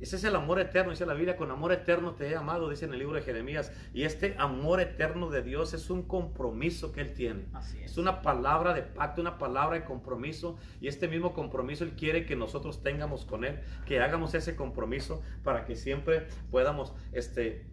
Ese 0.00 0.16
es 0.16 0.24
el 0.24 0.36
amor 0.36 0.60
eterno, 0.60 0.92
dice 0.92 1.06
la 1.06 1.14
Biblia, 1.14 1.36
con 1.36 1.50
amor 1.50 1.72
eterno 1.72 2.14
te 2.14 2.28
he 2.28 2.36
amado, 2.36 2.68
dice 2.70 2.84
en 2.84 2.92
el 2.92 3.00
libro 3.00 3.16
de 3.16 3.22
Jeremías. 3.22 3.72
Y 3.92 4.04
este 4.04 4.36
amor 4.38 4.80
eterno 4.80 5.28
de 5.28 5.42
Dios 5.42 5.74
es 5.74 5.90
un 5.90 6.04
compromiso 6.04 6.92
que 6.92 7.00
Él 7.00 7.14
tiene. 7.14 7.46
Así 7.52 7.78
es. 7.78 7.92
Es 7.92 7.98
una 7.98 8.22
palabra 8.22 8.74
de 8.74 8.82
pacto, 8.82 9.20
una 9.20 9.38
palabra 9.38 9.78
de 9.78 9.84
compromiso. 9.84 10.56
Y 10.80 10.86
este 10.86 11.08
mismo 11.08 11.34
compromiso 11.34 11.82
Él 11.82 11.94
quiere 11.96 12.26
que 12.26 12.36
nosotros 12.36 12.82
tengamos 12.82 13.24
con 13.24 13.44
Él, 13.44 13.60
que 13.86 14.00
hagamos 14.00 14.34
ese 14.34 14.54
compromiso 14.54 15.22
para 15.42 15.64
que 15.64 15.74
siempre 15.74 16.28
podamos, 16.50 16.94
este, 17.12 17.66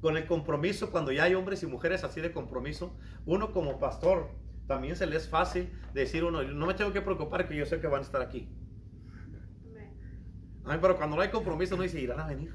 con 0.00 0.16
el 0.16 0.26
compromiso, 0.26 0.92
cuando 0.92 1.10
ya 1.10 1.24
hay 1.24 1.34
hombres 1.34 1.62
y 1.64 1.66
mujeres 1.66 2.04
así 2.04 2.20
de 2.20 2.30
compromiso, 2.30 2.96
uno 3.26 3.52
como 3.52 3.80
pastor 3.80 4.30
también 4.68 4.94
se 4.94 5.06
le 5.06 5.16
es 5.16 5.28
fácil 5.28 5.72
decir 5.94 6.22
uno, 6.22 6.42
no 6.42 6.66
me 6.66 6.74
tengo 6.74 6.92
que 6.92 7.00
preocupar 7.00 7.48
que 7.48 7.56
yo 7.56 7.66
sé 7.66 7.80
que 7.80 7.88
van 7.88 8.00
a 8.00 8.04
estar 8.04 8.22
aquí. 8.22 8.48
Amén, 10.68 10.80
pero 10.82 10.98
cuando 10.98 11.16
no 11.16 11.22
hay 11.22 11.30
compromiso 11.30 11.76
no 11.76 11.82
dice, 11.82 11.98
irán 11.98 12.20
a 12.20 12.26
venir. 12.26 12.52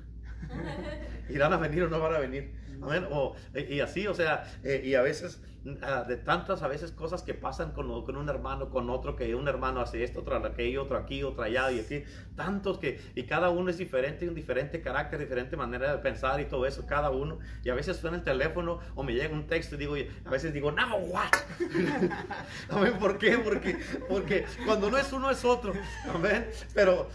Irán 1.30 1.51
a 1.51 1.57
venir 1.57 1.82
o 1.82 1.89
no 1.89 1.99
van 1.99 2.14
a 2.14 2.20
venir. 2.20 2.53
Amén. 2.80 3.07
O, 3.09 3.36
y 3.55 3.80
así, 3.80 4.05
o 4.05 4.14
sea, 4.14 4.43
eh, 4.64 4.84
y 4.86 4.93
a 4.93 5.01
veces, 5.01 5.41
ah, 5.82 6.05
de 6.07 6.18
tantas 6.18 6.61
a 6.61 6.68
veces 6.68 6.91
cosas 6.91 7.24
que 7.24 7.34
pasan 7.34 7.72
con, 7.72 8.03
con, 8.05 8.16
un 8.16 8.30
hermano, 8.30 8.70
con 8.70 8.91
otro, 8.91 9.16
que 9.16 9.34
un 9.34 9.47
hermano 9.47 9.82
hace 9.82 10.03
esto, 10.03 10.20
otro 10.20 10.36
aquello, 10.36 10.84
otro 10.84 10.95
aquí, 10.95 11.24
otro 11.24 11.41
allá, 11.41 11.72
y 11.72 11.80
así, 11.80 12.03
tantos 12.36 12.78
que, 12.78 13.01
y 13.16 13.24
cada 13.24 13.49
uno 13.49 13.72
es 13.72 13.80
diferente, 13.80 14.28
un 14.28 14.36
diferente 14.36 14.80
carácter, 14.82 15.20
diferente 15.20 15.57
manera 15.57 15.95
de 15.95 15.97
pensar 15.97 16.39
y 16.39 16.45
todo 16.45 16.68
eso, 16.68 16.86
cada 16.86 17.09
uno. 17.09 17.39
Y 17.64 17.70
a 17.72 17.74
veces 17.74 17.97
suena 17.97 18.18
el 18.18 18.24
teléfono 18.24 18.78
o 18.93 19.01
me 19.01 19.14
llega 19.14 19.34
un 19.34 19.47
texto 19.47 19.74
y 19.74 19.80
digo, 19.80 19.95
a 20.24 20.30
veces 20.30 20.53
digo, 20.53 20.72
no, 20.72 20.97
what? 20.97 21.32
Amén, 22.70 22.93
¿por 22.99 23.18
qué? 23.18 23.39
Porque, 23.39 23.80
porque 24.07 24.45
cuando 24.68 24.91
no 24.91 24.99
es 24.99 25.11
uno 25.11 25.32
es 25.32 25.43
otro. 25.43 25.74
Amén. 26.14 26.47
Pero, 26.76 27.09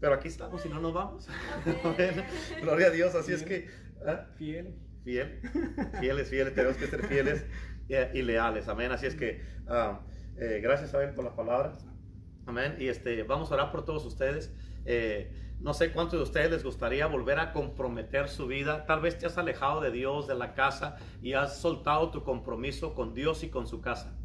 pero 0.00 0.14
aquí 0.14 0.28
estamos 0.28 0.64
y 0.64 0.68
no 0.68 0.80
nos 0.80 0.92
vamos. 0.92 1.28
Amén. 1.84 2.24
Gloria 2.62 2.88
a 2.88 2.90
Dios. 2.90 3.14
Así 3.14 3.32
es 3.32 3.42
que. 3.42 3.68
¿eh? 4.06 4.18
Fiel. 4.36 4.74
Fiel. 5.04 5.40
Fieles, 6.00 6.28
fieles. 6.28 6.54
Tenemos 6.54 6.76
que 6.76 6.86
ser 6.86 7.06
fieles 7.06 7.44
y, 7.88 7.94
y 8.18 8.22
leales. 8.22 8.68
Amén. 8.68 8.92
Así 8.92 9.06
es 9.06 9.14
que. 9.14 9.42
Uh, 9.66 9.98
eh, 10.40 10.60
gracias 10.62 10.94
a 10.94 11.02
Él 11.02 11.14
por 11.14 11.24
la 11.24 11.34
palabra. 11.34 11.76
Amén. 12.46 12.76
Y 12.78 12.88
este, 12.88 13.22
vamos 13.24 13.50
a 13.50 13.54
orar 13.54 13.72
por 13.72 13.84
todos 13.84 14.04
ustedes. 14.06 14.54
Eh, 14.84 15.32
no 15.60 15.74
sé 15.74 15.90
cuántos 15.90 16.18
de 16.18 16.22
ustedes 16.22 16.50
les 16.50 16.64
gustaría 16.64 17.06
volver 17.06 17.40
a 17.40 17.52
comprometer 17.52 18.28
su 18.28 18.46
vida. 18.46 18.86
Tal 18.86 19.00
vez 19.00 19.18
te 19.18 19.26
has 19.26 19.36
alejado 19.36 19.80
de 19.80 19.90
Dios, 19.90 20.28
de 20.28 20.36
la 20.36 20.54
casa, 20.54 20.96
y 21.20 21.32
has 21.32 21.58
soltado 21.58 22.10
tu 22.10 22.22
compromiso 22.22 22.94
con 22.94 23.12
Dios 23.14 23.42
y 23.42 23.50
con 23.50 23.66
su 23.66 23.80
casa. 23.80 24.16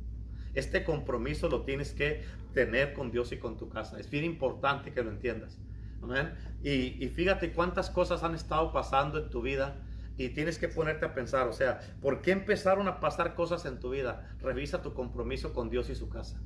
Este 0.53 0.83
compromiso 0.83 1.49
lo 1.49 1.63
tienes 1.63 1.93
que 1.93 2.23
tener 2.53 2.93
con 2.93 3.11
Dios 3.11 3.31
y 3.31 3.37
con 3.37 3.57
tu 3.57 3.69
casa. 3.69 3.99
Es 3.99 4.09
bien 4.09 4.23
importante 4.23 4.91
que 4.91 5.03
lo 5.03 5.09
entiendas. 5.09 5.57
Amén. 6.01 6.33
Y, 6.61 7.03
y, 7.03 7.09
fíjate 7.09 7.53
cuántas 7.53 7.89
cosas 7.89 8.23
han 8.23 8.35
estado 8.35 8.73
pasando 8.73 9.19
en 9.19 9.29
tu 9.29 9.41
vida 9.41 9.81
y 10.17 10.29
tienes 10.29 10.59
que 10.59 10.67
ponerte 10.67 11.05
a 11.05 11.13
pensar, 11.13 11.47
o 11.47 11.53
sea, 11.53 11.79
¿por 12.01 12.21
qué 12.21 12.31
empezaron 12.31 12.87
a 12.87 12.99
pasar 12.99 13.35
cosas 13.35 13.65
en 13.65 13.79
tu 13.79 13.91
vida? 13.91 14.35
Revisa 14.39 14.81
tu 14.81 14.93
compromiso 14.93 15.53
con 15.53 15.69
Dios 15.69 15.89
y 15.89 15.95
su 15.95 16.09
casa. 16.09 16.41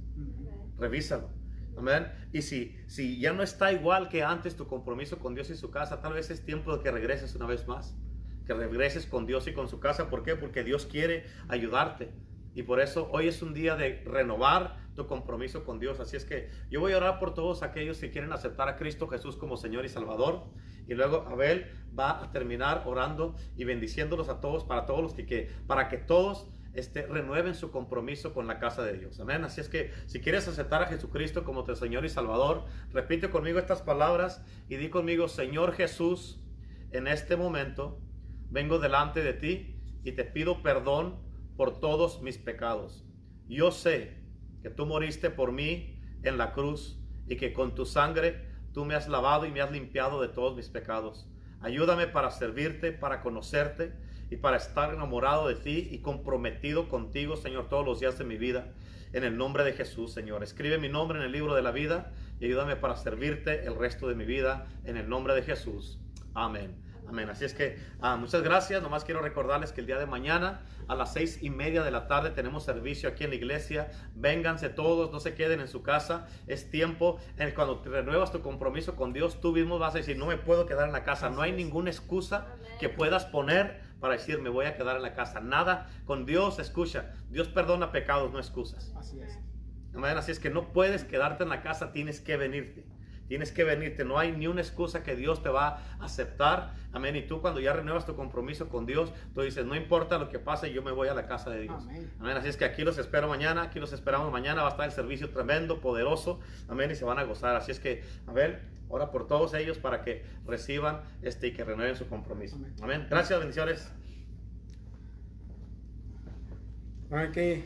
Revísalo. 0.77 1.29
Amén. 1.77 2.07
Y 2.33 2.41
si, 2.41 2.75
si 2.87 3.19
ya 3.19 3.33
no 3.33 3.43
está 3.43 3.71
igual 3.71 4.09
que 4.09 4.23
antes 4.23 4.55
tu 4.55 4.67
compromiso 4.67 5.19
con 5.19 5.35
Dios 5.35 5.49
y 5.49 5.55
su 5.55 5.69
casa, 5.69 6.01
tal 6.01 6.13
vez 6.13 6.29
es 6.31 6.43
tiempo 6.43 6.75
de 6.75 6.83
que 6.83 6.91
regreses 6.91 7.35
una 7.35 7.45
vez 7.45 7.67
más. 7.67 7.95
Que 8.45 8.53
regreses 8.53 9.05
con 9.05 9.25
Dios 9.25 9.47
y 9.47 9.53
con 9.53 9.67
su 9.67 9.79
casa. 9.79 10.09
¿Por 10.09 10.23
qué? 10.23 10.35
Porque 10.35 10.63
Dios 10.63 10.85
quiere 10.85 11.25
ayudarte. 11.49 12.11
Y 12.55 12.63
por 12.63 12.79
eso 12.79 13.09
hoy 13.11 13.27
es 13.27 13.43
un 13.43 13.53
día 13.53 13.75
de 13.75 14.03
renovar 14.05 14.86
compromiso 15.05 15.63
con 15.63 15.79
Dios. 15.79 15.99
Así 15.99 16.17
es 16.17 16.25
que 16.25 16.49
yo 16.71 16.79
voy 16.79 16.93
a 16.93 16.97
orar 16.97 17.19
por 17.19 17.35
todos 17.35 17.61
aquellos 17.61 17.99
que 17.99 18.09
quieren 18.09 18.33
aceptar 18.33 18.67
a 18.67 18.77
Cristo 18.77 19.07
Jesús 19.07 19.35
como 19.35 19.57
Señor 19.57 19.85
y 19.85 19.89
Salvador. 19.89 20.45
Y 20.87 20.95
luego 20.95 21.27
Abel 21.27 21.67
va 21.97 22.23
a 22.23 22.31
terminar 22.31 22.83
orando 22.85 23.35
y 23.55 23.65
bendiciéndolos 23.65 24.29
a 24.29 24.41
todos, 24.41 24.63
para 24.63 24.85
todos 24.85 25.01
los 25.03 25.13
que, 25.13 25.25
que 25.25 25.51
para 25.67 25.89
que 25.89 25.97
todos 25.97 26.47
este, 26.77 27.07
renueven 27.07 27.55
su 27.55 27.71
compromiso 27.71 28.33
con 28.33 28.47
la 28.47 28.59
casa 28.59 28.83
de 28.83 28.93
Dios. 28.93 29.19
Amén. 29.19 29.43
Así 29.43 29.61
es 29.61 29.67
que 29.67 29.91
si 30.05 30.21
quieres 30.21 30.47
aceptar 30.47 30.83
a 30.83 30.85
Jesucristo 30.85 31.43
como 31.43 31.63
tu 31.63 31.75
Señor 31.75 32.05
y 32.05 32.09
Salvador, 32.09 32.65
repite 32.91 33.29
conmigo 33.29 33.59
estas 33.59 33.81
palabras 33.81 34.43
y 34.69 34.75
di 34.75 34.89
conmigo, 34.89 35.27
Señor 35.27 35.73
Jesús, 35.73 36.39
en 36.91 37.07
este 37.07 37.35
momento 37.35 37.99
vengo 38.49 38.79
delante 38.79 39.23
de 39.23 39.33
ti 39.33 39.81
y 40.03 40.11
te 40.13 40.23
pido 40.23 40.61
perdón 40.61 41.19
por 41.57 41.79
todos 41.79 42.21
mis 42.21 42.37
pecados. 42.37 43.05
Yo 43.47 43.71
sé 43.71 44.16
que 44.61 44.69
tú 44.69 44.85
moriste 44.85 45.29
por 45.29 45.51
mí 45.51 45.99
en 46.23 46.37
la 46.37 46.53
cruz 46.53 46.99
y 47.27 47.35
que 47.37 47.53
con 47.53 47.75
tu 47.75 47.85
sangre 47.85 48.45
tú 48.73 48.85
me 48.85 48.95
has 48.95 49.07
lavado 49.07 49.45
y 49.45 49.51
me 49.51 49.61
has 49.61 49.71
limpiado 49.71 50.21
de 50.21 50.27
todos 50.27 50.55
mis 50.55 50.69
pecados. 50.69 51.27
Ayúdame 51.61 52.07
para 52.07 52.31
servirte, 52.31 52.91
para 52.91 53.21
conocerte 53.21 53.93
y 54.29 54.37
para 54.37 54.57
estar 54.57 54.93
enamorado 54.93 55.47
de 55.47 55.55
ti 55.55 55.87
y 55.91 55.99
comprometido 55.99 56.89
contigo, 56.89 57.35
Señor, 57.35 57.69
todos 57.69 57.85
los 57.85 57.99
días 57.99 58.17
de 58.17 58.25
mi 58.25 58.37
vida. 58.37 58.73
En 59.13 59.23
el 59.23 59.37
nombre 59.37 59.63
de 59.63 59.73
Jesús, 59.73 60.13
Señor. 60.13 60.43
Escribe 60.43 60.77
mi 60.77 60.89
nombre 60.89 61.17
en 61.17 61.25
el 61.25 61.31
libro 61.31 61.55
de 61.55 61.61
la 61.61 61.71
vida 61.71 62.13
y 62.39 62.45
ayúdame 62.45 62.75
para 62.75 62.95
servirte 62.97 63.65
el 63.65 63.75
resto 63.75 64.07
de 64.07 64.15
mi 64.15 64.25
vida. 64.25 64.67
En 64.83 64.97
el 64.97 65.07
nombre 65.07 65.33
de 65.33 65.43
Jesús. 65.43 65.99
Amén. 66.33 66.86
Amén. 67.07 67.29
Así 67.29 67.45
es 67.45 67.53
que 67.53 67.77
ah, 68.01 68.17
muchas 68.17 68.41
gracias. 68.43 68.81
Nomás 68.81 69.05
quiero 69.05 69.21
recordarles 69.21 69.71
que 69.71 69.81
el 69.81 69.87
día 69.87 69.97
de 69.97 70.05
mañana 70.05 70.61
a 70.87 70.95
las 70.95 71.13
seis 71.13 71.39
y 71.41 71.49
media 71.49 71.83
de 71.83 71.91
la 71.91 72.07
tarde 72.07 72.31
tenemos 72.31 72.63
servicio 72.63 73.07
aquí 73.09 73.23
en 73.23 73.29
la 73.29 73.37
iglesia. 73.37 73.91
Vénganse 74.15 74.69
todos, 74.69 75.11
no 75.11 75.19
se 75.19 75.33
queden 75.33 75.61
en 75.61 75.67
su 75.67 75.83
casa. 75.83 76.27
Es 76.47 76.69
tiempo 76.69 77.17
en 77.37 77.51
cuando 77.51 77.79
te 77.79 77.89
renuevas 77.89 78.31
tu 78.31 78.41
compromiso 78.41 78.95
con 78.95 79.13
Dios, 79.13 79.39
tú 79.39 79.53
mismo 79.53 79.79
vas 79.79 79.95
a 79.95 79.99
decir, 79.99 80.17
no 80.17 80.25
me 80.25 80.37
puedo 80.37 80.65
quedar 80.65 80.87
en 80.87 80.93
la 80.93 81.03
casa. 81.03 81.29
No 81.29 81.41
hay 81.41 81.53
ninguna 81.53 81.89
excusa 81.89 82.47
que 82.79 82.89
puedas 82.89 83.25
poner 83.25 83.81
para 83.99 84.13
decir, 84.13 84.39
me 84.39 84.49
voy 84.49 84.65
a 84.65 84.75
quedar 84.75 84.97
en 84.97 85.01
la 85.01 85.13
casa. 85.13 85.39
Nada. 85.39 85.89
Con 86.05 86.25
Dios, 86.25 86.59
escucha, 86.59 87.13
Dios 87.29 87.47
perdona 87.47 87.91
pecados, 87.91 88.31
no 88.31 88.39
excusas. 88.39 88.93
Así 88.97 89.19
es. 89.19 89.39
Amén. 89.95 90.17
Así 90.17 90.31
es 90.31 90.39
que 90.39 90.49
no 90.49 90.73
puedes 90.73 91.03
quedarte 91.03 91.43
en 91.43 91.49
la 91.49 91.61
casa, 91.61 91.91
tienes 91.91 92.19
que 92.19 92.37
venirte. 92.37 92.96
Tienes 93.27 93.51
que 93.51 93.63
venirte, 93.63 94.05
no 94.05 94.17
hay 94.17 94.31
ni 94.31 94.47
una 94.47 94.61
excusa 94.61 95.03
que 95.03 95.15
Dios 95.15 95.43
te 95.43 95.49
va 95.49 95.83
a 95.99 96.05
aceptar. 96.05 96.73
Amén. 96.93 97.15
Y 97.15 97.23
tú 97.23 97.41
cuando 97.41 97.59
ya 97.59 97.73
renuevas 97.73 98.05
tu 98.05 98.15
compromiso 98.15 98.69
con 98.69 98.85
Dios, 98.85 99.11
tú 99.33 99.41
dices, 99.41 99.65
no 99.65 99.75
importa 99.75 100.17
lo 100.17 100.29
que 100.29 100.39
pase, 100.39 100.71
yo 100.71 100.81
me 100.81 100.91
voy 100.91 101.09
a 101.09 101.13
la 101.13 101.27
casa 101.27 101.49
de 101.49 101.61
Dios. 101.61 101.83
Amén. 101.83 102.11
Amén. 102.19 102.37
Así 102.37 102.47
es 102.47 102.57
que 102.57 102.65
aquí 102.65 102.83
los 102.83 102.97
espero 102.97 103.27
mañana, 103.27 103.63
aquí 103.63 103.79
los 103.79 103.91
esperamos 103.91 104.31
mañana, 104.31 104.61
va 104.61 104.69
a 104.69 104.71
estar 104.71 104.85
el 104.85 104.93
servicio 104.93 105.29
tremendo, 105.29 105.81
poderoso. 105.81 106.39
Amén. 106.69 106.89
Y 106.91 106.95
se 106.95 107.03
van 107.03 107.19
a 107.19 107.23
gozar. 107.23 107.55
Así 107.55 107.71
es 107.71 107.79
que, 107.79 108.03
a 108.27 108.31
ver, 108.31 108.61
ora 108.87 109.11
por 109.11 109.27
todos 109.27 109.53
ellos 109.53 109.77
para 109.77 110.01
que 110.01 110.23
reciban 110.45 111.01
este 111.21 111.47
y 111.47 111.53
que 111.53 111.65
renueven 111.65 111.95
su 111.95 112.07
compromiso. 112.07 112.55
Amén. 112.55 112.73
Amén. 112.81 113.07
Gracias, 113.09 113.37
bendiciones. 113.39 113.91
Para 117.09 117.31
que 117.31 117.65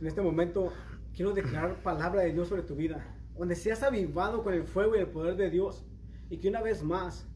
en 0.00 0.06
este 0.06 0.20
momento 0.20 0.72
quiero 1.14 1.32
declarar 1.32 1.76
palabra 1.82 2.22
de 2.22 2.32
Dios 2.32 2.48
sobre 2.48 2.62
tu 2.62 2.74
vida, 2.76 3.04
donde 3.38 3.54
seas 3.54 3.82
avivado 3.82 4.42
con 4.42 4.52
el 4.52 4.64
fuego 4.64 4.96
y 4.96 5.00
el 5.00 5.08
poder 5.08 5.36
de 5.36 5.50
Dios, 5.50 5.84
y 6.28 6.38
que 6.38 6.48
una 6.48 6.60
vez 6.60 6.82
más 6.82 7.26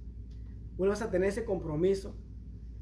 vuelvas 0.77 1.03
a 1.03 1.11
tener 1.11 1.29
ese 1.29 1.45
compromiso 1.45 2.15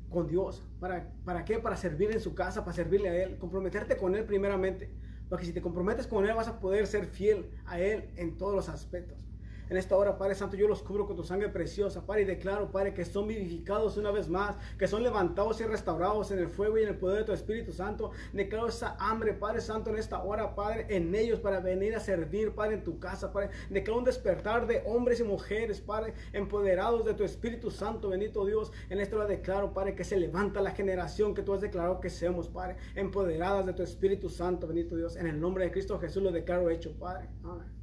con 0.09 0.27
Dios. 0.27 0.65
¿Para, 0.81 1.13
¿Para 1.25 1.45
qué? 1.45 1.59
Para 1.59 1.77
servir 1.77 2.11
en 2.11 2.21
su 2.21 2.35
casa, 2.35 2.65
para 2.65 2.75
servirle 2.75 3.09
a 3.09 3.23
Él, 3.23 3.39
comprometerte 3.39 3.97
con 3.97 4.15
Él 4.15 4.25
primeramente, 4.25 4.91
porque 5.29 5.45
si 5.45 5.53
te 5.53 5.61
comprometes 5.61 6.07
con 6.07 6.27
Él 6.27 6.35
vas 6.35 6.49
a 6.49 6.59
poder 6.59 6.87
ser 6.87 7.07
fiel 7.07 7.51
a 7.67 7.79
Él 7.79 8.11
en 8.17 8.37
todos 8.37 8.55
los 8.55 8.69
aspectos. 8.69 9.30
En 9.71 9.77
esta 9.77 9.97
hora, 9.97 10.19
Padre 10.19 10.35
Santo, 10.35 10.57
yo 10.57 10.67
los 10.67 10.83
cubro 10.83 11.07
con 11.07 11.15
tu 11.15 11.23
sangre 11.23 11.49
preciosa, 11.49 12.05
Padre, 12.05 12.23
y 12.23 12.25
declaro, 12.25 12.73
Padre, 12.73 12.93
que 12.93 13.05
son 13.05 13.29
vivificados 13.29 13.97
una 13.97 14.11
vez 14.11 14.29
más, 14.29 14.57
que 14.77 14.89
son 14.89 15.05
levantados 15.05 15.61
y 15.61 15.65
restaurados 15.65 16.33
en 16.33 16.41
el 16.41 16.49
fuego 16.49 16.77
y 16.77 16.83
en 16.83 16.89
el 16.89 16.99
poder 16.99 17.19
de 17.19 17.25
tu 17.25 17.33
Espíritu 17.33 17.73
Santo. 17.73 18.11
Declaro 18.33 18.67
esa 18.67 18.97
hambre, 18.99 19.33
Padre 19.33 19.61
Santo, 19.61 19.91
en 19.91 19.99
esta 19.99 20.25
hora, 20.25 20.57
Padre, 20.57 20.87
en 20.89 21.15
ellos 21.15 21.39
para 21.39 21.61
venir 21.61 21.95
a 21.95 22.01
servir, 22.01 22.53
Padre, 22.53 22.75
en 22.75 22.85
tu 22.85 22.99
casa, 22.99 23.33
Padre. 23.33 23.51
Declaro 23.71 23.99
un 23.99 24.05
despertar 24.05 24.67
de 24.67 24.83
hombres 24.87 25.21
y 25.21 25.23
mujeres, 25.25 25.81
Padre, 25.81 26.15
empoderados 26.33 27.05
de 27.05 27.15
tu 27.15 27.23
Espíritu 27.23 27.71
Santo, 27.71 28.09
bendito 28.09 28.45
Dios. 28.45 28.73
En 28.89 28.99
esta 28.99 29.15
hora 29.15 29.27
declaro, 29.27 29.73
Padre, 29.73 29.95
que 29.95 30.03
se 30.03 30.17
levanta 30.17 30.61
la 30.61 30.73
generación 30.73 31.33
que 31.33 31.43
tú 31.43 31.55
has 31.55 31.61
declarado 31.61 32.01
que 32.01 32.11
seamos, 32.11 32.49
Padre, 32.49 32.77
empoderadas 32.97 33.65
de 33.67 33.73
tu 33.73 33.85
Espíritu 33.85 34.29
Santo, 34.31 34.67
bendito 34.67 34.97
Dios. 34.97 35.15
En 35.15 35.29
el 35.29 35.41
nombre 35.41 35.65
de 35.65 35.71
Cristo 35.71 35.97
Jesús 36.01 36.25
lo 36.25 36.33
declaro 36.33 36.71
hecho, 36.71 36.93
Padre. 36.99 37.29
Amén. 37.45 37.80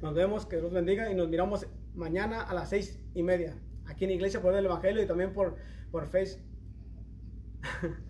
Nos 0.00 0.14
vemos, 0.14 0.46
que 0.46 0.56
Dios 0.56 0.72
bendiga 0.72 1.10
y 1.10 1.14
nos 1.14 1.28
miramos 1.28 1.66
mañana 1.94 2.42
a 2.42 2.54
las 2.54 2.70
seis 2.70 3.00
y 3.14 3.22
media 3.22 3.56
aquí 3.86 4.04
en 4.04 4.10
Iglesia 4.10 4.42
por 4.42 4.54
el 4.54 4.64
Evangelio 4.64 5.02
y 5.02 5.06
también 5.06 5.32
por, 5.32 5.56
por 5.90 6.06
Face. 6.06 6.42